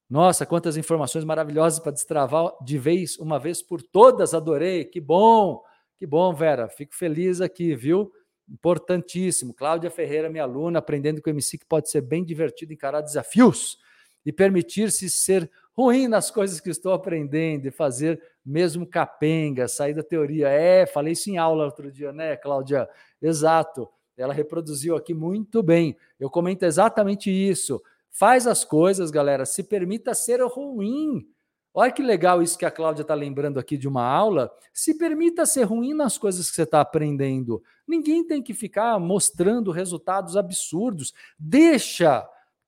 Nossa, 0.09 0.45
quantas 0.45 0.77
informações 0.77 1.25
maravilhosas 1.25 1.79
para 1.79 1.91
destravar 1.91 2.53
de 2.63 2.77
vez, 2.77 3.17
uma 3.17 3.39
vez 3.39 3.61
por 3.61 3.81
todas. 3.81 4.33
Adorei, 4.33 4.85
que 4.85 5.01
bom, 5.01 5.61
que 5.97 6.05
bom, 6.05 6.33
Vera. 6.33 6.69
Fico 6.69 6.95
feliz 6.95 7.41
aqui, 7.41 7.75
viu? 7.75 8.11
Importantíssimo. 8.49 9.53
Cláudia 9.53 9.89
Ferreira, 9.89 10.29
minha 10.29 10.43
aluna, 10.43 10.79
aprendendo 10.79 11.21
com 11.21 11.29
o 11.29 11.33
MC 11.33 11.57
que 11.57 11.65
pode 11.65 11.89
ser 11.89 12.01
bem 12.01 12.23
divertido 12.23 12.73
encarar 12.73 13.01
desafios 13.01 13.77
e 14.25 14.31
permitir-se 14.31 15.09
ser 15.09 15.49
ruim 15.75 16.07
nas 16.07 16.29
coisas 16.31 16.59
que 16.59 16.69
estou 16.69 16.93
aprendendo 16.93 17.67
e 17.67 17.71
fazer 17.71 18.21
mesmo 18.45 18.85
capenga, 18.85 19.67
sair 19.67 19.93
da 19.93 20.03
teoria. 20.03 20.49
É, 20.49 20.85
falei 20.85 21.13
isso 21.13 21.29
em 21.29 21.37
aula 21.37 21.65
outro 21.65 21.91
dia, 21.91 22.11
né, 22.11 22.35
Cláudia? 22.35 22.89
Exato. 23.21 23.89
Ela 24.17 24.33
reproduziu 24.33 24.95
aqui 24.95 25.13
muito 25.13 25.63
bem. 25.63 25.97
Eu 26.19 26.29
comento 26.29 26.65
exatamente 26.65 27.31
isso. 27.31 27.81
Faz 28.11 28.45
as 28.45 28.63
coisas, 28.63 29.09
galera, 29.09 29.45
se 29.45 29.63
permita 29.63 30.13
ser 30.13 30.41
ruim. 30.41 31.27
Olha 31.73 31.91
que 31.91 32.03
legal 32.03 32.43
isso 32.43 32.57
que 32.57 32.65
a 32.65 32.71
Cláudia 32.71 33.01
está 33.01 33.15
lembrando 33.15 33.59
aqui 33.59 33.75
de 33.75 33.87
uma 33.87 34.05
aula. 34.05 34.51
Se 34.71 34.95
permita 34.95 35.45
ser 35.47 35.63
ruim 35.63 35.95
nas 35.95 36.19
coisas 36.19 36.47
que 36.47 36.55
você 36.55 36.61
está 36.61 36.81
aprendendo. 36.81 37.63
Ninguém 37.87 38.23
tem 38.23 38.43
que 38.43 38.53
ficar 38.53 38.99
mostrando 38.99 39.71
resultados 39.71 40.37
absurdos. 40.37 41.13
Deixa 41.39 42.23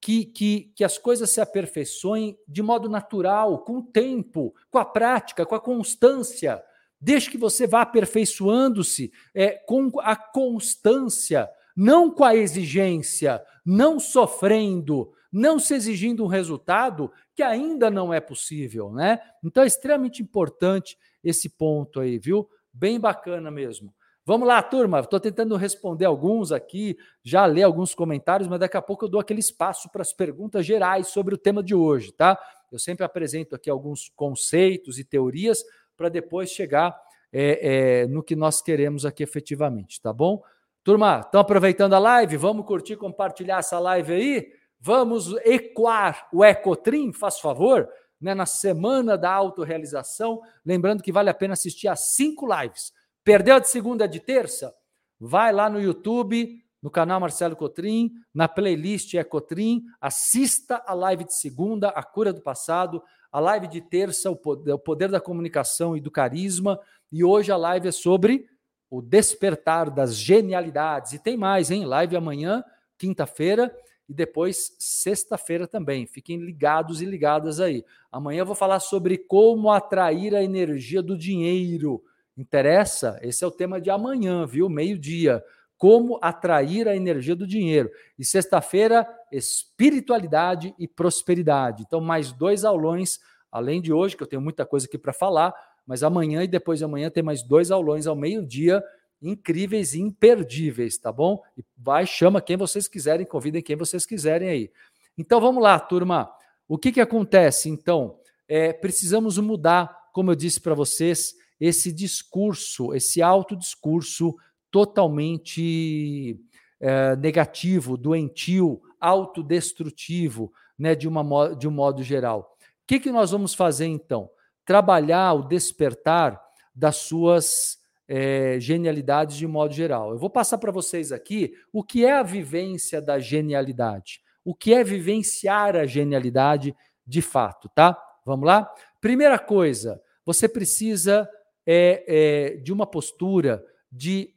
que, 0.05 0.23
que, 0.23 0.71
que 0.75 0.83
as 0.83 0.99
coisas 0.99 1.31
se 1.31 1.41
aperfeiçoem 1.41 2.37
de 2.47 2.61
modo 2.61 2.87
natural, 2.87 3.63
com 3.63 3.79
o 3.79 3.81
tempo, 3.81 4.53
com 4.69 4.77
a 4.77 4.85
prática, 4.85 5.47
com 5.47 5.55
a 5.55 5.59
constância. 5.59 6.63
Deixe 7.01 7.27
que 7.27 7.39
você 7.39 7.65
vá 7.65 7.81
aperfeiçoando-se 7.81 9.11
é, 9.33 9.53
com 9.67 9.89
a 10.01 10.15
constância, 10.15 11.49
não 11.75 12.11
com 12.11 12.23
a 12.23 12.35
exigência, 12.35 13.43
não 13.65 13.99
sofrendo, 13.99 15.11
não 15.33 15.57
se 15.57 15.73
exigindo 15.73 16.23
um 16.23 16.27
resultado 16.27 17.11
que 17.33 17.41
ainda 17.41 17.89
não 17.89 18.13
é 18.13 18.19
possível, 18.19 18.91
né? 18.91 19.19
Então 19.43 19.63
é 19.63 19.65
extremamente 19.65 20.21
importante 20.21 20.99
esse 21.23 21.49
ponto 21.49 21.99
aí, 21.99 22.19
viu? 22.19 22.47
Bem 22.71 22.99
bacana 22.99 23.49
mesmo. 23.49 23.91
Vamos 24.27 24.47
lá, 24.47 24.59
turma. 24.63 25.01
Estou 25.01 25.19
tentando 25.19 25.55
responder 25.55 26.05
alguns 26.05 26.51
aqui, 26.51 26.97
já 27.23 27.45
ler 27.45 27.61
alguns 27.61 27.93
comentários, 27.93 28.47
mas 28.49 28.59
daqui 28.59 28.75
a 28.75 28.81
pouco 28.81 29.05
eu 29.05 29.09
dou 29.09 29.21
aquele 29.21 29.39
espaço 29.39 29.87
para 29.91 30.01
as 30.01 30.11
perguntas 30.11 30.65
gerais 30.65 31.09
sobre 31.09 31.35
o 31.35 31.37
tema 31.37 31.61
de 31.61 31.75
hoje, 31.75 32.11
tá? 32.11 32.35
Eu 32.71 32.79
sempre 32.79 33.05
apresento 33.05 33.53
aqui 33.53 33.69
alguns 33.69 34.09
conceitos 34.15 34.97
e 34.97 35.03
teorias 35.03 35.63
para 35.95 36.09
depois 36.09 36.49
chegar 36.49 36.99
é, 37.31 38.01
é, 38.01 38.07
no 38.07 38.23
que 38.23 38.35
nós 38.35 38.63
queremos 38.63 39.05
aqui 39.05 39.21
efetivamente, 39.21 40.01
tá 40.01 40.11
bom? 40.11 40.41
Turma, 40.83 41.19
estão 41.19 41.41
aproveitando 41.41 41.93
a 41.93 41.99
live? 41.99 42.35
Vamos 42.35 42.65
curtir, 42.65 42.95
compartilhar 42.95 43.59
essa 43.59 43.77
live 43.77 44.11
aí? 44.11 44.51
Vamos 44.79 45.35
ecoar 45.45 46.27
o 46.33 46.43
Ecotrim, 46.43 47.13
faz 47.13 47.39
favor, 47.39 47.87
né, 48.19 48.33
na 48.33 48.47
semana 48.47 49.19
da 49.19 49.31
autorrealização. 49.31 50.41
Lembrando 50.65 51.03
que 51.03 51.11
vale 51.11 51.29
a 51.29 51.33
pena 51.33 51.53
assistir 51.53 51.87
a 51.87 51.95
cinco 51.95 52.47
lives 52.51 52.91
Perdeu 53.25 53.59
de 53.59 53.67
segunda, 53.67 54.07
de 54.07 54.19
terça? 54.19 54.71
Vai 55.19 55.51
lá 55.51 55.67
no 55.67 55.81
YouTube, 55.81 56.63
no 56.79 56.91
canal 56.91 57.19
Marcelo 57.19 57.55
Cotrim, 57.55 58.11
na 58.31 58.47
playlist 58.47 59.15
é 59.15 59.23
Cotrim, 59.23 59.83
assista 59.99 60.83
a 60.85 60.93
live 60.93 61.23
de 61.23 61.35
segunda, 61.35 61.89
A 61.89 62.03
Cura 62.03 62.31
do 62.31 62.39
Passado, 62.39 63.01
a 63.31 63.39
live 63.39 63.67
de 63.67 63.81
terça, 63.81 64.29
o 64.29 64.35
poder, 64.35 64.73
o 64.73 64.77
poder 64.77 65.09
da 65.09 65.19
comunicação 65.19 65.97
e 65.97 65.99
do 65.99 66.11
carisma, 66.11 66.79
e 67.11 67.23
hoje 67.23 67.51
a 67.51 67.57
live 67.57 67.87
é 67.87 67.91
sobre 67.91 68.47
o 68.91 69.01
despertar 69.01 69.89
das 69.89 70.15
genialidades. 70.15 71.13
E 71.13 71.17
tem 71.17 71.35
mais, 71.35 71.71
hein? 71.71 71.83
Live 71.83 72.15
amanhã, 72.15 72.63
quinta-feira, 72.95 73.75
e 74.07 74.13
depois 74.13 74.75
sexta-feira 74.77 75.67
também. 75.67 76.05
Fiquem 76.05 76.37
ligados 76.37 77.01
e 77.01 77.05
ligadas 77.05 77.59
aí. 77.59 77.83
Amanhã 78.11 78.41
eu 78.41 78.45
vou 78.45 78.53
falar 78.53 78.79
sobre 78.79 79.17
como 79.17 79.71
atrair 79.71 80.35
a 80.35 80.43
energia 80.43 81.01
do 81.01 81.17
dinheiro 81.17 82.03
Interessa? 82.37 83.19
Esse 83.21 83.43
é 83.43 83.47
o 83.47 83.51
tema 83.51 83.79
de 83.79 83.89
amanhã, 83.89 84.45
viu? 84.45 84.67
Meio-dia. 84.69 85.43
Como 85.77 86.19
atrair 86.21 86.87
a 86.87 86.95
energia 86.95 87.35
do 87.35 87.45
dinheiro. 87.45 87.89
E 88.17 88.25
sexta-feira, 88.25 89.07
espiritualidade 89.31 90.73
e 90.79 90.87
prosperidade. 90.87 91.83
Então, 91.85 91.99
mais 91.99 92.31
dois 92.31 92.63
aulões, 92.63 93.19
além 93.51 93.81
de 93.81 93.91
hoje, 93.91 94.15
que 94.15 94.23
eu 94.23 94.27
tenho 94.27 94.41
muita 94.41 94.65
coisa 94.65 94.85
aqui 94.85 94.97
para 94.97 95.13
falar, 95.13 95.53
mas 95.85 96.03
amanhã 96.03 96.43
e 96.43 96.47
depois 96.47 96.79
de 96.79 96.85
amanhã 96.85 97.09
tem 97.09 97.23
mais 97.23 97.43
dois 97.43 97.71
aulões 97.71 98.07
ao 98.07 98.15
meio-dia, 98.15 98.83
incríveis 99.21 99.93
e 99.93 100.01
imperdíveis, 100.01 100.97
tá 100.97 101.11
bom? 101.11 101.41
E 101.57 101.63
vai, 101.77 102.05
chama 102.05 102.41
quem 102.41 102.57
vocês 102.57 102.87
quiserem, 102.87 103.25
convidem 103.25 103.61
quem 103.61 103.75
vocês 103.75 104.05
quiserem 104.05 104.49
aí. 104.49 104.71
Então 105.17 105.39
vamos 105.39 105.61
lá, 105.61 105.79
turma. 105.79 106.31
O 106.67 106.77
que, 106.77 106.91
que 106.91 107.01
acontece? 107.01 107.69
Então, 107.69 108.17
é, 108.47 108.73
precisamos 108.73 109.37
mudar, 109.37 110.09
como 110.11 110.31
eu 110.31 110.35
disse 110.35 110.59
para 110.59 110.73
vocês, 110.73 111.35
esse 111.59 111.91
discurso, 111.91 112.93
esse 112.93 113.21
autodiscurso 113.21 114.35
totalmente 114.69 116.39
é, 116.79 117.15
negativo, 117.15 117.97
doentio, 117.97 118.81
autodestrutivo, 118.99 120.51
né, 120.77 120.93
de, 120.95 121.07
uma, 121.07 121.55
de 121.55 121.67
um 121.67 121.71
modo 121.71 122.03
geral. 122.03 122.57
O 122.61 122.87
que, 122.87 122.99
que 122.99 123.11
nós 123.11 123.31
vamos 123.31 123.53
fazer 123.53 123.85
então? 123.85 124.29
Trabalhar 124.65 125.33
o 125.33 125.47
despertar 125.47 126.41
das 126.73 126.97
suas 126.97 127.77
é, 128.07 128.59
genialidades 128.59 129.37
de 129.37 129.47
modo 129.47 129.73
geral. 129.73 130.11
Eu 130.11 130.19
vou 130.19 130.29
passar 130.29 130.57
para 130.57 130.71
vocês 130.71 131.11
aqui 131.11 131.53
o 131.71 131.83
que 131.83 132.05
é 132.05 132.11
a 132.11 132.23
vivência 132.23 133.01
da 133.01 133.17
genialidade, 133.17 134.21
o 134.43 134.53
que 134.53 134.73
é 134.73 134.83
vivenciar 134.83 135.75
a 135.75 135.85
genialidade 135.85 136.75
de 137.07 137.21
fato, 137.21 137.69
tá? 137.69 137.97
Vamos 138.25 138.45
lá? 138.45 138.69
Primeira 138.99 139.39
coisa, 139.39 140.01
você 140.25 140.49
precisa 140.49 141.29
é, 141.65 142.03
é 142.07 142.57
de 142.57 142.71
uma 142.71 142.85
postura 142.85 143.65
de 143.91 144.33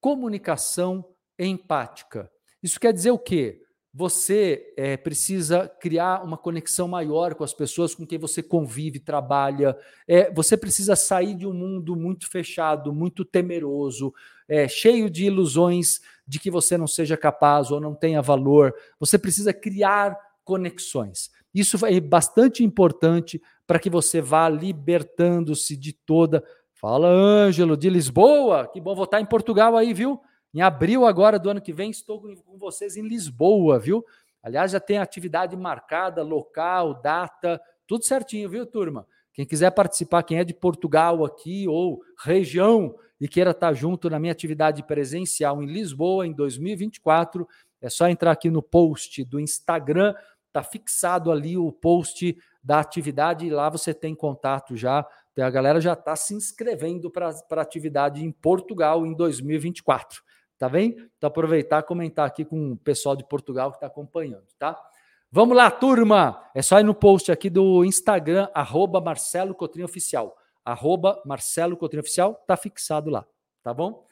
comunicação 0.00 1.04
empática. 1.38 2.30
Isso 2.62 2.78
quer 2.78 2.92
dizer 2.92 3.10
o 3.10 3.18
quê? 3.18 3.60
Você 3.96 4.74
é, 4.76 4.96
precisa 4.96 5.68
criar 5.80 6.24
uma 6.24 6.36
conexão 6.36 6.88
maior 6.88 7.36
com 7.36 7.44
as 7.44 7.54
pessoas 7.54 7.94
com 7.94 8.04
quem 8.04 8.18
você 8.18 8.42
convive, 8.42 8.98
trabalha. 8.98 9.76
É, 10.08 10.32
você 10.32 10.56
precisa 10.56 10.96
sair 10.96 11.36
de 11.36 11.46
um 11.46 11.52
mundo 11.52 11.94
muito 11.94 12.28
fechado, 12.28 12.92
muito 12.92 13.24
temeroso, 13.24 14.12
é, 14.48 14.66
cheio 14.66 15.08
de 15.08 15.26
ilusões 15.26 16.00
de 16.26 16.40
que 16.40 16.50
você 16.50 16.76
não 16.76 16.88
seja 16.88 17.16
capaz 17.16 17.70
ou 17.70 17.80
não 17.80 17.94
tenha 17.94 18.20
valor. 18.20 18.74
Você 18.98 19.16
precisa 19.16 19.52
criar 19.52 20.18
conexões. 20.42 21.30
Isso 21.54 21.84
é 21.86 22.00
bastante 22.00 22.64
importante 22.64 23.40
para 23.66 23.78
que 23.78 23.88
você 23.88 24.20
vá 24.20 24.48
libertando-se 24.48 25.76
de 25.76 25.92
toda. 25.92 26.42
Fala, 26.72 27.08
Ângelo, 27.08 27.76
de 27.76 27.88
Lisboa. 27.88 28.68
Que 28.72 28.80
bom 28.80 28.94
votar 28.94 29.20
em 29.20 29.26
Portugal 29.26 29.76
aí, 29.76 29.94
viu? 29.94 30.20
Em 30.52 30.60
abril 30.60 31.06
agora 31.06 31.38
do 31.38 31.48
ano 31.48 31.60
que 31.60 31.72
vem 31.72 31.90
estou 31.90 32.20
com 32.20 32.58
vocês 32.58 32.96
em 32.96 33.06
Lisboa, 33.06 33.78
viu? 33.78 34.04
Aliás, 34.42 34.72
já 34.72 34.80
tem 34.80 34.98
atividade 34.98 35.56
marcada, 35.56 36.22
local, 36.22 37.00
data, 37.00 37.60
tudo 37.86 38.04
certinho, 38.04 38.48
viu, 38.48 38.66
turma? 38.66 39.06
Quem 39.32 39.46
quiser 39.46 39.70
participar, 39.70 40.22
quem 40.22 40.38
é 40.38 40.44
de 40.44 40.54
Portugal 40.54 41.24
aqui 41.24 41.66
ou 41.66 42.00
região 42.22 42.94
e 43.20 43.26
queira 43.26 43.50
estar 43.50 43.72
junto 43.72 44.08
na 44.10 44.20
minha 44.20 44.32
atividade 44.32 44.82
presencial 44.82 45.62
em 45.62 45.66
Lisboa 45.66 46.26
em 46.26 46.32
2024, 46.32 47.48
é 47.80 47.88
só 47.88 48.08
entrar 48.08 48.30
aqui 48.30 48.48
no 48.50 48.62
post 48.62 49.24
do 49.24 49.40
Instagram, 49.40 50.14
tá 50.54 50.62
fixado 50.62 51.32
ali 51.32 51.58
o 51.58 51.72
post 51.72 52.38
da 52.62 52.78
atividade 52.78 53.44
e 53.44 53.50
lá 53.50 53.68
você 53.68 53.92
tem 53.92 54.14
contato 54.14 54.76
já. 54.76 55.04
A 55.36 55.50
galera 55.50 55.80
já 55.80 55.94
está 55.94 56.14
se 56.14 56.32
inscrevendo 56.32 57.10
para 57.10 57.28
a 57.28 57.60
atividade 57.60 58.24
em 58.24 58.30
Portugal 58.30 59.04
em 59.04 59.12
2024. 59.12 60.22
Tá 60.56 60.68
bem? 60.68 60.96
Então 61.18 61.26
aproveitar 61.26 61.80
e 61.80 61.82
comentar 61.82 62.24
aqui 62.24 62.44
com 62.44 62.70
o 62.70 62.76
pessoal 62.76 63.16
de 63.16 63.26
Portugal 63.26 63.72
que 63.72 63.78
está 63.78 63.88
acompanhando, 63.88 64.46
tá? 64.56 64.80
Vamos 65.28 65.56
lá, 65.56 65.68
turma! 65.68 66.40
É 66.54 66.62
só 66.62 66.78
ir 66.78 66.84
no 66.84 66.94
post 66.94 67.32
aqui 67.32 67.50
do 67.50 67.84
Instagram, 67.84 68.48
arroba 68.54 69.00
Marcelo 69.00 69.52
Cotrim 69.52 69.82
Oficial. 69.82 70.36
Arroba 70.64 71.20
Marcelo 71.26 71.76
Cotrim 71.76 71.98
Oficial, 71.98 72.36
tá 72.46 72.56
fixado 72.56 73.10
lá, 73.10 73.26
tá 73.60 73.74
bom? 73.74 74.06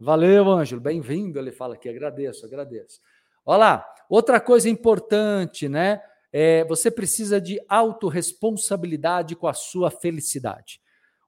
Valeu, 0.00 0.50
Ângelo, 0.50 0.80
bem-vindo, 0.80 1.38
ele 1.38 1.52
fala 1.52 1.74
aqui, 1.76 1.88
agradeço, 1.88 2.44
agradeço. 2.44 3.00
Olha 3.44 3.58
lá, 3.58 3.94
outra 4.08 4.40
coisa 4.40 4.68
importante, 4.68 5.68
né? 5.68 6.00
é, 6.36 6.64
você 6.64 6.90
precisa 6.90 7.40
de 7.40 7.60
autorresponsabilidade 7.68 9.36
com 9.36 9.46
a 9.46 9.54
sua 9.54 9.88
felicidade. 9.88 10.80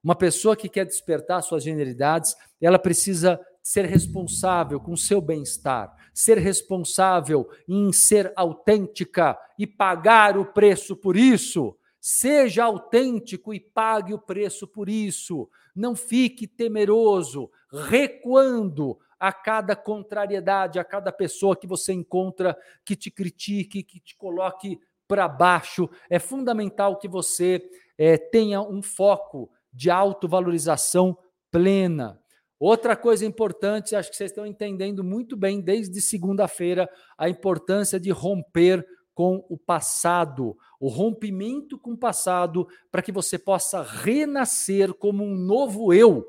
Uma 0.03 0.15
pessoa 0.15 0.53
que 0.53 0.67
quer 0.67 0.85
despertar 0.85 1.41
suas 1.41 1.63
genialidades, 1.63 2.35
ela 2.61 2.77
precisa 2.77 3.39
ser 3.63 3.85
responsável 3.85 4.81
com 4.81 4.91
o 4.91 4.97
seu 4.97 5.21
bem-estar, 5.21 5.95
ser 6.13 6.37
responsável 6.37 7.49
em 7.69 7.93
ser 7.93 8.33
autêntica 8.35 9.37
e 9.57 9.65
pagar 9.65 10.37
o 10.37 10.45
preço 10.45 10.93
por 10.93 11.15
isso. 11.15 11.73
Seja 12.01 12.65
autêntico 12.65 13.53
e 13.53 13.61
pague 13.61 14.13
o 14.13 14.19
preço 14.19 14.67
por 14.67 14.89
isso. 14.89 15.49
Não 15.73 15.95
fique 15.95 16.45
temeroso, 16.45 17.49
recuando 17.71 18.99
a 19.19 19.31
cada 19.31 19.75
contrariedade, 19.75 20.79
a 20.79 20.83
cada 20.83 21.11
pessoa 21.11 21.55
que 21.55 21.67
você 21.67 21.93
encontra 21.93 22.57
que 22.85 22.95
te 22.95 23.09
critique, 23.09 23.83
que 23.83 23.99
te 23.99 24.15
coloque 24.15 24.79
para 25.07 25.27
baixo. 25.27 25.89
É 26.09 26.19
fundamental 26.19 26.97
que 26.97 27.07
você 27.07 27.67
é, 27.97 28.17
tenha 28.17 28.61
um 28.61 28.81
foco 28.81 29.49
de 29.71 29.89
autovalorização 29.89 31.17
plena. 31.51 32.19
Outra 32.59 32.95
coisa 32.95 33.25
importante, 33.25 33.95
acho 33.95 34.09
que 34.09 34.17
vocês 34.17 34.31
estão 34.31 34.45
entendendo 34.45 35.03
muito 35.03 35.37
bem 35.37 35.61
desde 35.61 36.01
segunda-feira, 36.01 36.89
a 37.17 37.29
importância 37.29 37.99
de 37.99 38.09
romper 38.09 38.85
com 39.13 39.45
o 39.49 39.57
passado, 39.57 40.55
o 40.79 40.89
rompimento 40.89 41.77
com 41.77 41.91
o 41.91 41.97
passado, 41.97 42.67
para 42.91 43.01
que 43.01 43.11
você 43.11 43.37
possa 43.37 43.81
renascer 43.81 44.93
como 44.93 45.23
um 45.23 45.35
novo 45.35 45.93
eu. 45.93 46.25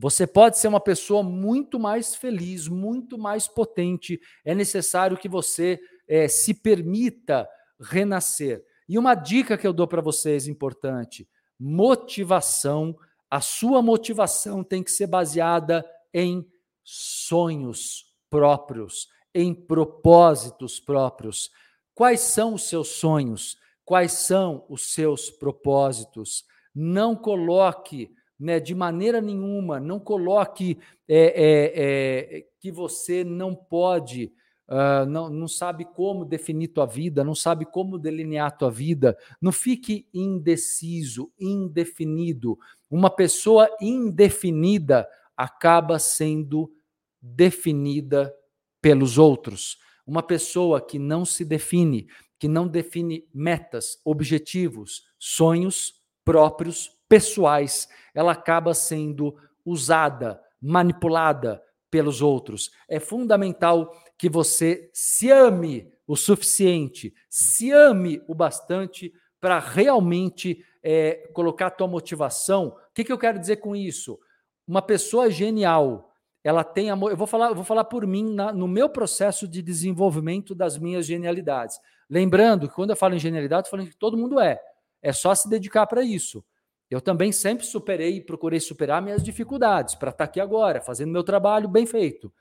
Você 0.00 0.26
pode 0.26 0.58
ser 0.58 0.68
uma 0.68 0.80
pessoa 0.80 1.22
muito 1.22 1.78
mais 1.78 2.14
feliz, 2.14 2.66
muito 2.66 3.18
mais 3.18 3.46
potente. 3.46 4.20
É 4.44 4.54
necessário 4.54 5.16
que 5.16 5.28
você 5.28 5.78
é, 6.08 6.26
se 6.26 6.54
permita 6.54 7.48
renascer. 7.78 8.64
E 8.88 8.98
uma 8.98 9.14
dica 9.14 9.58
que 9.58 9.66
eu 9.66 9.72
dou 9.72 9.86
para 9.86 10.00
vocês 10.00 10.48
importante: 10.48 11.28
motivação 11.58 12.96
a 13.30 13.40
sua 13.40 13.80
motivação 13.80 14.64
tem 14.64 14.82
que 14.82 14.90
ser 14.90 15.06
baseada 15.06 15.88
em 16.12 16.44
sonhos 16.82 18.12
próprios, 18.28 19.06
em 19.32 19.54
propósitos 19.54 20.80
próprios. 20.80 21.50
Quais 21.94 22.20
são 22.20 22.54
os 22.54 22.68
seus 22.68 22.88
sonhos? 22.88 23.56
Quais 23.84 24.12
são 24.12 24.66
os 24.68 24.92
seus 24.92 25.30
propósitos? 25.30 26.44
Não 26.74 27.14
coloque, 27.14 28.10
né, 28.40 28.58
de 28.58 28.74
maneira 28.74 29.20
nenhuma, 29.20 29.78
não 29.78 30.00
coloque 30.00 30.78
é, 31.06 31.18
é, 31.18 32.38
é, 32.38 32.46
que 32.58 32.72
você 32.72 33.22
não 33.22 33.54
pode 33.54 34.32
uh, 34.70 35.04
não, 35.04 35.28
não 35.28 35.48
sabe 35.48 35.84
como 35.84 36.24
definir 36.24 36.68
tua 36.68 36.86
vida, 36.86 37.24
não 37.24 37.34
sabe 37.34 37.66
como 37.66 37.98
delinear 37.98 38.56
tua 38.56 38.70
vida. 38.70 39.18
Não 39.40 39.52
fique 39.52 40.08
indeciso, 40.14 41.30
indefinido. 41.38 42.58
Uma 42.88 43.10
pessoa 43.10 43.68
indefinida 43.80 45.08
acaba 45.36 45.98
sendo 45.98 46.72
definida 47.20 48.32
pelos 48.80 49.18
outros. 49.18 49.78
Uma 50.06 50.22
pessoa 50.22 50.80
que 50.80 50.98
não 50.98 51.24
se 51.24 51.44
define, 51.44 52.06
que 52.38 52.48
não 52.48 52.66
define 52.66 53.28
metas, 53.34 54.00
objetivos, 54.04 55.04
sonhos 55.18 56.00
próprios, 56.24 56.90
pessoais, 57.10 57.88
ela 58.14 58.30
acaba 58.32 58.72
sendo 58.72 59.36
usada, 59.66 60.40
manipulada 60.62 61.60
pelos 61.90 62.22
outros. 62.22 62.70
É 62.88 63.00
fundamental 63.00 63.92
que 64.16 64.28
você 64.28 64.88
se 64.94 65.28
ame 65.28 65.92
o 66.06 66.14
suficiente, 66.14 67.12
se 67.28 67.72
ame 67.72 68.22
o 68.28 68.34
bastante 68.34 69.12
para 69.40 69.58
realmente 69.58 70.64
é, 70.82 71.28
colocar 71.34 71.66
a 71.66 71.70
tua 71.70 71.88
motivação. 71.88 72.68
O 72.68 72.94
que, 72.94 73.02
que 73.02 73.12
eu 73.12 73.18
quero 73.18 73.40
dizer 73.40 73.56
com 73.56 73.74
isso? 73.74 74.16
Uma 74.66 74.80
pessoa 74.80 75.28
genial, 75.30 76.12
ela 76.44 76.62
tem 76.62 76.90
amor. 76.90 77.10
Eu 77.10 77.16
vou 77.16 77.26
falar, 77.26 77.48
eu 77.48 77.54
vou 77.56 77.64
falar 77.64 77.84
por 77.84 78.06
mim 78.06 78.34
na, 78.34 78.52
no 78.52 78.68
meu 78.68 78.88
processo 78.88 79.48
de 79.48 79.60
desenvolvimento 79.60 80.54
das 80.54 80.78
minhas 80.78 81.06
genialidades. 81.06 81.76
Lembrando 82.08 82.68
que 82.68 82.74
quando 82.74 82.90
eu 82.90 82.96
falo 82.96 83.16
em 83.16 83.18
genialidade, 83.18 83.66
eu 83.66 83.70
falo 83.70 83.84
que 83.84 83.96
todo 83.96 84.16
mundo 84.16 84.38
é. 84.38 84.60
É 85.02 85.12
só 85.12 85.34
se 85.34 85.48
dedicar 85.48 85.86
para 85.86 86.04
isso. 86.04 86.44
Eu 86.90 87.00
também 87.00 87.30
sempre 87.30 87.64
superei 87.64 88.16
e 88.16 88.20
procurei 88.20 88.58
superar 88.58 89.00
minhas 89.00 89.22
dificuldades 89.22 89.94
para 89.94 90.10
estar 90.10 90.18
tá 90.18 90.30
aqui 90.30 90.40
agora, 90.40 90.80
fazendo 90.80 91.12
meu 91.12 91.22
trabalho 91.22 91.68
bem 91.68 91.86
feito 91.86 92.32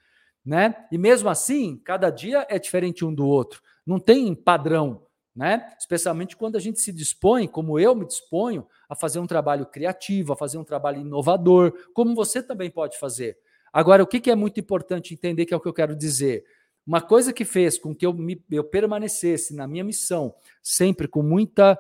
né? 0.46 0.76
E 0.92 0.98
mesmo 0.98 1.30
assim, 1.30 1.78
cada 1.84 2.10
dia 2.10 2.46
é 2.50 2.58
diferente 2.58 3.06
um 3.06 3.14
do 3.14 3.28
outro. 3.28 3.62
Não 3.86 4.00
tem 4.00 4.34
padrão, 4.34 5.06
né? 5.36 5.72
Especialmente 5.78 6.36
quando 6.36 6.56
a 6.56 6.60
gente 6.60 6.80
se 6.80 6.92
dispõe, 6.92 7.48
como 7.48 7.80
eu 7.80 7.96
me 7.96 8.06
disponho, 8.06 8.66
a 8.90 8.96
fazer 8.96 9.20
um 9.20 9.28
trabalho 9.28 9.66
criativo, 9.66 10.34
a 10.34 10.38
fazer 10.38 10.58
um 10.58 10.64
trabalho 10.64 11.02
inovador, 11.02 11.74
como 11.94 12.16
você 12.16 12.42
também 12.42 12.70
pode 12.70 12.98
fazer. 12.98 13.38
Agora, 13.72 14.02
o 14.02 14.08
que 14.08 14.32
é 14.32 14.36
muito 14.36 14.60
importante 14.60 15.14
entender 15.14 15.46
que 15.46 15.54
é 15.54 15.58
o 15.58 15.60
que 15.60 15.68
eu 15.68 15.74
quero 15.74 15.96
dizer? 15.96 16.44
Uma 16.86 17.02
coisa 17.02 17.32
que 17.32 17.46
fez 17.46 17.78
com 17.78 17.94
que 17.94 18.06
eu, 18.06 18.14
me, 18.14 18.44
eu 18.50 18.64
permanecesse 18.64 19.54
na 19.56 19.68
minha 19.68 19.84
missão, 19.84 20.34
sempre 20.64 21.08
com 21.08 21.22
muita 21.22 21.78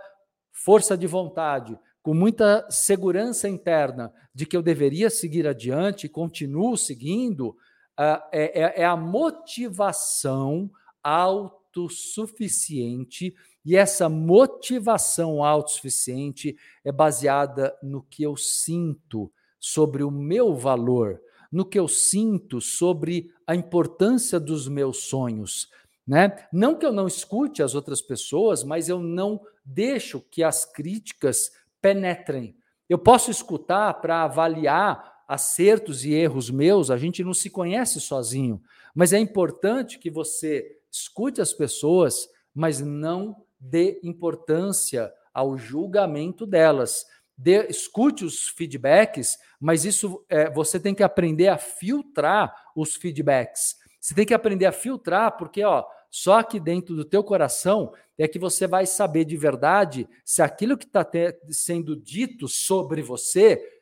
força 0.51 0.95
de 0.95 1.07
vontade, 1.07 1.75
com 2.09 2.15
muita 2.15 2.65
segurança 2.71 3.47
interna 3.47 4.11
de 4.33 4.47
que 4.47 4.57
eu 4.57 4.63
deveria 4.63 5.11
seguir 5.11 5.45
adiante 5.45 6.07
e 6.07 6.09
continuo 6.09 6.75
seguindo, 6.75 7.55
é, 7.95 8.19
é, 8.31 8.81
é 8.81 8.83
a 8.83 8.97
motivação 8.97 10.71
autossuficiente, 11.03 13.35
e 13.63 13.75
essa 13.75 14.09
motivação 14.09 15.43
autossuficiente 15.43 16.57
é 16.83 16.91
baseada 16.91 17.77
no 17.83 18.01
que 18.01 18.23
eu 18.23 18.35
sinto 18.35 19.31
sobre 19.59 20.01
o 20.01 20.09
meu 20.09 20.55
valor, 20.55 21.21
no 21.51 21.63
que 21.63 21.77
eu 21.77 21.87
sinto 21.87 22.59
sobre 22.59 23.31
a 23.45 23.53
importância 23.53 24.39
dos 24.39 24.67
meus 24.67 25.03
sonhos. 25.03 25.69
Né? 26.07 26.43
Não 26.51 26.73
que 26.73 26.87
eu 26.87 26.91
não 26.91 27.05
escute 27.05 27.61
as 27.61 27.75
outras 27.75 28.01
pessoas, 28.01 28.63
mas 28.63 28.89
eu 28.89 28.99
não 28.99 29.39
deixo 29.63 30.19
que 30.19 30.41
as 30.41 30.65
críticas 30.65 31.51
penetrem. 31.81 32.55
Eu 32.87 32.97
posso 32.97 33.29
escutar 33.29 33.93
para 33.95 34.23
avaliar 34.23 35.19
acertos 35.27 36.03
e 36.03 36.13
erros 36.13 36.49
meus, 36.49 36.89
a 36.89 36.97
gente 36.97 37.23
não 37.23 37.35
se 37.35 37.49
conhece 37.49 38.01
sozinho. 38.01 38.61
Mas 38.95 39.13
é 39.13 39.19
importante 39.19 39.99
que 39.99 40.09
você 40.09 40.79
escute 40.91 41.39
as 41.39 41.53
pessoas, 41.53 42.27
mas 42.53 42.81
não 42.81 43.35
dê 43.59 43.99
importância 44.03 45.13
ao 45.31 45.55
julgamento 45.55 46.47
delas. 46.47 47.05
Dê, 47.37 47.67
escute 47.67 48.25
os 48.25 48.49
feedbacks, 48.49 49.37
mas 49.59 49.85
isso 49.85 50.25
é, 50.27 50.49
você 50.49 50.79
tem 50.79 50.95
que 50.95 51.03
aprender 51.03 51.47
a 51.47 51.57
filtrar 51.57 52.53
os 52.75 52.95
feedbacks. 52.95 53.77
Você 54.01 54.15
tem 54.15 54.25
que 54.25 54.33
aprender 54.33 54.65
a 54.65 54.71
filtrar, 54.71 55.37
porque 55.37 55.63
ó, 55.63 55.85
só 56.09 56.41
que 56.41 56.59
dentro 56.59 56.95
do 56.95 57.05
teu 57.05 57.23
coração 57.23 57.93
é 58.23 58.27
que 58.27 58.37
você 58.37 58.67
vai 58.67 58.85
saber 58.85 59.25
de 59.25 59.37
verdade 59.37 60.07
se 60.25 60.41
aquilo 60.41 60.77
que 60.77 60.85
está 60.85 61.07
sendo 61.49 61.95
dito 61.95 62.47
sobre 62.47 63.01
você 63.01 63.79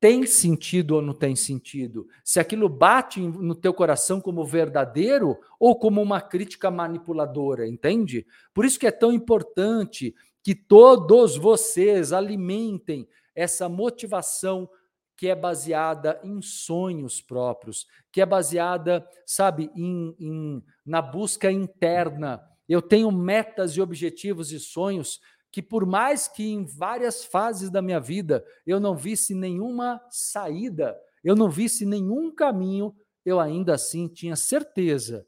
tem 0.00 0.24
sentido 0.26 0.92
ou 0.92 1.02
não 1.02 1.12
tem 1.12 1.34
sentido, 1.34 2.06
se 2.22 2.38
aquilo 2.38 2.68
bate 2.68 3.20
no 3.20 3.54
teu 3.54 3.74
coração 3.74 4.20
como 4.20 4.44
verdadeiro 4.44 5.36
ou 5.58 5.76
como 5.76 6.00
uma 6.00 6.20
crítica 6.20 6.70
manipuladora, 6.70 7.66
entende? 7.66 8.24
Por 8.54 8.64
isso 8.64 8.78
que 8.78 8.86
é 8.86 8.92
tão 8.92 9.12
importante 9.12 10.14
que 10.42 10.54
todos 10.54 11.36
vocês 11.36 12.12
alimentem 12.12 13.08
essa 13.34 13.68
motivação 13.68 14.70
que 15.16 15.26
é 15.26 15.34
baseada 15.34 16.20
em 16.22 16.40
sonhos 16.40 17.20
próprios, 17.20 17.88
que 18.12 18.20
é 18.20 18.26
baseada, 18.26 19.04
sabe, 19.26 19.68
em, 19.74 20.14
em 20.20 20.64
na 20.86 21.02
busca 21.02 21.50
interna. 21.50 22.40
Eu 22.68 22.82
tenho 22.82 23.10
metas 23.10 23.72
e 23.72 23.80
objetivos 23.80 24.52
e 24.52 24.60
sonhos 24.60 25.20
que 25.50 25.62
por 25.62 25.86
mais 25.86 26.28
que 26.28 26.46
em 26.46 26.64
várias 26.64 27.24
fases 27.24 27.70
da 27.70 27.80
minha 27.80 27.98
vida 27.98 28.44
eu 28.66 28.78
não 28.78 28.94
visse 28.94 29.34
nenhuma 29.34 30.00
saída, 30.10 30.96
eu 31.24 31.34
não 31.34 31.48
visse 31.48 31.86
nenhum 31.86 32.34
caminho, 32.34 32.94
eu 33.24 33.40
ainda 33.40 33.74
assim 33.74 34.08
tinha 34.08 34.36
certeza 34.36 35.26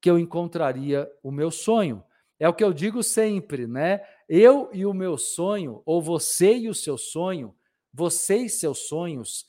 que 0.00 0.10
eu 0.10 0.18
encontraria 0.18 1.10
o 1.22 1.30
meu 1.30 1.50
sonho. 1.50 2.02
É 2.38 2.48
o 2.48 2.54
que 2.54 2.64
eu 2.64 2.72
digo 2.72 3.04
sempre, 3.04 3.68
né? 3.68 4.00
Eu 4.28 4.68
e 4.72 4.84
o 4.84 4.92
meu 4.92 5.16
sonho, 5.16 5.80
ou 5.86 6.02
você 6.02 6.56
e 6.56 6.68
o 6.68 6.74
seu 6.74 6.98
sonho, 6.98 7.54
você 7.92 8.38
e 8.38 8.48
seus 8.48 8.88
sonhos 8.88 9.46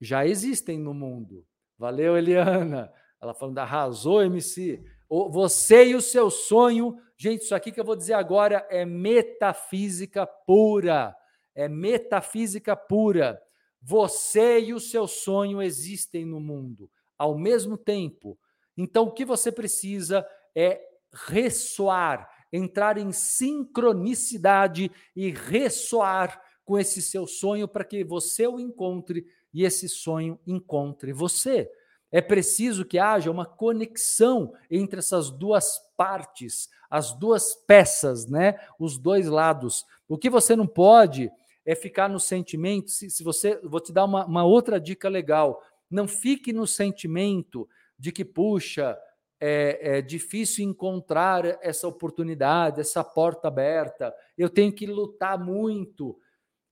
já 0.00 0.24
existem 0.24 0.78
no 0.78 0.94
mundo. 0.94 1.44
Valeu, 1.76 2.16
Eliana. 2.16 2.92
Ela 3.20 3.34
falando, 3.34 3.58
arrasou, 3.58 4.22
MC. 4.22 4.80
Você 5.08 5.86
e 5.86 5.94
o 5.94 6.02
seu 6.02 6.30
sonho, 6.30 6.96
gente, 7.16 7.42
isso 7.42 7.54
aqui 7.54 7.72
que 7.72 7.80
eu 7.80 7.84
vou 7.84 7.96
dizer 7.96 8.14
agora 8.14 8.66
é 8.70 8.84
metafísica 8.84 10.26
pura. 10.26 11.16
É 11.54 11.68
metafísica 11.68 12.76
pura. 12.76 13.40
Você 13.80 14.60
e 14.60 14.74
o 14.74 14.80
seu 14.80 15.06
sonho 15.06 15.62
existem 15.62 16.24
no 16.24 16.40
mundo 16.40 16.90
ao 17.18 17.36
mesmo 17.36 17.76
tempo. 17.76 18.38
Então, 18.76 19.04
o 19.04 19.12
que 19.12 19.24
você 19.24 19.50
precisa 19.50 20.24
é 20.54 20.80
ressoar, 21.26 22.30
entrar 22.52 22.96
em 22.96 23.10
sincronicidade 23.10 24.90
e 25.16 25.30
ressoar 25.30 26.40
com 26.64 26.78
esse 26.78 27.02
seu 27.02 27.26
sonho 27.26 27.66
para 27.66 27.84
que 27.84 28.04
você 28.04 28.46
o 28.46 28.60
encontre 28.60 29.26
e 29.52 29.64
esse 29.64 29.88
sonho 29.88 30.38
encontre 30.46 31.12
você. 31.12 31.68
É 32.10 32.20
preciso 32.20 32.84
que 32.84 32.98
haja 32.98 33.30
uma 33.30 33.44
conexão 33.44 34.52
entre 34.70 34.98
essas 34.98 35.30
duas 35.30 35.78
partes, 35.96 36.68
as 36.88 37.12
duas 37.12 37.54
peças, 37.54 38.26
né? 38.26 38.58
Os 38.78 38.96
dois 38.96 39.26
lados. 39.26 39.84
O 40.08 40.16
que 40.16 40.30
você 40.30 40.56
não 40.56 40.66
pode 40.66 41.30
é 41.66 41.74
ficar 41.74 42.08
no 42.08 42.18
sentimento. 42.18 42.90
Se, 42.90 43.10
se 43.10 43.22
você, 43.22 43.60
vou 43.62 43.80
te 43.80 43.92
dar 43.92 44.04
uma, 44.04 44.24
uma 44.24 44.44
outra 44.44 44.80
dica 44.80 45.08
legal. 45.08 45.62
Não 45.90 46.08
fique 46.08 46.52
no 46.52 46.66
sentimento 46.66 47.68
de 47.98 48.10
que, 48.10 48.24
puxa, 48.24 48.98
é, 49.40 49.98
é, 49.98 50.02
difícil 50.02 50.64
encontrar 50.64 51.44
essa 51.62 51.86
oportunidade, 51.86 52.80
essa 52.80 53.04
porta 53.04 53.48
aberta, 53.48 54.14
eu 54.36 54.48
tenho 54.48 54.72
que 54.72 54.86
lutar 54.86 55.38
muito. 55.38 56.18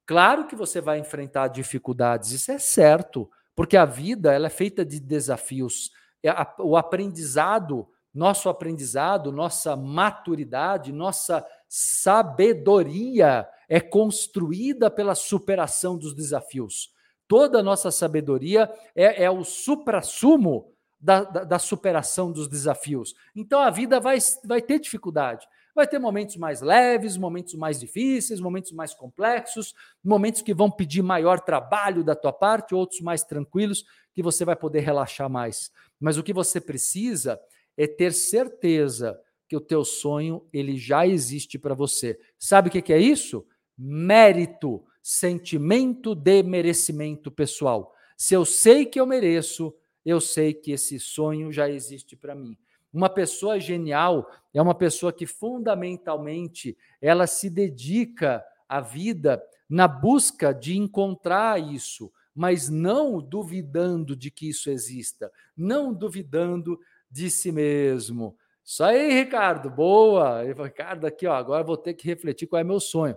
Claro 0.05 0.47
que 0.47 0.57
você 0.57 0.80
vai 0.80 0.99
enfrentar 0.99 1.49
dificuldades, 1.49 2.30
isso 2.30 2.51
é 2.51 2.59
certo, 2.59 3.30
porque 3.57 3.76
a 3.76 3.86
vida 3.86 4.32
ela 4.32 4.46
é 4.46 4.50
feita 4.50 4.84
de 4.84 5.00
desafios. 5.00 5.90
É 6.22 6.30
o 6.61 6.76
aprendizado, 6.76 7.88
nosso 8.14 8.48
aprendizado, 8.50 9.32
nossa 9.32 9.74
maturidade, 9.74 10.92
nossa 10.92 11.44
sabedoria 11.68 13.48
é 13.68 13.80
construída 13.80 14.90
pela 14.90 15.14
superação 15.14 15.96
dos 15.96 16.14
desafios. 16.14 16.94
Toda 17.26 17.59
a 17.59 17.62
nossa 17.62 17.90
sabedoria 17.90 18.70
é, 18.94 19.24
é 19.24 19.30
o 19.30 19.42
suprassumo 19.42 20.72
da, 21.00 21.24
da, 21.24 21.44
da, 21.44 21.59
superação 21.59 22.30
dos 22.30 22.48
desafios. 22.48 23.14
Então 23.34 23.61
a 23.61 23.70
vida 23.70 23.98
vai, 23.98 24.18
vai 24.44 24.62
ter 24.62 24.78
dificuldade. 24.78 25.46
Vai 25.76 25.86
ter 25.86 25.98
momentos 25.98 26.38
mais 26.38 26.62
leves, 26.62 27.18
momentos 27.18 27.52
mais 27.52 27.78
difíceis, 27.78 28.40
momentos 28.40 28.72
mais 28.72 28.94
complexos, 28.94 29.74
momentos 30.02 30.40
que 30.40 30.54
vão 30.54 30.70
pedir 30.70 31.02
maior 31.02 31.38
trabalho 31.38 32.02
da 32.02 32.16
tua 32.16 32.32
parte, 32.32 32.74
outros 32.74 33.02
mais 33.02 33.22
tranquilos, 33.22 33.84
que 34.14 34.22
você 34.22 34.42
vai 34.42 34.56
poder 34.56 34.80
relaxar 34.80 35.28
mais. 35.28 35.70
Mas 36.00 36.16
o 36.16 36.22
que 36.22 36.32
você 36.32 36.62
precisa 36.62 37.38
é 37.76 37.86
ter 37.86 38.14
certeza 38.14 39.20
que 39.46 39.54
o 39.54 39.60
teu 39.60 39.84
sonho 39.84 40.48
ele 40.50 40.78
já 40.78 41.06
existe 41.06 41.58
para 41.58 41.74
você. 41.74 42.18
Sabe 42.38 42.70
o 42.70 42.72
que 42.72 42.90
é 42.90 42.98
isso? 42.98 43.46
Mérito, 43.76 44.82
sentimento 45.02 46.14
de 46.14 46.42
merecimento 46.42 47.30
pessoal. 47.30 47.92
Se 48.16 48.32
eu 48.32 48.46
sei 48.46 48.86
que 48.86 48.98
eu 48.98 49.04
mereço, 49.04 49.74
eu 50.06 50.22
sei 50.22 50.54
que 50.54 50.72
esse 50.72 50.98
sonho 50.98 51.52
já 51.52 51.68
existe 51.68 52.16
para 52.16 52.34
mim. 52.34 52.56
Uma 52.97 53.11
pessoa 53.11 53.61
genial 53.61 54.26
é 54.55 54.62
uma 54.62 54.74
pessoa 54.74 55.12
que 55.12 55.26
fundamentalmente 55.26 56.74
ela 56.99 57.26
se 57.26 57.51
dedica 57.51 58.42
à 58.66 58.80
vida 58.80 59.42
na 59.68 59.86
busca 59.86 60.55
de 60.55 60.78
encontrar 60.78 61.61
isso, 61.61 62.11
mas 62.34 62.70
não 62.70 63.20
duvidando 63.20 64.16
de 64.16 64.30
que 64.30 64.49
isso 64.49 64.70
exista, 64.70 65.30
não 65.55 65.92
duvidando 65.92 66.80
de 67.11 67.30
si 67.30 67.53
mesmo, 67.53 68.34
isso 68.64 68.82
aí, 68.82 69.12
Ricardo, 69.12 69.68
boa. 69.68 70.42
Ricardo, 70.42 71.07
aqui, 71.07 71.26
ó, 71.26 71.34
agora 71.34 71.62
vou 71.62 71.76
ter 71.76 71.92
que 71.92 72.09
refletir 72.09 72.47
qual 72.47 72.59
é 72.59 72.64
meu 72.64 72.80
sonho. 72.80 73.16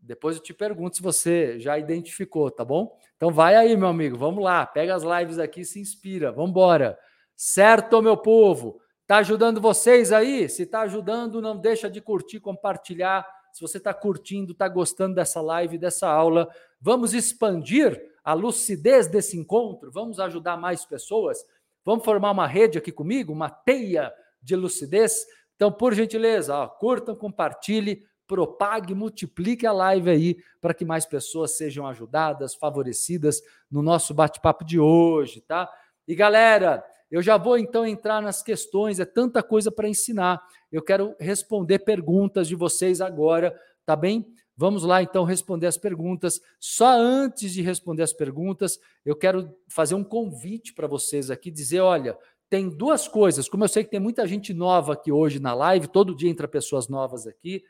Depois 0.00 0.36
eu 0.36 0.42
te 0.42 0.52
pergunto 0.52 0.96
se 0.96 1.02
você 1.02 1.60
já 1.60 1.78
identificou, 1.78 2.50
tá 2.50 2.64
bom? 2.64 2.98
Então 3.16 3.30
vai 3.30 3.54
aí, 3.54 3.76
meu 3.76 3.88
amigo, 3.88 4.18
vamos 4.18 4.42
lá, 4.42 4.66
pega 4.66 4.96
as 4.96 5.04
lives 5.04 5.38
aqui 5.38 5.60
e 5.60 5.64
se 5.64 5.78
inspira, 5.78 6.32
vamos 6.32 6.50
embora. 6.50 6.98
Certo, 7.40 8.02
meu 8.02 8.16
povo? 8.16 8.80
Tá 9.08 9.16
ajudando 9.16 9.58
vocês 9.58 10.12
aí? 10.12 10.50
Se 10.50 10.66
tá 10.66 10.82
ajudando, 10.82 11.40
não 11.40 11.56
deixa 11.56 11.88
de 11.88 11.98
curtir, 11.98 12.40
compartilhar. 12.40 13.26
Se 13.54 13.62
você 13.62 13.78
está 13.78 13.94
curtindo, 13.94 14.52
está 14.52 14.68
gostando 14.68 15.14
dessa 15.14 15.40
live, 15.40 15.78
dessa 15.78 16.06
aula, 16.06 16.46
vamos 16.78 17.14
expandir 17.14 17.98
a 18.22 18.34
lucidez 18.34 19.06
desse 19.06 19.38
encontro, 19.38 19.90
vamos 19.90 20.20
ajudar 20.20 20.58
mais 20.58 20.84
pessoas, 20.84 21.38
vamos 21.82 22.04
formar 22.04 22.32
uma 22.32 22.46
rede 22.46 22.76
aqui 22.76 22.92
comigo, 22.92 23.32
uma 23.32 23.48
teia 23.48 24.12
de 24.42 24.54
lucidez. 24.54 25.24
Então, 25.56 25.72
por 25.72 25.94
gentileza, 25.94 26.54
ó, 26.54 26.68
curtam, 26.68 27.16
compartilhe, 27.16 28.04
propague, 28.26 28.94
multiplique 28.94 29.66
a 29.66 29.72
live 29.72 30.10
aí 30.10 30.36
para 30.60 30.74
que 30.74 30.84
mais 30.84 31.06
pessoas 31.06 31.56
sejam 31.56 31.86
ajudadas, 31.86 32.54
favorecidas 32.54 33.40
no 33.70 33.80
nosso 33.80 34.12
bate-papo 34.12 34.66
de 34.66 34.78
hoje, 34.78 35.40
tá? 35.40 35.66
E 36.06 36.14
galera, 36.14 36.84
eu 37.10 37.22
já 37.22 37.36
vou 37.36 37.58
então 37.58 37.86
entrar 37.86 38.20
nas 38.20 38.42
questões, 38.42 39.00
é 39.00 39.04
tanta 39.04 39.42
coisa 39.42 39.70
para 39.70 39.88
ensinar. 39.88 40.42
Eu 40.70 40.82
quero 40.82 41.14
responder 41.18 41.80
perguntas 41.80 42.46
de 42.46 42.54
vocês 42.54 43.00
agora, 43.00 43.58
tá 43.86 43.96
bem? 43.96 44.26
Vamos 44.56 44.82
lá 44.82 45.02
então 45.02 45.24
responder 45.24 45.68
as 45.68 45.78
perguntas. 45.78 46.40
Só 46.58 46.90
antes 46.98 47.52
de 47.52 47.62
responder 47.62 48.02
as 48.02 48.12
perguntas, 48.12 48.78
eu 49.04 49.14
quero 49.14 49.54
fazer 49.68 49.94
um 49.94 50.02
convite 50.02 50.74
para 50.74 50.88
vocês 50.88 51.30
aqui, 51.30 51.50
dizer, 51.50 51.80
olha, 51.80 52.18
tem 52.50 52.68
duas 52.68 53.06
coisas. 53.06 53.48
Como 53.48 53.64
eu 53.64 53.68
sei 53.68 53.84
que 53.84 53.90
tem 53.90 54.00
muita 54.00 54.26
gente 54.26 54.52
nova 54.52 54.94
aqui 54.94 55.12
hoje 55.12 55.38
na 55.38 55.54
live, 55.54 55.86
todo 55.86 56.14
dia 56.14 56.28
entra 56.28 56.48
pessoas 56.48 56.88
novas 56.88 57.26
aqui. 57.26 57.62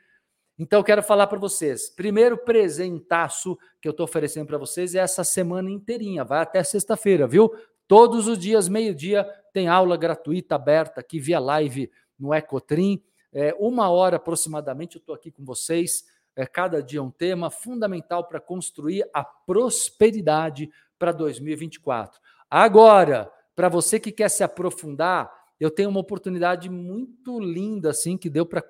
Então, 0.57 0.79
eu 0.79 0.83
quero 0.83 1.01
falar 1.01 1.27
para 1.27 1.39
vocês. 1.39 1.89
Primeiro 1.89 2.37
presentaço 2.37 3.57
que 3.81 3.87
eu 3.87 3.91
estou 3.91 4.03
oferecendo 4.03 4.47
para 4.47 4.57
vocês 4.57 4.93
é 4.93 4.99
essa 4.99 5.23
semana 5.23 5.69
inteirinha, 5.69 6.25
vai 6.25 6.41
até 6.41 6.61
sexta-feira, 6.63 7.27
viu? 7.27 7.49
Todos 7.89 8.27
os 8.27 8.37
dias, 8.37 8.69
meio-dia, 8.69 9.23
tem 9.51 9.67
aula 9.67 9.97
gratuita 9.97 10.53
aberta 10.53 11.01
aqui 11.01 11.19
via 11.19 11.39
live 11.39 11.89
no 12.19 12.31
Ecotrim. 12.31 13.01
É, 13.33 13.51
uma 13.57 13.89
hora 13.89 14.17
aproximadamente 14.17 14.95
eu 14.95 14.99
estou 14.99 15.15
aqui 15.15 15.31
com 15.31 15.43
vocês. 15.43 16.03
É, 16.35 16.45
cada 16.45 16.83
dia 16.83 17.01
um 17.01 17.09
tema 17.09 17.49
fundamental 17.49 18.27
para 18.27 18.39
construir 18.39 19.09
a 19.11 19.23
prosperidade 19.23 20.69
para 20.99 21.11
2024. 21.11 22.21
Agora, 22.47 23.31
para 23.55 23.69
você 23.69 23.99
que 23.99 24.11
quer 24.11 24.29
se 24.29 24.43
aprofundar, 24.43 25.33
eu 25.59 25.71
tenho 25.71 25.89
uma 25.89 25.99
oportunidade 25.99 26.69
muito 26.69 27.39
linda 27.39 27.89
assim 27.89 28.19
que 28.19 28.29
deu 28.29 28.45
para 28.45 28.63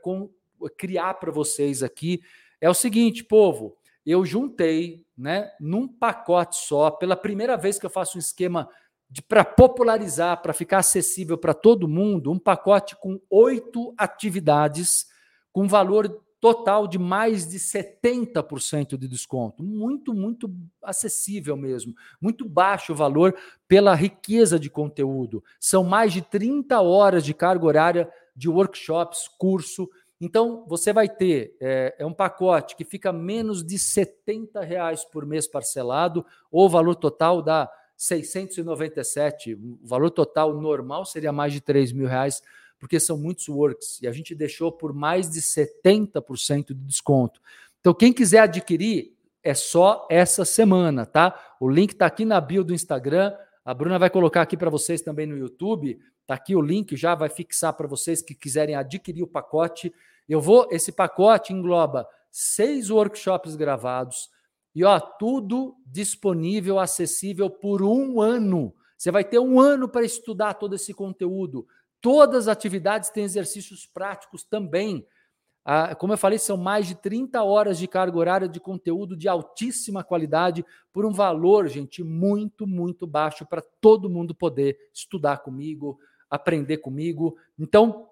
criar 0.77 1.15
para 1.15 1.29
vocês 1.29 1.83
aqui. 1.83 2.21
É 2.61 2.69
o 2.69 2.73
seguinte, 2.73 3.25
povo, 3.25 3.75
eu 4.05 4.25
juntei, 4.25 5.05
né, 5.17 5.51
num 5.59 5.89
pacote 5.89 6.55
só, 6.55 6.89
pela 6.89 7.17
primeira 7.17 7.57
vez 7.57 7.77
que 7.77 7.85
eu 7.85 7.89
faço 7.89 8.17
um 8.17 8.21
esquema 8.21 8.69
para 9.27 9.43
popularizar, 9.43 10.41
para 10.41 10.53
ficar 10.53 10.79
acessível 10.79 11.37
para 11.37 11.53
todo 11.53 11.87
mundo, 11.87 12.31
um 12.31 12.39
pacote 12.39 12.95
com 12.95 13.19
oito 13.29 13.93
atividades 13.97 15.07
com 15.51 15.67
valor 15.67 16.21
total 16.39 16.87
de 16.87 16.97
mais 16.97 17.47
de 17.47 17.59
70% 17.59 18.97
de 18.97 19.07
desconto. 19.07 19.61
Muito, 19.63 20.13
muito 20.13 20.49
acessível 20.81 21.57
mesmo. 21.57 21.93
Muito 22.21 22.47
baixo 22.47 22.93
o 22.93 22.95
valor 22.95 23.35
pela 23.67 23.93
riqueza 23.93 24.59
de 24.59 24.69
conteúdo. 24.69 25.43
São 25.59 25.83
mais 25.83 26.13
de 26.13 26.21
30 26.21 26.79
horas 26.79 27.25
de 27.25 27.33
carga 27.33 27.65
horária 27.65 28.09
de 28.35 28.47
workshops, 28.47 29.27
curso. 29.37 29.89
Então, 30.21 30.65
você 30.67 30.93
vai 30.93 31.09
ter 31.09 31.57
é, 31.59 31.95
é 31.99 32.05
um 32.05 32.13
pacote 32.13 32.75
que 32.75 32.85
fica 32.85 33.11
menos 33.11 33.63
de 33.63 33.77
70 33.77 34.61
reais 34.61 35.03
por 35.03 35.25
mês 35.25 35.47
parcelado, 35.47 36.25
ou 36.49 36.65
o 36.65 36.69
valor 36.69 36.95
total 36.95 37.41
dá 37.41 37.69
697. 37.99 39.55
O 39.55 39.77
valor 39.83 40.09
total 40.09 40.53
normal 40.59 41.03
seria 41.03 41.33
mais 41.33 41.51
de 41.51 41.59
3 41.59 41.91
mil 41.91 42.07
reais 42.07 42.41
porque 42.79 42.97
são 42.97 43.17
muitos 43.17 43.49
works 43.49 44.01
e 44.01 44.07
a 44.07 44.11
gente 44.13 44.33
deixou 44.33 44.71
por 44.71 44.93
mais 44.93 45.29
de 45.29 45.41
70% 45.41 46.67
de 46.67 46.73
desconto. 46.75 47.41
Então, 47.81 47.93
quem 47.93 48.13
quiser 48.13 48.39
adquirir, 48.39 49.13
é 49.43 49.53
só 49.53 50.07
essa 50.09 50.45
semana, 50.45 51.05
tá? 51.05 51.37
O 51.59 51.69
link 51.69 51.91
está 51.91 52.05
aqui 52.05 52.23
na 52.23 52.39
bio 52.39 52.63
do 52.63 52.73
Instagram. 52.73 53.33
A 53.63 53.73
Bruna 53.73 53.99
vai 53.99 54.09
colocar 54.09 54.41
aqui 54.41 54.55
para 54.55 54.69
vocês 54.69 55.01
também 55.01 55.25
no 55.25 55.37
YouTube. 55.37 55.99
Está 56.21 56.35
aqui 56.35 56.55
o 56.55 56.61
link, 56.61 56.95
já 56.95 57.15
vai 57.15 57.29
fixar 57.29 57.73
para 57.73 57.87
vocês 57.87 58.21
que 58.21 58.33
quiserem 58.33 58.75
adquirir 58.75 59.23
o 59.23 59.27
pacote. 59.27 59.93
Eu 60.27 60.39
vou, 60.39 60.67
esse 60.71 60.91
pacote 60.91 61.53
engloba 61.53 62.07
seis 62.31 62.89
workshops 62.89 63.55
gravados 63.55 64.29
e 64.75 64.83
ó, 64.83 64.99
tudo 64.99 65.75
disponível, 65.85 66.79
acessível 66.79 67.49
por 67.49 67.81
um 67.81 68.21
ano. 68.21 68.73
Você 68.97 69.11
vai 69.11 69.23
ter 69.23 69.39
um 69.39 69.59
ano 69.59 69.87
para 69.87 70.05
estudar 70.05 70.55
todo 70.55 70.75
esse 70.75 70.93
conteúdo. 70.93 71.65
Todas 72.01 72.47
as 72.47 72.47
atividades 72.47 73.09
têm 73.09 73.23
exercícios 73.23 73.85
práticos 73.85 74.43
também. 74.43 75.05
Ah, 75.65 75.93
como 75.95 76.13
eu 76.13 76.17
falei, 76.17 76.39
são 76.39 76.57
mais 76.57 76.87
de 76.87 76.95
30 76.95 77.43
horas 77.43 77.77
de 77.77 77.87
carga 77.87 78.17
horária 78.17 78.47
de 78.47 78.59
conteúdo 78.59 79.15
de 79.15 79.27
altíssima 79.27 80.03
qualidade 80.03 80.65
por 80.91 81.05
um 81.05 81.11
valor, 81.11 81.67
gente, 81.67 82.03
muito, 82.03 82.65
muito 82.65 83.05
baixo 83.05 83.45
para 83.45 83.61
todo 83.81 84.09
mundo 84.09 84.33
poder 84.33 84.77
estudar 84.93 85.39
comigo, 85.39 85.99
aprender 86.29 86.77
comigo. 86.77 87.37
Então, 87.57 88.07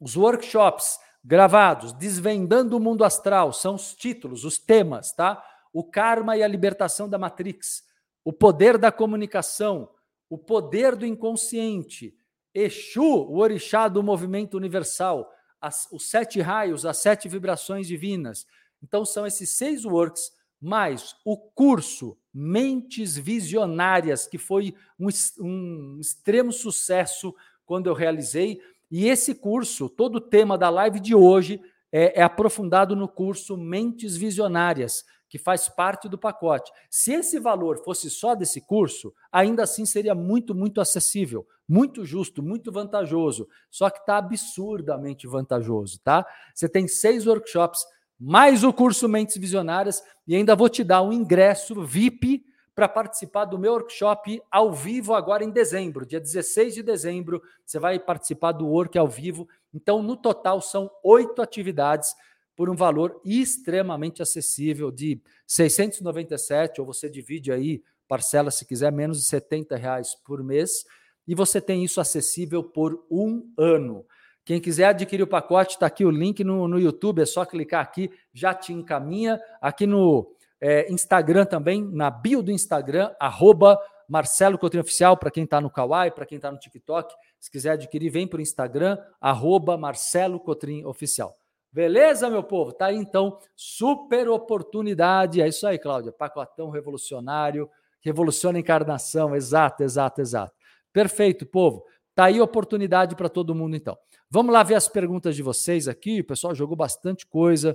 os 0.00 0.16
workshops 0.16 0.98
gravados, 1.24 1.92
Desvendando 1.92 2.76
o 2.76 2.80
Mundo 2.80 3.04
Astral, 3.04 3.52
são 3.52 3.76
os 3.76 3.94
títulos, 3.94 4.44
os 4.44 4.58
temas, 4.58 5.12
tá? 5.12 5.42
O 5.72 5.84
karma 5.84 6.36
e 6.36 6.42
a 6.42 6.48
libertação 6.48 7.08
da 7.08 7.18
Matrix, 7.18 7.84
o 8.24 8.32
poder 8.32 8.76
da 8.78 8.92
comunicação, 8.92 9.88
o 10.28 10.38
poder 10.38 10.96
do 10.96 11.06
inconsciente, 11.06 12.16
Exu, 12.54 13.02
o 13.02 13.38
orixá 13.38 13.88
do 13.88 14.02
movimento 14.02 14.56
universal, 14.56 15.32
as, 15.60 15.88
os 15.90 16.10
sete 16.10 16.40
raios, 16.40 16.84
as 16.84 16.98
sete 16.98 17.28
vibrações 17.28 17.86
divinas. 17.86 18.46
Então, 18.82 19.04
são 19.04 19.26
esses 19.26 19.50
seis 19.50 19.84
works, 19.84 20.32
mais 20.60 21.16
o 21.24 21.36
curso 21.36 22.16
Mentes 22.32 23.16
Visionárias, 23.16 24.26
que 24.26 24.38
foi 24.38 24.74
um, 24.98 25.08
um 25.40 25.98
extremo 26.00 26.52
sucesso 26.52 27.34
quando 27.64 27.86
eu 27.86 27.94
realizei. 27.94 28.60
E 28.90 29.08
esse 29.08 29.34
curso, 29.34 29.88
todo 29.88 30.16
o 30.16 30.20
tema 30.20 30.58
da 30.58 30.68
live 30.68 31.00
de 31.00 31.14
hoje, 31.14 31.60
é, 31.90 32.20
é 32.20 32.22
aprofundado 32.22 32.94
no 32.94 33.08
curso 33.08 33.56
Mentes 33.56 34.16
Visionárias, 34.16 35.04
que 35.32 35.38
faz 35.38 35.66
parte 35.66 36.10
do 36.10 36.18
pacote. 36.18 36.70
Se 36.90 37.10
esse 37.10 37.40
valor 37.40 37.82
fosse 37.82 38.10
só 38.10 38.34
desse 38.34 38.60
curso, 38.60 39.14
ainda 39.32 39.62
assim 39.62 39.86
seria 39.86 40.14
muito, 40.14 40.54
muito 40.54 40.78
acessível, 40.78 41.48
muito 41.66 42.04
justo, 42.04 42.42
muito 42.42 42.70
vantajoso. 42.70 43.48
Só 43.70 43.88
que 43.88 44.00
está 44.00 44.18
absurdamente 44.18 45.26
vantajoso, 45.26 45.98
tá? 46.04 46.26
Você 46.54 46.68
tem 46.68 46.86
seis 46.86 47.26
workshops, 47.26 47.82
mais 48.20 48.62
o 48.62 48.74
curso 48.74 49.08
Mentes 49.08 49.38
Visionárias, 49.38 50.04
e 50.28 50.36
ainda 50.36 50.54
vou 50.54 50.68
te 50.68 50.84
dar 50.84 51.00
um 51.00 51.14
ingresso 51.14 51.82
VIP 51.82 52.44
para 52.74 52.86
participar 52.86 53.46
do 53.46 53.58
meu 53.58 53.72
workshop 53.72 54.38
ao 54.50 54.70
vivo 54.70 55.14
agora 55.14 55.42
em 55.42 55.50
dezembro, 55.50 56.04
dia 56.04 56.20
16 56.20 56.74
de 56.74 56.82
dezembro. 56.82 57.42
Você 57.64 57.78
vai 57.78 57.98
participar 57.98 58.52
do 58.52 58.68
work 58.68 58.98
ao 58.98 59.08
vivo. 59.08 59.48
Então, 59.72 60.02
no 60.02 60.14
total, 60.14 60.60
são 60.60 60.90
oito 61.02 61.40
atividades 61.40 62.14
por 62.56 62.68
um 62.68 62.76
valor 62.76 63.20
extremamente 63.24 64.22
acessível 64.22 64.90
de 64.90 65.20
697, 65.46 66.80
ou 66.80 66.86
você 66.86 67.08
divide 67.08 67.50
aí, 67.50 67.82
parcela 68.06 68.50
se 68.50 68.66
quiser, 68.66 68.92
menos 68.92 69.18
de 69.20 69.26
70 69.26 69.76
reais 69.76 70.14
por 70.24 70.42
mês, 70.42 70.84
e 71.26 71.34
você 71.34 71.60
tem 71.60 71.84
isso 71.84 72.00
acessível 72.00 72.62
por 72.62 73.06
um 73.10 73.50
ano. 73.56 74.04
Quem 74.44 74.60
quiser 74.60 74.86
adquirir 74.86 75.22
o 75.22 75.26
pacote, 75.26 75.74
está 75.74 75.86
aqui 75.86 76.04
o 76.04 76.10
link 76.10 76.42
no, 76.42 76.66
no 76.66 76.78
YouTube, 76.78 77.22
é 77.22 77.26
só 77.26 77.44
clicar 77.44 77.82
aqui, 77.82 78.10
já 78.32 78.52
te 78.52 78.72
encaminha. 78.72 79.40
Aqui 79.60 79.86
no 79.86 80.34
é, 80.60 80.92
Instagram 80.92 81.44
também, 81.44 81.82
na 81.82 82.10
bio 82.10 82.42
do 82.42 82.50
Instagram, 82.50 83.12
arroba 83.20 83.78
Marcelo 84.08 84.58
Coutinho 84.58 84.82
Oficial, 84.82 85.16
para 85.16 85.30
quem 85.30 85.44
está 85.44 85.60
no 85.60 85.70
Kawaii, 85.70 86.10
para 86.10 86.26
quem 86.26 86.36
está 86.36 86.50
no 86.50 86.58
TikTok. 86.58 87.14
Se 87.38 87.50
quiser 87.50 87.70
adquirir, 87.70 88.10
vem 88.10 88.26
para 88.26 88.38
o 88.38 88.42
Instagram, 88.42 88.98
arroba 89.20 89.78
Marcelo 89.78 90.40
Cotrim 90.40 90.84
Oficial. 90.84 91.36
Beleza, 91.72 92.28
meu 92.28 92.42
povo? 92.42 92.72
Tá 92.72 92.86
aí 92.86 92.96
então, 92.96 93.38
super 93.56 94.28
oportunidade. 94.28 95.40
É 95.40 95.48
isso 95.48 95.66
aí, 95.66 95.78
Cláudia. 95.78 96.12
Pacotão 96.12 96.68
revolucionário, 96.68 97.68
revoluciona 98.02 98.58
a 98.58 98.60
encarnação. 98.60 99.34
Exato, 99.34 99.82
exato, 99.82 100.20
exato. 100.20 100.54
Perfeito, 100.92 101.46
povo. 101.46 101.82
Tá 102.14 102.26
aí 102.26 102.40
oportunidade 102.42 103.16
para 103.16 103.30
todo 103.30 103.54
mundo, 103.54 103.74
então. 103.74 103.96
Vamos 104.28 104.52
lá 104.52 104.62
ver 104.62 104.74
as 104.74 104.86
perguntas 104.86 105.34
de 105.34 105.42
vocês 105.42 105.88
aqui. 105.88 106.20
O 106.20 106.24
pessoal 106.26 106.54
jogou 106.54 106.76
bastante 106.76 107.26
coisa. 107.26 107.72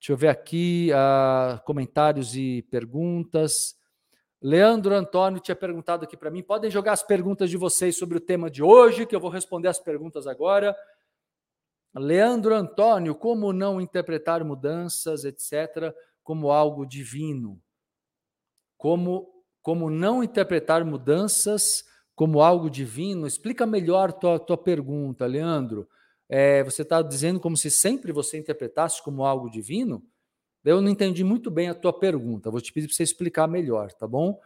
Deixa 0.00 0.12
eu 0.12 0.16
ver 0.16 0.28
aqui 0.28 0.90
uh, 0.90 1.62
comentários 1.64 2.34
e 2.34 2.62
perguntas. 2.72 3.76
Leandro 4.42 4.92
Antônio 4.92 5.38
tinha 5.38 5.54
perguntado 5.54 6.02
aqui 6.02 6.16
para 6.16 6.28
mim. 6.28 6.42
Podem 6.42 6.68
jogar 6.68 6.92
as 6.92 7.04
perguntas 7.04 7.48
de 7.48 7.56
vocês 7.56 7.96
sobre 7.96 8.18
o 8.18 8.20
tema 8.20 8.50
de 8.50 8.64
hoje, 8.64 9.06
que 9.06 9.14
eu 9.14 9.20
vou 9.20 9.30
responder 9.30 9.68
as 9.68 9.78
perguntas 9.78 10.26
agora. 10.26 10.74
Leandro 11.94 12.54
Antônio, 12.54 13.14
como 13.14 13.52
não 13.52 13.80
interpretar 13.80 14.42
mudanças, 14.44 15.24
etc., 15.24 15.94
como 16.22 16.50
algo 16.50 16.86
divino? 16.86 17.60
Como, 18.78 19.28
como 19.60 19.90
não 19.90 20.22
interpretar 20.22 20.84
mudanças 20.84 21.84
como 22.14 22.40
algo 22.40 22.70
divino? 22.70 23.26
Explica 23.26 23.66
melhor 23.66 24.12
tua, 24.12 24.38
tua 24.38 24.56
pergunta, 24.56 25.26
Leandro. 25.26 25.88
É, 26.28 26.64
você 26.64 26.82
está 26.82 27.02
dizendo 27.02 27.38
como 27.38 27.56
se 27.56 27.70
sempre 27.70 28.10
você 28.10 28.38
interpretasse 28.38 29.02
como 29.02 29.24
algo 29.24 29.50
divino? 29.50 30.02
Eu 30.64 30.80
não 30.80 30.88
entendi 30.88 31.22
muito 31.22 31.50
bem 31.50 31.68
a 31.68 31.74
tua 31.74 31.92
pergunta. 31.92 32.50
Vou 32.50 32.60
te 32.60 32.72
pedir 32.72 32.86
para 32.86 32.96
você 32.96 33.02
explicar 33.02 33.46
melhor, 33.46 33.92
tá 33.92 34.06
bom? 34.06 34.40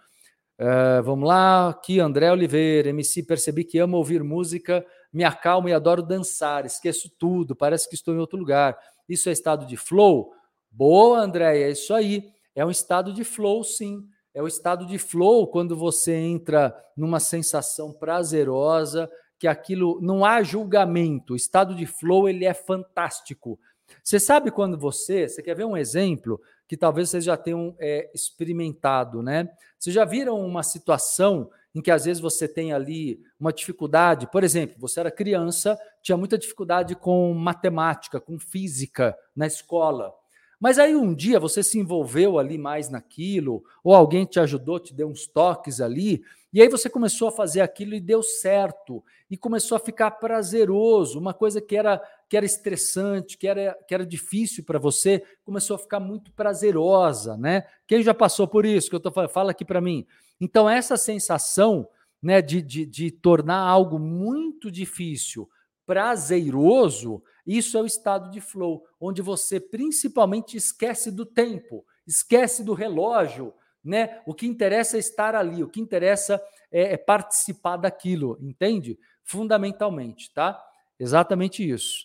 É, 0.58 1.02
vamos 1.02 1.28
lá, 1.28 1.68
aqui 1.68 2.00
André 2.00 2.32
Oliveira, 2.32 2.88
MC, 2.88 3.22
percebi 3.22 3.62
que 3.62 3.78
amo 3.78 3.98
ouvir 3.98 4.24
música 4.24 4.84
me 5.12 5.24
acalmo 5.24 5.68
e 5.68 5.72
adoro 5.72 6.02
dançar, 6.02 6.64
esqueço 6.66 7.10
tudo, 7.18 7.54
parece 7.56 7.88
que 7.88 7.94
estou 7.94 8.14
em 8.14 8.18
outro 8.18 8.38
lugar. 8.38 8.78
Isso 9.08 9.28
é 9.28 9.32
estado 9.32 9.66
de 9.66 9.76
flow? 9.76 10.32
Boa, 10.70 11.20
Andréia, 11.20 11.66
é 11.66 11.70
isso 11.70 11.94
aí. 11.94 12.30
É 12.54 12.64
um 12.64 12.70
estado 12.70 13.12
de 13.12 13.24
flow, 13.24 13.62
sim. 13.64 14.06
É 14.34 14.42
o 14.42 14.46
estado 14.46 14.84
de 14.84 14.98
flow 14.98 15.46
quando 15.46 15.76
você 15.76 16.14
entra 16.14 16.76
numa 16.96 17.20
sensação 17.20 17.92
prazerosa, 17.92 19.10
que 19.38 19.46
aquilo 19.46 19.98
não 20.00 20.24
há 20.24 20.42
julgamento. 20.42 21.32
O 21.32 21.36
estado 21.36 21.74
de 21.74 21.86
flow 21.86 22.28
ele 22.28 22.44
é 22.44 22.54
fantástico. 22.54 23.58
Você 24.02 24.18
sabe 24.18 24.50
quando 24.50 24.78
você, 24.78 25.28
você 25.28 25.42
quer 25.42 25.54
ver 25.54 25.64
um 25.64 25.76
exemplo 25.76 26.40
que 26.66 26.76
talvez 26.76 27.10
vocês 27.10 27.24
já 27.24 27.36
tenham 27.36 27.74
é, 27.78 28.10
experimentado, 28.12 29.22
né? 29.22 29.48
Vocês 29.78 29.94
já 29.94 30.04
viram 30.04 30.38
uma 30.40 30.62
situação 30.62 31.50
em 31.76 31.82
que 31.82 31.90
às 31.90 32.06
vezes 32.06 32.22
você 32.22 32.48
tem 32.48 32.72
ali 32.72 33.20
uma 33.38 33.52
dificuldade. 33.52 34.26
Por 34.32 34.42
exemplo, 34.42 34.76
você 34.78 34.98
era 34.98 35.10
criança, 35.10 35.78
tinha 36.02 36.16
muita 36.16 36.38
dificuldade 36.38 36.96
com 36.96 37.34
matemática, 37.34 38.18
com 38.18 38.38
física 38.38 39.14
na 39.36 39.46
escola. 39.46 40.10
Mas 40.58 40.78
aí 40.78 40.96
um 40.96 41.14
dia 41.14 41.38
você 41.38 41.62
se 41.62 41.78
envolveu 41.78 42.38
ali 42.38 42.56
mais 42.56 42.88
naquilo, 42.88 43.62
ou 43.84 43.94
alguém 43.94 44.24
te 44.24 44.40
ajudou, 44.40 44.80
te 44.80 44.94
deu 44.94 45.08
uns 45.08 45.26
toques 45.26 45.80
ali, 45.80 46.22
e 46.52 46.62
aí 46.62 46.68
você 46.68 46.88
começou 46.88 47.28
a 47.28 47.32
fazer 47.32 47.60
aquilo 47.60 47.94
e 47.94 48.00
deu 48.00 48.22
certo, 48.22 49.04
e 49.30 49.36
começou 49.36 49.76
a 49.76 49.80
ficar 49.80 50.12
prazeroso, 50.12 51.18
uma 51.18 51.34
coisa 51.34 51.60
que 51.60 51.76
era 51.76 52.00
que 52.28 52.36
era 52.36 52.44
estressante, 52.44 53.38
que 53.38 53.46
era, 53.46 53.78
que 53.86 53.94
era 53.94 54.04
difícil 54.04 54.64
para 54.64 54.78
você, 54.78 55.22
começou 55.44 55.76
a 55.76 55.78
ficar 55.78 56.00
muito 56.00 56.32
prazerosa, 56.32 57.36
né? 57.36 57.64
Quem 57.86 58.02
já 58.02 58.12
passou 58.12 58.48
por 58.48 58.66
isso 58.66 58.90
que 58.90 58.96
eu 58.96 59.00
tô 59.00 59.12
falando? 59.12 59.30
Fala 59.30 59.52
aqui 59.52 59.64
para 59.64 59.80
mim. 59.80 60.04
Então, 60.40 60.68
essa 60.68 60.96
sensação 60.96 61.88
né, 62.20 62.42
de, 62.42 62.60
de, 62.60 62.84
de 62.84 63.10
tornar 63.12 63.60
algo 63.60 63.98
muito 63.98 64.70
difícil 64.70 65.48
prazeroso, 65.86 67.22
isso 67.46 67.78
é 67.78 67.82
o 67.82 67.86
estado 67.86 68.30
de 68.30 68.40
flow, 68.40 68.84
onde 69.00 69.22
você 69.22 69.60
principalmente 69.60 70.56
esquece 70.56 71.10
do 71.10 71.24
tempo, 71.24 71.84
esquece 72.06 72.64
do 72.64 72.74
relógio, 72.74 73.54
né? 73.82 74.20
O 74.26 74.34
que 74.34 74.46
interessa 74.46 74.96
é 74.96 75.00
estar 75.00 75.34
ali, 75.34 75.62
o 75.62 75.68
que 75.68 75.80
interessa 75.80 76.42
é, 76.72 76.94
é 76.94 76.96
participar 76.96 77.76
daquilo, 77.76 78.36
entende? 78.40 78.98
Fundamentalmente, 79.22 80.32
tá? 80.34 80.60
Exatamente 80.98 81.68
isso. 81.68 82.04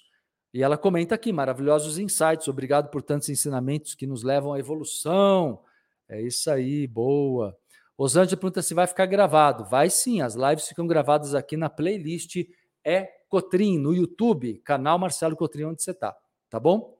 E 0.53 0.61
ela 0.61 0.77
comenta 0.77 1.15
aqui, 1.15 1.33
maravilhosos 1.33 1.97
insights, 1.97 2.47
obrigado 2.47 2.89
por 2.89 3.01
tantos 3.01 3.29
ensinamentos 3.29 3.95
que 3.95 4.05
nos 4.05 4.21
levam 4.21 4.53
à 4.53 4.59
evolução. 4.59 5.63
É 6.07 6.21
isso 6.21 6.51
aí, 6.51 6.85
boa. 6.85 7.57
Osângela 7.97 8.37
pergunta 8.37 8.61
se 8.61 8.73
vai 8.73 8.85
ficar 8.85 9.05
gravado. 9.05 9.63
Vai 9.65 9.89
sim, 9.89 10.21
as 10.21 10.35
lives 10.35 10.67
ficam 10.67 10.85
gravadas 10.85 11.33
aqui 11.33 11.55
na 11.55 11.69
playlist 11.69 12.35
É 12.83 13.20
Cotrim, 13.31 13.79
no 13.79 13.95
YouTube, 13.95 14.59
canal 14.59 14.99
Marcelo 14.99 15.37
Cotrim, 15.37 15.63
onde 15.63 15.81
você 15.81 15.91
está. 15.91 16.15
Tá 16.49 16.59
bom? 16.59 16.99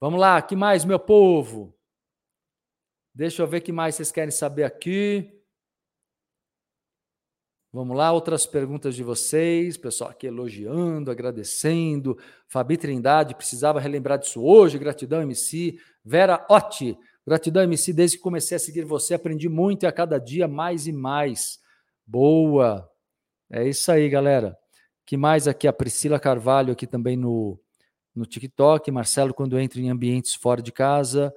Vamos 0.00 0.20
lá, 0.20 0.40
que 0.40 0.54
mais, 0.54 0.84
meu 0.84 1.00
povo? 1.00 1.76
Deixa 3.12 3.42
eu 3.42 3.46
ver 3.46 3.60
que 3.60 3.72
mais 3.72 3.96
vocês 3.96 4.12
querem 4.12 4.30
saber 4.30 4.62
aqui. 4.62 5.32
Vamos 7.72 7.96
lá, 7.96 8.12
outras 8.12 8.46
perguntas 8.46 8.94
de 8.94 9.02
vocês. 9.02 9.76
Pessoal 9.76 10.10
aqui 10.10 10.28
elogiando, 10.28 11.10
agradecendo. 11.10 12.16
Fabi 12.46 12.76
Trindade, 12.76 13.34
precisava 13.34 13.80
relembrar 13.80 14.18
disso 14.18 14.42
hoje. 14.44 14.78
Gratidão, 14.78 15.22
MC. 15.22 15.76
Vera 16.04 16.46
Otti, 16.48 16.96
Gratidão, 17.26 17.64
MC, 17.64 17.92
desde 17.92 18.16
que 18.18 18.22
comecei 18.22 18.56
a 18.56 18.60
seguir 18.60 18.84
você, 18.84 19.14
aprendi 19.14 19.48
muito 19.48 19.82
e 19.82 19.86
a 19.86 19.92
cada 19.92 20.20
dia 20.20 20.46
mais 20.46 20.86
e 20.86 20.92
mais. 20.92 21.58
Boa! 22.06 22.88
É 23.50 23.68
isso 23.68 23.90
aí, 23.90 24.08
galera. 24.08 24.56
Que 25.06 25.16
mais 25.16 25.46
aqui? 25.46 25.68
A 25.68 25.72
Priscila 25.72 26.18
Carvalho 26.18 26.72
aqui 26.72 26.86
também 26.86 27.16
no, 27.16 27.58
no 28.14 28.26
TikTok. 28.26 28.90
Marcelo, 28.90 29.32
quando 29.32 29.58
entra 29.58 29.80
em 29.80 29.88
ambientes 29.88 30.34
fora 30.34 30.60
de 30.60 30.72
casa, 30.72 31.32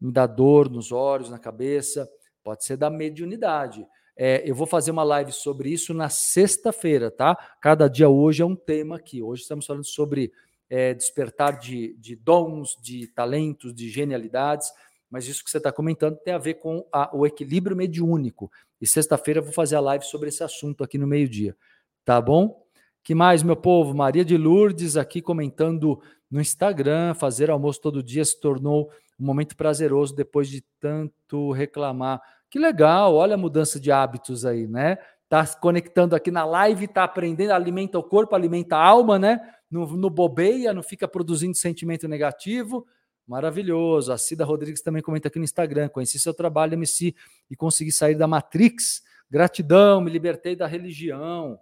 me 0.00 0.12
dá 0.12 0.26
dor 0.26 0.68
nos 0.68 0.90
olhos, 0.90 1.30
na 1.30 1.38
cabeça. 1.38 2.10
Pode 2.42 2.64
ser 2.64 2.76
da 2.76 2.90
mediunidade. 2.90 3.86
É, 4.16 4.42
eu 4.44 4.54
vou 4.54 4.66
fazer 4.66 4.90
uma 4.90 5.04
live 5.04 5.32
sobre 5.32 5.70
isso 5.70 5.94
na 5.94 6.08
sexta-feira, 6.08 7.10
tá? 7.10 7.36
Cada 7.60 7.88
dia 7.88 8.08
hoje 8.08 8.42
é 8.42 8.44
um 8.44 8.56
tema 8.56 8.96
aqui. 8.96 9.22
Hoje 9.22 9.42
estamos 9.42 9.64
falando 9.64 9.86
sobre 9.86 10.32
é, 10.68 10.92
despertar 10.92 11.58
de, 11.58 11.94
de 11.98 12.16
dons, 12.16 12.76
de 12.82 13.06
talentos, 13.06 13.72
de 13.72 13.88
genialidades 13.88 14.68
mas 15.14 15.28
isso 15.28 15.44
que 15.44 15.50
você 15.50 15.58
está 15.58 15.70
comentando 15.70 16.16
tem 16.16 16.34
a 16.34 16.38
ver 16.38 16.54
com 16.54 16.84
a, 16.92 17.16
o 17.16 17.24
equilíbrio 17.24 17.76
mediúnico. 17.76 18.50
E 18.80 18.86
sexta-feira 18.86 19.38
eu 19.38 19.44
vou 19.44 19.52
fazer 19.52 19.76
a 19.76 19.80
live 19.80 20.04
sobre 20.04 20.28
esse 20.28 20.42
assunto 20.42 20.82
aqui 20.82 20.98
no 20.98 21.06
meio-dia. 21.06 21.56
Tá 22.04 22.20
bom? 22.20 22.63
Que 23.04 23.14
mais, 23.14 23.42
meu 23.42 23.54
povo? 23.54 23.94
Maria 23.94 24.24
de 24.24 24.36
Lourdes 24.36 24.96
aqui 24.96 25.22
comentando 25.22 26.00
no 26.28 26.40
Instagram: 26.40 27.14
fazer 27.14 27.50
almoço 27.50 27.80
todo 27.80 28.02
dia 28.02 28.24
se 28.24 28.40
tornou 28.40 28.90
um 29.20 29.24
momento 29.24 29.56
prazeroso 29.56 30.16
depois 30.16 30.48
de 30.48 30.64
tanto 30.80 31.52
reclamar. 31.52 32.20
Que 32.50 32.58
legal, 32.58 33.14
olha 33.14 33.34
a 33.34 33.38
mudança 33.38 33.78
de 33.78 33.92
hábitos 33.92 34.44
aí, 34.44 34.66
né? 34.66 34.98
Tá 35.28 35.46
conectando 35.46 36.16
aqui 36.16 36.30
na 36.30 36.44
live, 36.44 36.88
tá 36.88 37.04
aprendendo, 37.04 37.52
alimenta 37.52 37.98
o 37.98 38.02
corpo, 38.02 38.34
alimenta 38.34 38.76
a 38.76 38.84
alma, 38.84 39.18
né? 39.18 39.40
não, 39.74 39.86
não 39.96 40.10
bobeia, 40.10 40.72
não 40.72 40.82
fica 40.82 41.08
produzindo 41.08 41.56
sentimento 41.56 42.06
negativo. 42.06 42.86
Maravilhoso. 43.26 44.12
A 44.12 44.18
Cida 44.18 44.44
Rodrigues 44.44 44.82
também 44.82 45.02
comenta 45.02 45.28
aqui 45.28 45.38
no 45.38 45.44
Instagram. 45.44 45.88
Conheci 45.88 46.20
seu 46.20 46.32
trabalho, 46.32 46.74
MC, 46.74 47.14
e 47.50 47.56
consegui 47.56 47.90
sair 47.90 48.14
da 48.14 48.28
Matrix. 48.28 49.02
Gratidão, 49.28 50.00
me 50.00 50.10
libertei 50.10 50.54
da 50.54 50.66
religião. 50.66 51.58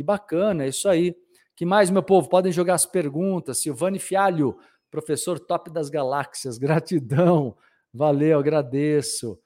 Que 0.00 0.04
bacana, 0.04 0.64
é 0.64 0.68
isso 0.68 0.88
aí. 0.88 1.14
Que 1.54 1.66
mais, 1.66 1.90
meu 1.90 2.02
povo? 2.02 2.26
Podem 2.26 2.50
jogar 2.50 2.72
as 2.72 2.86
perguntas. 2.86 3.60
Silvane 3.60 3.98
Fialho, 3.98 4.56
professor 4.90 5.38
top 5.38 5.70
das 5.70 5.90
galáxias. 5.90 6.56
Gratidão. 6.58 7.54
Valeu, 7.92 8.38
agradeço. 8.38 9.38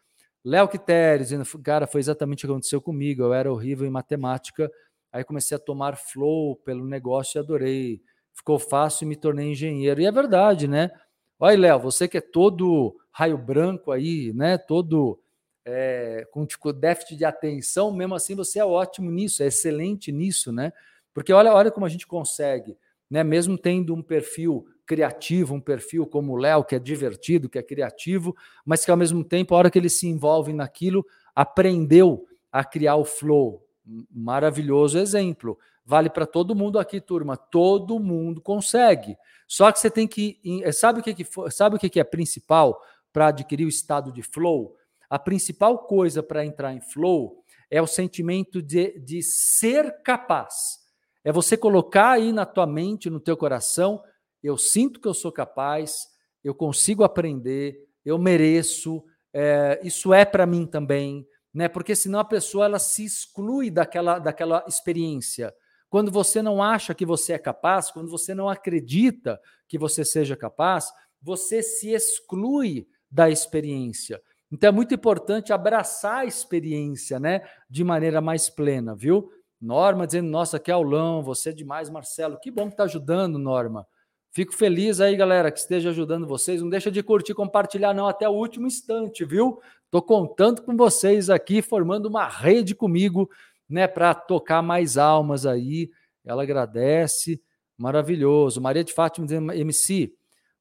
Léo 0.45 0.69
Quitério, 0.69 1.27
cara, 1.61 1.89
foi 1.89 2.01
exatamente 2.01 2.45
o 2.45 2.47
que 2.47 2.53
aconteceu 2.53 2.81
comigo. 2.81 3.25
Eu 3.25 3.35
era 3.35 3.53
horrível 3.53 3.85
em 3.85 3.91
matemática, 3.91 4.71
aí 5.11 5.25
comecei 5.25 5.57
a 5.57 5.59
tomar 5.59 5.97
flow 5.97 6.55
pelo 6.55 6.87
negócio 6.87 7.37
e 7.37 7.41
adorei. 7.41 8.01
Ficou 8.33 8.61
fácil 8.61 9.07
e 9.07 9.09
me 9.09 9.17
tornei 9.17 9.51
engenheiro. 9.51 10.01
E 10.01 10.07
é 10.07 10.13
verdade, 10.13 10.69
né? 10.69 10.93
Olha, 11.37 11.59
Léo, 11.59 11.81
você 11.81 12.07
que 12.07 12.19
é 12.19 12.21
todo 12.21 12.95
raio 13.11 13.37
branco 13.37 13.91
aí, 13.91 14.33
né? 14.33 14.57
Todo 14.57 15.19
é, 15.65 16.27
com 16.31 16.45
tipo, 16.45 16.73
déficit 16.73 17.17
de 17.17 17.25
atenção, 17.25 17.93
mesmo 17.93 18.15
assim 18.15 18.35
você 18.35 18.59
é 18.59 18.65
ótimo 18.65 19.11
nisso, 19.11 19.43
é 19.43 19.47
excelente 19.47 20.13
nisso, 20.13 20.53
né? 20.53 20.73
Porque 21.13 21.33
olha, 21.33 21.53
olha 21.55 21.71
como 21.71 21.87
a 21.87 21.89
gente 21.89 22.07
consegue, 22.07 22.77
né? 23.11 23.25
Mesmo 23.25 23.57
tendo 23.57 23.95
um 23.95 24.03
perfil 24.03 24.67
criativo, 24.85 25.55
um 25.55 25.61
perfil 25.61 26.07
como 26.07 26.33
o 26.33 26.37
Léo, 26.37 26.65
que 26.65 26.75
é 26.75 26.79
divertido, 26.79 27.49
que 27.49 27.59
é 27.59 27.63
criativo, 27.63 28.37
mas 28.65 28.85
que 28.85 28.91
ao 28.91 28.97
mesmo 28.97 29.25
tempo, 29.25 29.55
a 29.55 29.59
hora 29.59 29.71
que 29.71 29.79
ele 29.79 29.89
se 29.89 30.07
envolve 30.07 30.53
naquilo, 30.53 31.07
aprendeu 31.35 32.27
a 32.53 32.63
criar 32.63 32.97
o 32.97 33.05
flow. 33.05 33.67
Maravilhoso 34.11 34.99
exemplo. 34.99 35.59
Vale 35.85 36.09
para 36.09 36.27
todo 36.27 36.55
mundo 36.55 36.79
aqui, 36.79 37.01
turma. 37.01 37.37
Todo 37.37 37.99
mundo 37.99 38.41
consegue. 38.41 39.17
Só 39.47 39.71
que 39.71 39.79
você 39.79 39.91
tem 39.91 40.07
que. 40.07 40.39
Sabe 40.73 41.01
o 41.01 41.03
que, 41.03 41.15
que, 41.15 41.27
sabe 41.51 41.77
o 41.77 41.79
que, 41.79 41.91
que 41.91 42.01
é 42.01 42.05
principal 42.05 42.81
para 43.13 43.29
adquirir 43.29 43.67
o 43.67 43.69
estado 43.69 44.11
de 44.11 44.23
flow? 44.23 44.77
A 45.09 45.19
principal 45.19 45.79
coisa 45.87 46.23
para 46.23 46.45
entrar 46.45 46.73
em 46.75 46.81
flow 46.81 47.43
é 47.71 47.81
o 47.81 47.87
sentimento 47.87 48.63
de, 48.63 48.99
de 49.01 49.23
ser 49.23 50.03
capaz. 50.03 50.79
É 51.25 51.33
você 51.33 51.57
colocar 51.57 52.13
aí 52.13 52.33
na 52.33 52.45
tua 52.45 52.67
mente, 52.67 53.09
no 53.11 53.21
teu 53.21 53.37
coração, 53.37 54.03
eu 54.43 54.59
sinto 54.59 55.01
que 55.01 55.09
eu 55.09 55.15
sou 55.15 55.33
capaz, 55.33 56.07
eu 56.43 56.55
consigo 56.55 57.03
aprender, 57.03 57.89
eu 58.05 58.19
mereço, 58.19 59.03
é, 59.33 59.81
isso 59.83 60.13
é 60.13 60.25
para 60.25 60.45
mim 60.45 60.67
também, 60.67 61.27
né? 61.53 61.69
Porque 61.69 61.97
senão 61.97 62.19
a 62.19 62.25
pessoa 62.25 62.67
ela 62.67 62.79
se 62.79 63.05
exclui 63.05 63.71
daquela, 63.71 64.19
daquela 64.19 64.65
experiência. 64.69 65.55
Quando 65.89 66.11
você 66.11 66.43
não 66.43 66.63
acha 66.63 66.95
que 66.95 67.07
você 67.07 67.33
é 67.33 67.39
capaz, 67.39 67.91
quando 67.91 68.11
você 68.11 68.35
não 68.35 68.49
acredita 68.49 69.41
que 69.67 69.79
você 69.79 70.05
seja 70.05 70.37
capaz, 70.37 70.93
você 71.23 71.63
se 71.63 71.91
exclui 71.91 72.87
da 73.11 73.31
experiência. 73.31 74.21
Então 74.55 74.69
é 74.69 74.73
muito 74.73 74.95
importante 74.95 75.53
abraçar 75.53 76.19
a 76.19 76.25
experiência, 76.25 77.19
né, 77.19 77.43
de 77.69 77.83
maneira 77.83 78.21
mais 78.21 78.49
plena, 78.49 78.95
viu? 78.95 79.29
Norma 79.61 80.07
dizendo: 80.07 80.31
"Nossa, 80.31 80.61
que 80.61 80.71
aulão, 80.71 81.25
você 81.25 81.51
é 81.51 81.53
demais, 81.53 81.91
Marcelo". 81.91 82.39
Que 82.41 82.53
bom 82.53 82.69
que 82.69 82.75
está 82.75 82.85
ajudando, 82.85 83.37
Norma. 83.37 83.85
Fico 84.31 84.55
feliz 84.55 85.01
aí, 85.01 85.17
galera, 85.17 85.51
que 85.51 85.59
esteja 85.59 85.91
ajudando 85.91 86.25
vocês. 86.25 86.63
Não 86.63 86.69
deixa 86.69 86.89
de 86.89 87.03
curtir, 87.03 87.35
compartilhar, 87.35 87.93
não, 87.93 88.07
até 88.07 88.29
o 88.29 88.33
último 88.33 88.69
instante, 88.69 89.25
viu? 89.25 89.61
Tô 89.91 90.01
contando 90.01 90.63
com 90.63 90.77
vocês 90.77 91.31
aqui, 91.31 91.61
formando 91.61 92.07
uma 92.07 92.29
rede 92.29 92.77
comigo, 92.77 93.29
né, 93.69 93.89
para 93.89 94.15
tocar 94.15 94.63
mais 94.63 94.97
almas 94.97 95.47
aí. 95.47 95.91
Ela 96.25 96.45
agradece, 96.45 97.43
maravilhoso. 97.77 98.61
Maria 98.61 98.85
de 98.85 98.93
Fátima 98.93 99.27
dizendo, 99.27 99.53
MC, 99.53 100.15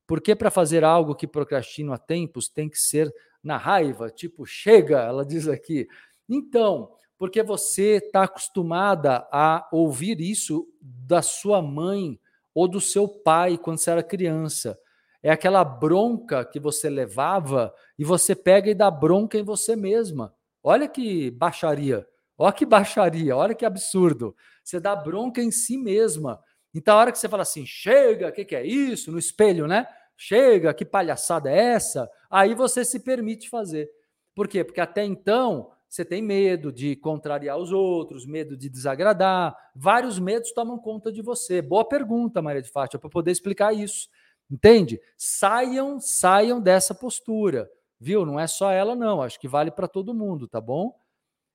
por 0.08 0.20
que 0.20 0.36
para 0.36 0.50
fazer 0.50 0.84
algo 0.84 1.14
que 1.14 1.28
procrastino 1.28 1.94
há 1.94 1.98
tempos 2.00 2.50
tem 2.50 2.68
que 2.68 2.78
ser 2.80 3.14
na 3.44 3.58
raiva? 3.58 4.10
Tipo, 4.10 4.46
chega, 4.46 5.02
ela 5.02 5.26
diz 5.26 5.48
aqui. 5.48 5.88
Então, 6.30 6.92
porque 7.18 7.44
você 7.44 7.98
está 7.98 8.24
acostumada 8.24 9.28
a 9.32 9.68
ouvir 9.72 10.20
isso 10.22 10.68
da 10.82 11.22
sua 11.22 11.62
mãe 11.62 12.20
ou 12.54 12.68
do 12.68 12.80
seu 12.80 13.08
pai 13.08 13.58
quando 13.58 13.78
você 13.78 13.92
era 13.92 14.04
criança. 14.04 14.80
É 15.22 15.32
aquela 15.32 15.64
bronca 15.64 16.44
que 16.44 16.60
você 16.60 16.90
levava 16.90 17.74
e 17.98 18.04
você 18.04 18.36
pega 18.36 18.70
e 18.70 18.76
dá 18.76 18.92
bronca 18.92 19.38
em 19.38 19.44
você 19.44 19.76
mesma. 19.76 20.34
Olha 20.62 20.88
que 20.88 21.32
baixaria. 21.32 22.06
Olha 22.38 22.54
que 22.54 22.66
baixaria, 22.66 23.36
olha 23.36 23.56
que 23.56 23.66
absurdo. 23.66 24.36
Você 24.64 24.80
dá 24.80 24.96
bronca 24.96 25.42
em 25.42 25.52
si 25.52 25.78
mesma. 25.78 26.42
Então, 26.74 26.96
a 26.96 27.00
hora 27.00 27.12
que 27.12 27.20
você 27.20 27.30
fala 27.30 27.44
assim, 27.44 27.66
chega, 27.66 28.30
o 28.30 28.32
que, 28.32 28.44
que 28.44 28.56
é 28.56 28.66
isso? 28.66 29.12
No 29.12 29.20
espelho, 29.20 29.68
né? 29.68 29.88
Chega, 30.18 30.74
que 30.74 30.84
palhaçada 30.84 31.50
é 31.50 31.58
essa? 31.58 32.10
Aí 32.34 32.56
você 32.56 32.84
se 32.84 33.00
permite 33.00 33.48
fazer. 33.48 33.88
Por 34.34 34.48
quê? 34.48 34.64
Porque 34.64 34.82
até 34.82 35.06
então 35.06 35.70
você 35.88 36.04
tem 36.04 36.20
medo 36.20 36.72
de 36.72 36.96
contrariar 36.96 37.60
os 37.60 37.72
outros, 37.72 38.26
medo 38.26 38.58
de 38.58 38.68
desagradar. 38.70 39.56
Vários 39.76 40.18
medos 40.18 40.52
tomam 40.52 40.80
conta 40.80 41.12
de 41.12 41.22
você. 41.22 41.62
Boa 41.62 41.86
pergunta, 41.88 42.42
Maria 42.42 42.64
de 42.64 42.72
Fátima, 42.72 43.00
para 43.00 43.10
poder 43.12 43.30
explicar 43.30 43.72
isso. 43.72 44.10
Entende? 44.50 45.00
Saiam, 45.16 46.00
saiam 46.00 46.60
dessa 46.60 46.96
postura. 46.96 47.70
Viu? 48.00 48.26
Não 48.26 48.40
é 48.40 48.48
só 48.48 48.72
ela, 48.72 48.96
não. 48.96 49.22
Acho 49.22 49.40
que 49.40 49.48
vale 49.48 49.70
para 49.70 49.88
todo 49.88 50.12
mundo, 50.12 50.48
tá 50.48 50.60
bom? 50.60 51.00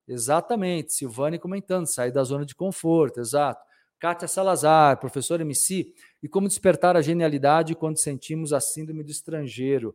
Exatamente. 0.07 0.93
Silvane 0.93 1.41
comentando, 1.41 1.87
sair 1.87 2.13
da 2.13 2.23
zona 2.23 2.47
de 2.47 2.55
conforto, 2.55 3.19
exato. 3.19 3.61
Kátia 3.99 4.29
Salazar, 4.29 5.01
professor 5.01 5.41
MC, 5.41 5.93
e 6.23 6.29
como 6.29 6.47
despertar 6.47 6.97
a 6.97 7.03
genialidade 7.03 7.75
quando 7.75 7.99
sentimos 7.99 8.53
a 8.53 8.61
síndrome 8.61 9.03
do 9.03 9.11
estrangeiro. 9.11 9.93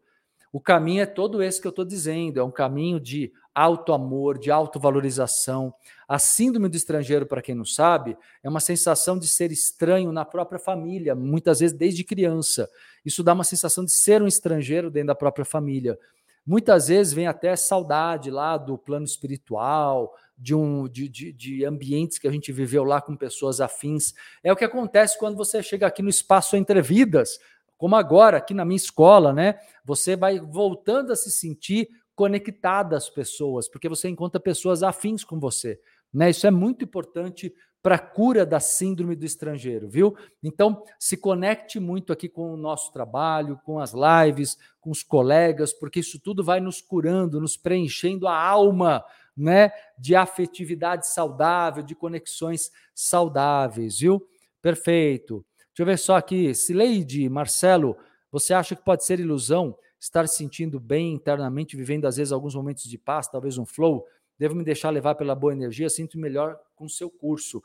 O 0.53 0.61
caminho 0.61 1.01
é 1.01 1.07
todo 1.07 1.41
esse 1.41 1.59
que 1.59 1.65
eu 1.65 1.71
estou 1.71 1.83
dizendo, 1.83 2.39
é 2.39 2.43
um 2.43 2.51
caminho 2.51 2.99
de 2.99 3.33
alto 3.55 3.91
amor, 3.91 4.37
de 4.37 4.51
autovalorização. 4.51 5.73
A 6.07 6.19
síndrome 6.19 6.69
do 6.69 6.77
estrangeiro, 6.77 7.25
para 7.25 7.41
quem 7.41 7.55
não 7.55 7.65
sabe, 7.65 8.15
é 8.43 8.47
uma 8.47 8.59
sensação 8.59 9.17
de 9.17 9.27
ser 9.27 9.51
estranho 9.51 10.11
na 10.11 10.23
própria 10.23 10.59
família, 10.59 11.15
muitas 11.15 11.59
vezes 11.59 11.75
desde 11.75 12.03
criança. 12.03 12.69
Isso 13.03 13.23
dá 13.23 13.33
uma 13.33 13.43
sensação 13.43 13.83
de 13.83 13.91
ser 13.93 14.21
um 14.21 14.27
estrangeiro 14.27 14.91
dentro 14.91 15.07
da 15.07 15.15
própria 15.15 15.43
família. 15.43 15.97
Muitas 16.45 16.87
vezes 16.87 17.13
vem 17.13 17.25
até 17.25 17.55
saudade 17.55 18.29
lá 18.29 18.55
do 18.55 18.77
plano 18.77 19.05
espiritual, 19.05 20.13
de, 20.37 20.53
um, 20.53 20.87
de, 20.87 21.07
de, 21.09 21.31
de, 21.31 21.65
ambientes 21.65 22.19
que 22.19 22.27
a 22.27 22.31
gente 22.31 22.51
viveu 22.51 22.83
lá 22.83 23.01
com 23.01 23.15
pessoas 23.15 23.59
afins. 23.59 24.13
É 24.43 24.51
o 24.51 24.55
que 24.55 24.65
acontece 24.65 25.17
quando 25.17 25.35
você 25.37 25.63
chega 25.63 25.87
aqui 25.87 26.03
no 26.03 26.09
espaço 26.09 26.55
entre 26.55 26.79
vidas 26.81 27.39
como 27.77 27.95
agora 27.95 28.37
aqui 28.37 28.53
na 28.53 28.65
minha 28.65 28.77
escola, 28.77 29.33
né? 29.33 29.55
Você 29.85 30.15
vai 30.15 30.39
voltando 30.39 31.11
a 31.11 31.15
se 31.15 31.31
sentir 31.31 31.89
conectada 32.15 32.95
às 32.95 33.09
pessoas, 33.09 33.67
porque 33.67 33.89
você 33.89 34.07
encontra 34.07 34.39
pessoas 34.39 34.83
afins 34.83 35.23
com 35.23 35.39
você, 35.39 35.79
né? 36.13 36.29
Isso 36.29 36.45
é 36.45 36.51
muito 36.51 36.85
importante 36.85 37.53
para 37.83 37.95
a 37.95 37.99
cura 37.99 38.45
da 38.45 38.61
síndrome 38.61 39.13
do 39.13 39.25
estrangeiro, 39.25 39.89
viu? 39.89 40.15
Então, 40.41 40.83
se 40.97 41.17
conecte 41.17 41.81
muito 41.81 42.13
aqui 42.13 42.29
com 42.29 42.53
o 42.53 42.57
nosso 42.57 42.93
trabalho, 42.93 43.59
com 43.65 43.77
as 43.77 43.93
lives, 43.93 44.57
com 44.79 44.89
os 44.89 45.03
colegas, 45.03 45.73
porque 45.73 45.99
isso 45.99 46.17
tudo 46.17 46.41
vai 46.41 46.61
nos 46.61 46.79
curando, 46.81 47.41
nos 47.41 47.57
preenchendo 47.57 48.25
a 48.25 48.41
alma, 48.41 49.03
né? 49.35 49.71
De 49.97 50.15
afetividade 50.15 51.07
saudável, 51.07 51.83
de 51.83 51.93
conexões 51.93 52.71
saudáveis, 52.95 53.99
viu? 53.99 54.25
Perfeito. 54.61 55.45
Deixa 55.73 55.81
eu 55.81 55.85
ver 55.87 55.97
só 55.97 56.15
aqui. 56.15 56.53
Sileide, 56.53 57.27
Marcelo, 57.27 57.97
você 58.31 58.53
acha 58.53 58.75
que 58.75 58.83
pode 58.83 59.03
ser 59.03 59.19
ilusão 59.19 59.75
estar 59.99 60.27
se 60.27 60.37
sentindo 60.37 60.79
bem 60.79 61.13
internamente, 61.13 61.75
vivendo 61.75 62.05
às 62.05 62.17
vezes 62.17 62.31
alguns 62.31 62.53
momentos 62.53 62.83
de 62.83 62.97
paz, 62.97 63.27
talvez 63.27 63.57
um 63.57 63.65
flow? 63.65 64.05
Devo 64.37 64.53
me 64.53 64.63
deixar 64.63 64.91
levar 64.91 65.15
pela 65.15 65.33
boa 65.33 65.51
energia, 65.51 65.89
sinto 65.89 66.19
melhor 66.19 66.59
com 66.75 66.85
o 66.85 66.89
seu 66.89 67.09
curso. 67.09 67.63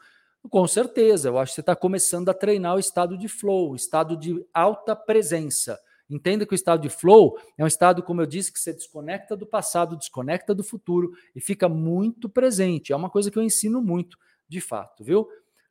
Com 0.48 0.66
certeza, 0.66 1.28
eu 1.28 1.38
acho 1.38 1.52
que 1.52 1.56
você 1.56 1.60
está 1.60 1.76
começando 1.76 2.30
a 2.30 2.34
treinar 2.34 2.76
o 2.76 2.78
estado 2.78 3.18
de 3.18 3.28
flow, 3.28 3.72
o 3.72 3.76
estado 3.76 4.16
de 4.16 4.42
alta 4.54 4.96
presença. 4.96 5.78
Entenda 6.08 6.46
que 6.46 6.54
o 6.54 6.56
estado 6.56 6.80
de 6.80 6.88
flow 6.88 7.38
é 7.58 7.64
um 7.64 7.66
estado, 7.66 8.02
como 8.02 8.22
eu 8.22 8.26
disse, 8.26 8.50
que 8.50 8.58
você 8.58 8.72
desconecta 8.72 9.36
do 9.36 9.46
passado, 9.46 9.98
desconecta 9.98 10.54
do 10.54 10.64
futuro 10.64 11.12
e 11.36 11.40
fica 11.42 11.68
muito 11.68 12.26
presente. 12.26 12.90
É 12.90 12.96
uma 12.96 13.10
coisa 13.10 13.30
que 13.30 13.38
eu 13.38 13.42
ensino 13.42 13.82
muito, 13.82 14.16
de 14.48 14.62
fato, 14.62 15.04
viu? 15.04 15.28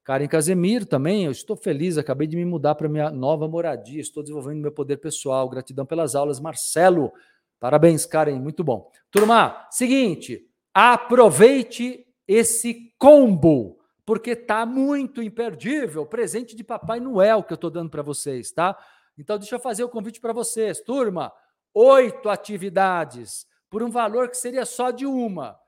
Karen 0.08 0.26
Casemiro 0.30 0.86
também, 0.86 1.26
eu 1.26 1.32
estou 1.32 1.58
feliz, 1.58 1.98
acabei 1.98 2.28
de 2.28 2.38
me 2.38 2.46
mudar 2.46 2.76
para 2.76 2.88
minha 2.88 3.12
nova 3.12 3.46
moradia, 3.46 4.00
estou 4.00 4.24
desenvolvendo 4.24 4.62
meu 4.62 4.72
poder 4.72 4.96
pessoal, 4.96 5.50
gratidão 5.50 5.86
pelas 5.86 6.16
aulas, 6.16 6.40
Marcelo. 6.40 7.12
Parabéns, 7.60 8.06
Karen, 8.06 8.40
muito 8.40 8.64
bom. 8.64 8.90
Turma, 9.12 9.68
seguinte, 9.70 10.50
aproveite 10.74 12.08
esse 12.26 12.94
combo, 12.98 13.80
porque 14.06 14.34
tá 14.34 14.66
muito 14.66 15.22
imperdível, 15.22 16.06
presente 16.06 16.56
de 16.56 16.64
Papai 16.64 17.02
Noel 17.02 17.44
que 17.44 17.52
eu 17.52 17.56
estou 17.56 17.70
dando 17.70 17.90
para 17.90 18.02
vocês, 18.02 18.50
tá? 18.50 18.78
Então 19.18 19.38
deixa 19.38 19.56
eu 19.56 19.60
fazer 19.60 19.84
o 19.84 19.90
convite 19.90 20.22
para 20.22 20.32
vocês, 20.32 20.80
turma. 20.80 21.34
Oito 21.74 22.30
atividades 22.30 23.46
por 23.70 23.84
um 23.84 23.90
valor 23.90 24.30
que 24.30 24.38
seria 24.38 24.66
só 24.66 24.90
de 24.90 25.06
uma. 25.06 25.60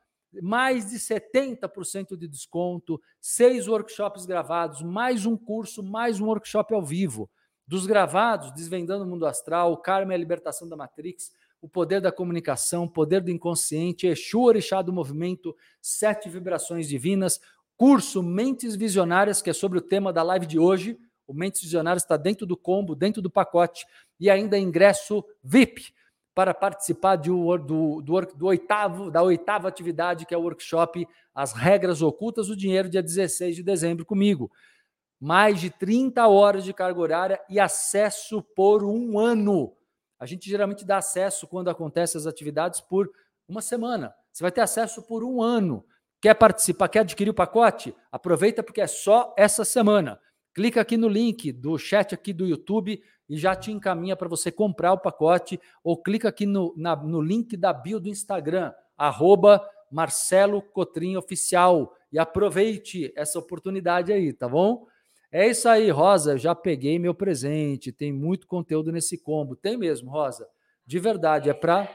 Mais 0.42 0.90
de 0.90 0.98
70% 0.98 2.16
de 2.16 2.28
desconto, 2.28 3.02
seis 3.20 3.68
workshops 3.68 4.26
gravados, 4.26 4.82
mais 4.82 5.26
um 5.26 5.36
curso, 5.36 5.82
mais 5.82 6.20
um 6.20 6.26
workshop 6.26 6.74
ao 6.74 6.84
vivo. 6.84 7.30
Dos 7.68 7.86
gravados, 7.86 8.52
Desvendando 8.52 9.04
o 9.04 9.08
Mundo 9.08 9.26
Astral, 9.26 9.72
o 9.72 9.78
Karma 9.78 10.14
e 10.14 10.16
a 10.16 10.20
Libertação 10.20 10.68
da 10.68 10.76
Matrix, 10.76 11.32
o 11.62 11.68
poder 11.68 12.02
da 12.02 12.12
comunicação, 12.12 12.88
poder 12.88 13.22
do 13.22 13.32
inconsciente, 13.32 14.08
Exu 14.08 14.42
Orixá 14.42 14.82
do 14.82 14.94
Movimento, 14.94 15.56
Sete 15.82 16.30
Vibrações 16.30 16.88
Divinas, 16.88 17.40
curso 17.76 18.24
Mentes 18.24 18.76
Visionárias, 18.76 19.42
que 19.42 19.50
é 19.50 19.54
sobre 19.54 19.78
o 19.78 19.82
tema 19.82 20.14
da 20.14 20.24
live 20.24 20.46
de 20.46 20.58
hoje. 20.58 20.98
O 21.28 21.34
Mentes 21.34 21.62
Visionárias 21.62 22.04
está 22.04 22.18
dentro 22.18 22.46
do 22.46 22.58
combo, 22.58 22.96
dentro 22.96 23.22
do 23.22 23.30
pacote, 23.30 23.86
e 24.20 24.30
ainda 24.30 24.58
ingresso 24.58 25.24
VIP 25.44 25.94
para 26.40 26.54
participar 26.54 27.18
de, 27.18 27.30
do, 27.30 28.02
do, 28.02 28.02
do, 28.02 28.46
oitavo, 28.46 29.12
da 29.12 29.22
oitava 29.22 29.68
atividade, 29.68 30.26
que 30.26 30.34
é 30.34 30.38
o 30.38 30.42
workshop 30.42 31.06
As 31.36 31.52
Regras 31.52 32.02
Ocultas 32.02 32.48
do 32.48 32.56
Dinheiro, 32.56 32.88
dia 32.88 33.04
16 33.04 33.58
de 33.58 33.62
dezembro, 33.62 34.06
comigo. 34.06 34.50
Mais 35.20 35.60
de 35.60 35.70
30 35.70 36.26
horas 36.30 36.64
de 36.64 36.72
carga 36.74 36.98
horária 36.98 37.42
e 37.50 37.60
acesso 37.60 38.42
por 38.56 38.86
um 38.86 39.20
ano. 39.20 39.76
A 40.18 40.26
gente 40.26 40.50
geralmente 40.50 40.86
dá 40.86 41.00
acesso, 41.00 41.46
quando 41.46 41.70
acontecem 41.70 42.18
as 42.18 42.26
atividades, 42.26 42.80
por 42.80 43.12
uma 43.46 43.62
semana. 43.62 44.16
Você 44.32 44.42
vai 44.42 44.52
ter 44.54 44.62
acesso 44.62 45.02
por 45.02 45.26
um 45.26 45.42
ano. 45.42 45.84
Quer 46.22 46.36
participar, 46.36 46.88
quer 46.88 47.00
adquirir 47.00 47.32
o 47.32 47.34
pacote? 47.34 47.94
Aproveita 48.10 48.64
porque 48.64 48.80
é 48.80 48.88
só 48.88 49.36
essa 49.38 49.66
semana. 49.66 50.18
Clica 50.54 50.82
aqui 50.82 50.98
no 50.98 51.08
link 51.08 51.52
do 51.52 51.78
chat 51.78 52.14
aqui 52.14 52.34
do 52.34 52.46
YouTube 52.46 53.02
e 53.30 53.38
já 53.38 53.56
te 53.56 53.72
encaminha 53.72 54.16
para 54.16 54.28
você 54.28 54.52
comprar 54.52 54.94
o 54.94 54.98
pacote, 54.98 55.60
ou 55.84 56.02
clica 56.02 56.30
aqui 56.30 56.46
no, 56.46 56.74
na, 56.76 56.96
no 56.96 57.22
link 57.22 57.56
da 57.56 57.72
bio 57.72 58.00
do 58.00 58.10
Instagram, 58.10 58.74
arroba 58.98 59.64
Marcelo 59.92 60.62
Cotrim 60.62 61.16
Oficial, 61.16 61.96
e 62.12 62.18
aproveite 62.18 63.14
essa 63.16 63.38
oportunidade 63.38 64.12
aí, 64.12 64.34
tá 64.34 64.48
bom? 64.48 64.88
É 65.32 65.48
isso 65.48 65.70
aí, 65.70 65.92
Rosa. 65.92 66.38
Já 66.38 66.56
peguei 66.56 66.98
meu 66.98 67.14
presente. 67.14 67.92
Tem 67.92 68.12
muito 68.12 68.48
conteúdo 68.48 68.92
nesse 68.92 69.16
combo. 69.16 69.56
Tem 69.56 69.78
mesmo, 69.78 70.10
Rosa. 70.10 70.48
De 70.86 70.98
verdade, 70.98 71.50
é 71.50 71.54
para. 71.54 71.88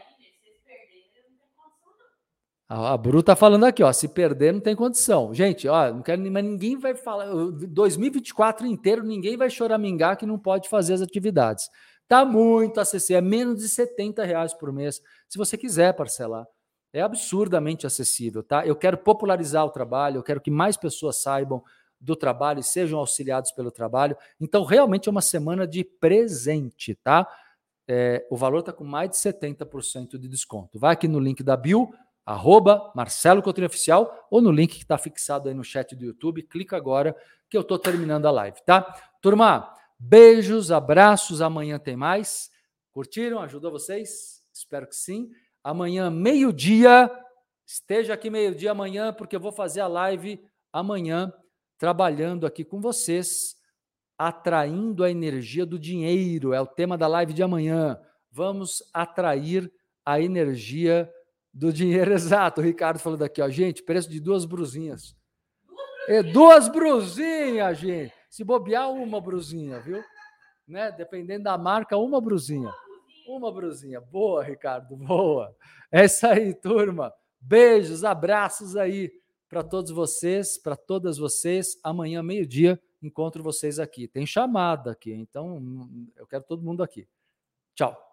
A 2.67 2.97
Bru 2.97 3.23
tá 3.23 3.37
falando 3.37 3.65
aqui, 3.65 3.83
ó. 3.83 3.93
Se 3.93 4.09
perder, 4.09 4.53
não 4.53 4.61
tem 4.61 4.75
condição. 4.75 5.35
Gente, 5.35 5.69
ó, 5.69 5.93
não 5.93 6.03
quero 6.03 6.23
mas 6.31 6.45
ninguém 6.45 6.79
vai 6.79 6.95
falar. 6.95 7.27
2024 7.27 8.67
inteiro, 8.67 9.05
ninguém 9.05 9.37
vai 9.37 9.51
choramingar 9.51 10.17
que 10.17 10.25
não 10.25 10.39
pode 10.39 10.69
fazer 10.69 10.95
as 10.95 11.03
atividades. 11.03 11.69
Tá 12.09 12.25
muito 12.25 12.81
acessível, 12.81 13.19
é 13.19 13.21
menos 13.21 13.61
de 13.61 13.69
70 13.69 14.25
reais 14.25 14.55
por 14.55 14.73
mês. 14.73 15.01
Se 15.29 15.39
você 15.39 15.57
quiser 15.57 15.95
parcelar, 15.95 16.47
é 16.93 17.01
absurdamente 17.01 17.87
acessível, 17.87 18.43
tá? 18.43 18.67
Eu 18.67 18.77
quero 18.77 18.97
popularizar 18.99 19.65
o 19.65 19.71
trabalho, 19.71 20.19
eu 20.19 20.23
quero 20.23 20.41
que 20.41 20.51
mais 20.51 20.77
pessoas 20.77 21.21
saibam 21.23 21.63
do 22.01 22.15
trabalho 22.15 22.61
e 22.61 22.63
sejam 22.63 22.99
auxiliados 22.99 23.51
pelo 23.53 23.71
trabalho. 23.71 24.17
Então, 24.41 24.65
realmente 24.65 25.09
é 25.09 25.11
uma 25.11 25.23
semana 25.23 25.67
de 25.67 25.83
presente, 25.83 26.95
tá? 27.03 27.27
É, 27.89 28.27
o 28.31 28.37
valor 28.37 28.61
está 28.61 28.73
com 28.73 28.85
mais 28.85 29.11
de 29.11 29.17
70% 29.17 30.19
de 30.19 30.29
desconto. 30.29 30.79
Vai 30.79 30.93
aqui 30.93 31.09
no 31.09 31.19
link 31.19 31.43
da 31.43 31.57
Bill, 31.57 31.91
arroba 32.25 32.93
Marcelo 32.95 33.43
Coutinho 33.43 33.67
Oficial, 33.67 34.27
ou 34.31 34.41
no 34.41 34.51
link 34.51 34.77
que 34.77 34.83
está 34.83 34.97
fixado 34.97 35.49
aí 35.49 35.55
no 35.55 35.65
chat 35.65 35.95
do 35.95 36.05
YouTube. 36.05 36.43
Clica 36.43 36.77
agora 36.77 37.15
que 37.49 37.57
eu 37.57 37.61
estou 37.61 37.79
terminando 37.79 38.27
a 38.27 38.31
live, 38.31 38.59
tá? 38.65 38.83
Turma, 39.21 39.75
beijos, 39.99 40.71
abraços. 40.71 41.41
Amanhã 41.41 41.79
tem 41.79 41.97
mais. 41.97 42.51
Curtiram? 42.93 43.41
Ajudou 43.41 43.71
vocês? 43.71 44.43
Espero 44.53 44.87
que 44.87 44.97
sim. 44.97 45.31
Amanhã, 45.63 46.11
meio-dia, 46.11 47.11
esteja 47.67 48.15
aqui 48.15 48.31
meio-dia 48.31 48.71
amanhã, 48.71 49.13
porque 49.13 49.37
eu 49.37 49.41
vou 49.41 49.53
fazer 49.53 49.81
a 49.81 49.87
live 49.87 50.41
amanhã 50.73 51.33
trabalhando 51.79 52.47
aqui 52.47 52.65
com 52.65 52.81
vocês, 52.81 53.57
atraindo 54.17 55.05
a 55.05 55.11
energia 55.11 55.67
do 55.67 55.79
dinheiro. 55.79 56.53
É 56.53 56.61
o 56.61 56.67
tema 56.67 56.97
da 56.97 57.07
live 57.07 57.33
de 57.33 57.43
amanhã. 57.43 57.99
Vamos 58.31 58.83
atrair 58.93 59.73
a 60.05 60.21
energia 60.21 61.09
do 61.09 61.24
dinheiro 61.55 62.13
exato. 62.15 62.61
O 62.61 62.65
Ricardo 62.65 62.99
falou 62.99 63.19
daqui, 63.19 63.41
ó, 63.41 63.49
gente, 63.49 63.83
preço 63.83 64.11
de 64.11 64.21
duas 64.21 64.45
brusinhas. 64.45 65.17
É, 66.09 66.23
duas 66.23 66.69
brusinhas, 66.69 67.79
gente. 67.79 68.13
Se 68.29 68.45
bobear, 68.45 68.91
uma 68.91 69.21
brusinha, 69.21 69.81
viu? 69.81 70.03
Né? 70.67 70.91
Dependendo 70.93 71.45
da 71.45 71.57
marca, 71.57 71.97
uma 71.97 72.21
brusinha. 72.21 72.73
Uma 73.27 73.53
brusinha. 73.53 74.01
Boa, 74.01 74.43
Ricardo, 74.43 74.97
boa. 74.97 75.55
É 75.91 76.05
isso 76.05 76.27
aí, 76.27 76.53
turma. 76.53 77.13
Beijos, 77.41 78.05
abraços 78.05 78.77
aí 78.77 79.11
para 79.49 79.63
todos 79.63 79.91
vocês, 79.93 80.59
para 80.59 80.77
todas 80.77 81.17
vocês. 81.17 81.79
Amanhã, 81.83 82.23
meio-dia, 82.23 82.81
encontro 83.03 83.43
vocês 83.43 83.79
aqui. 83.79 84.09
Tem 84.09 84.27
chamada 84.27 84.91
aqui, 84.91 85.13
então 85.13 85.89
eu 86.17 86.27
quero 86.27 86.45
todo 86.45 86.63
mundo 86.63 86.83
aqui. 86.83 87.07
Tchau. 87.75 88.04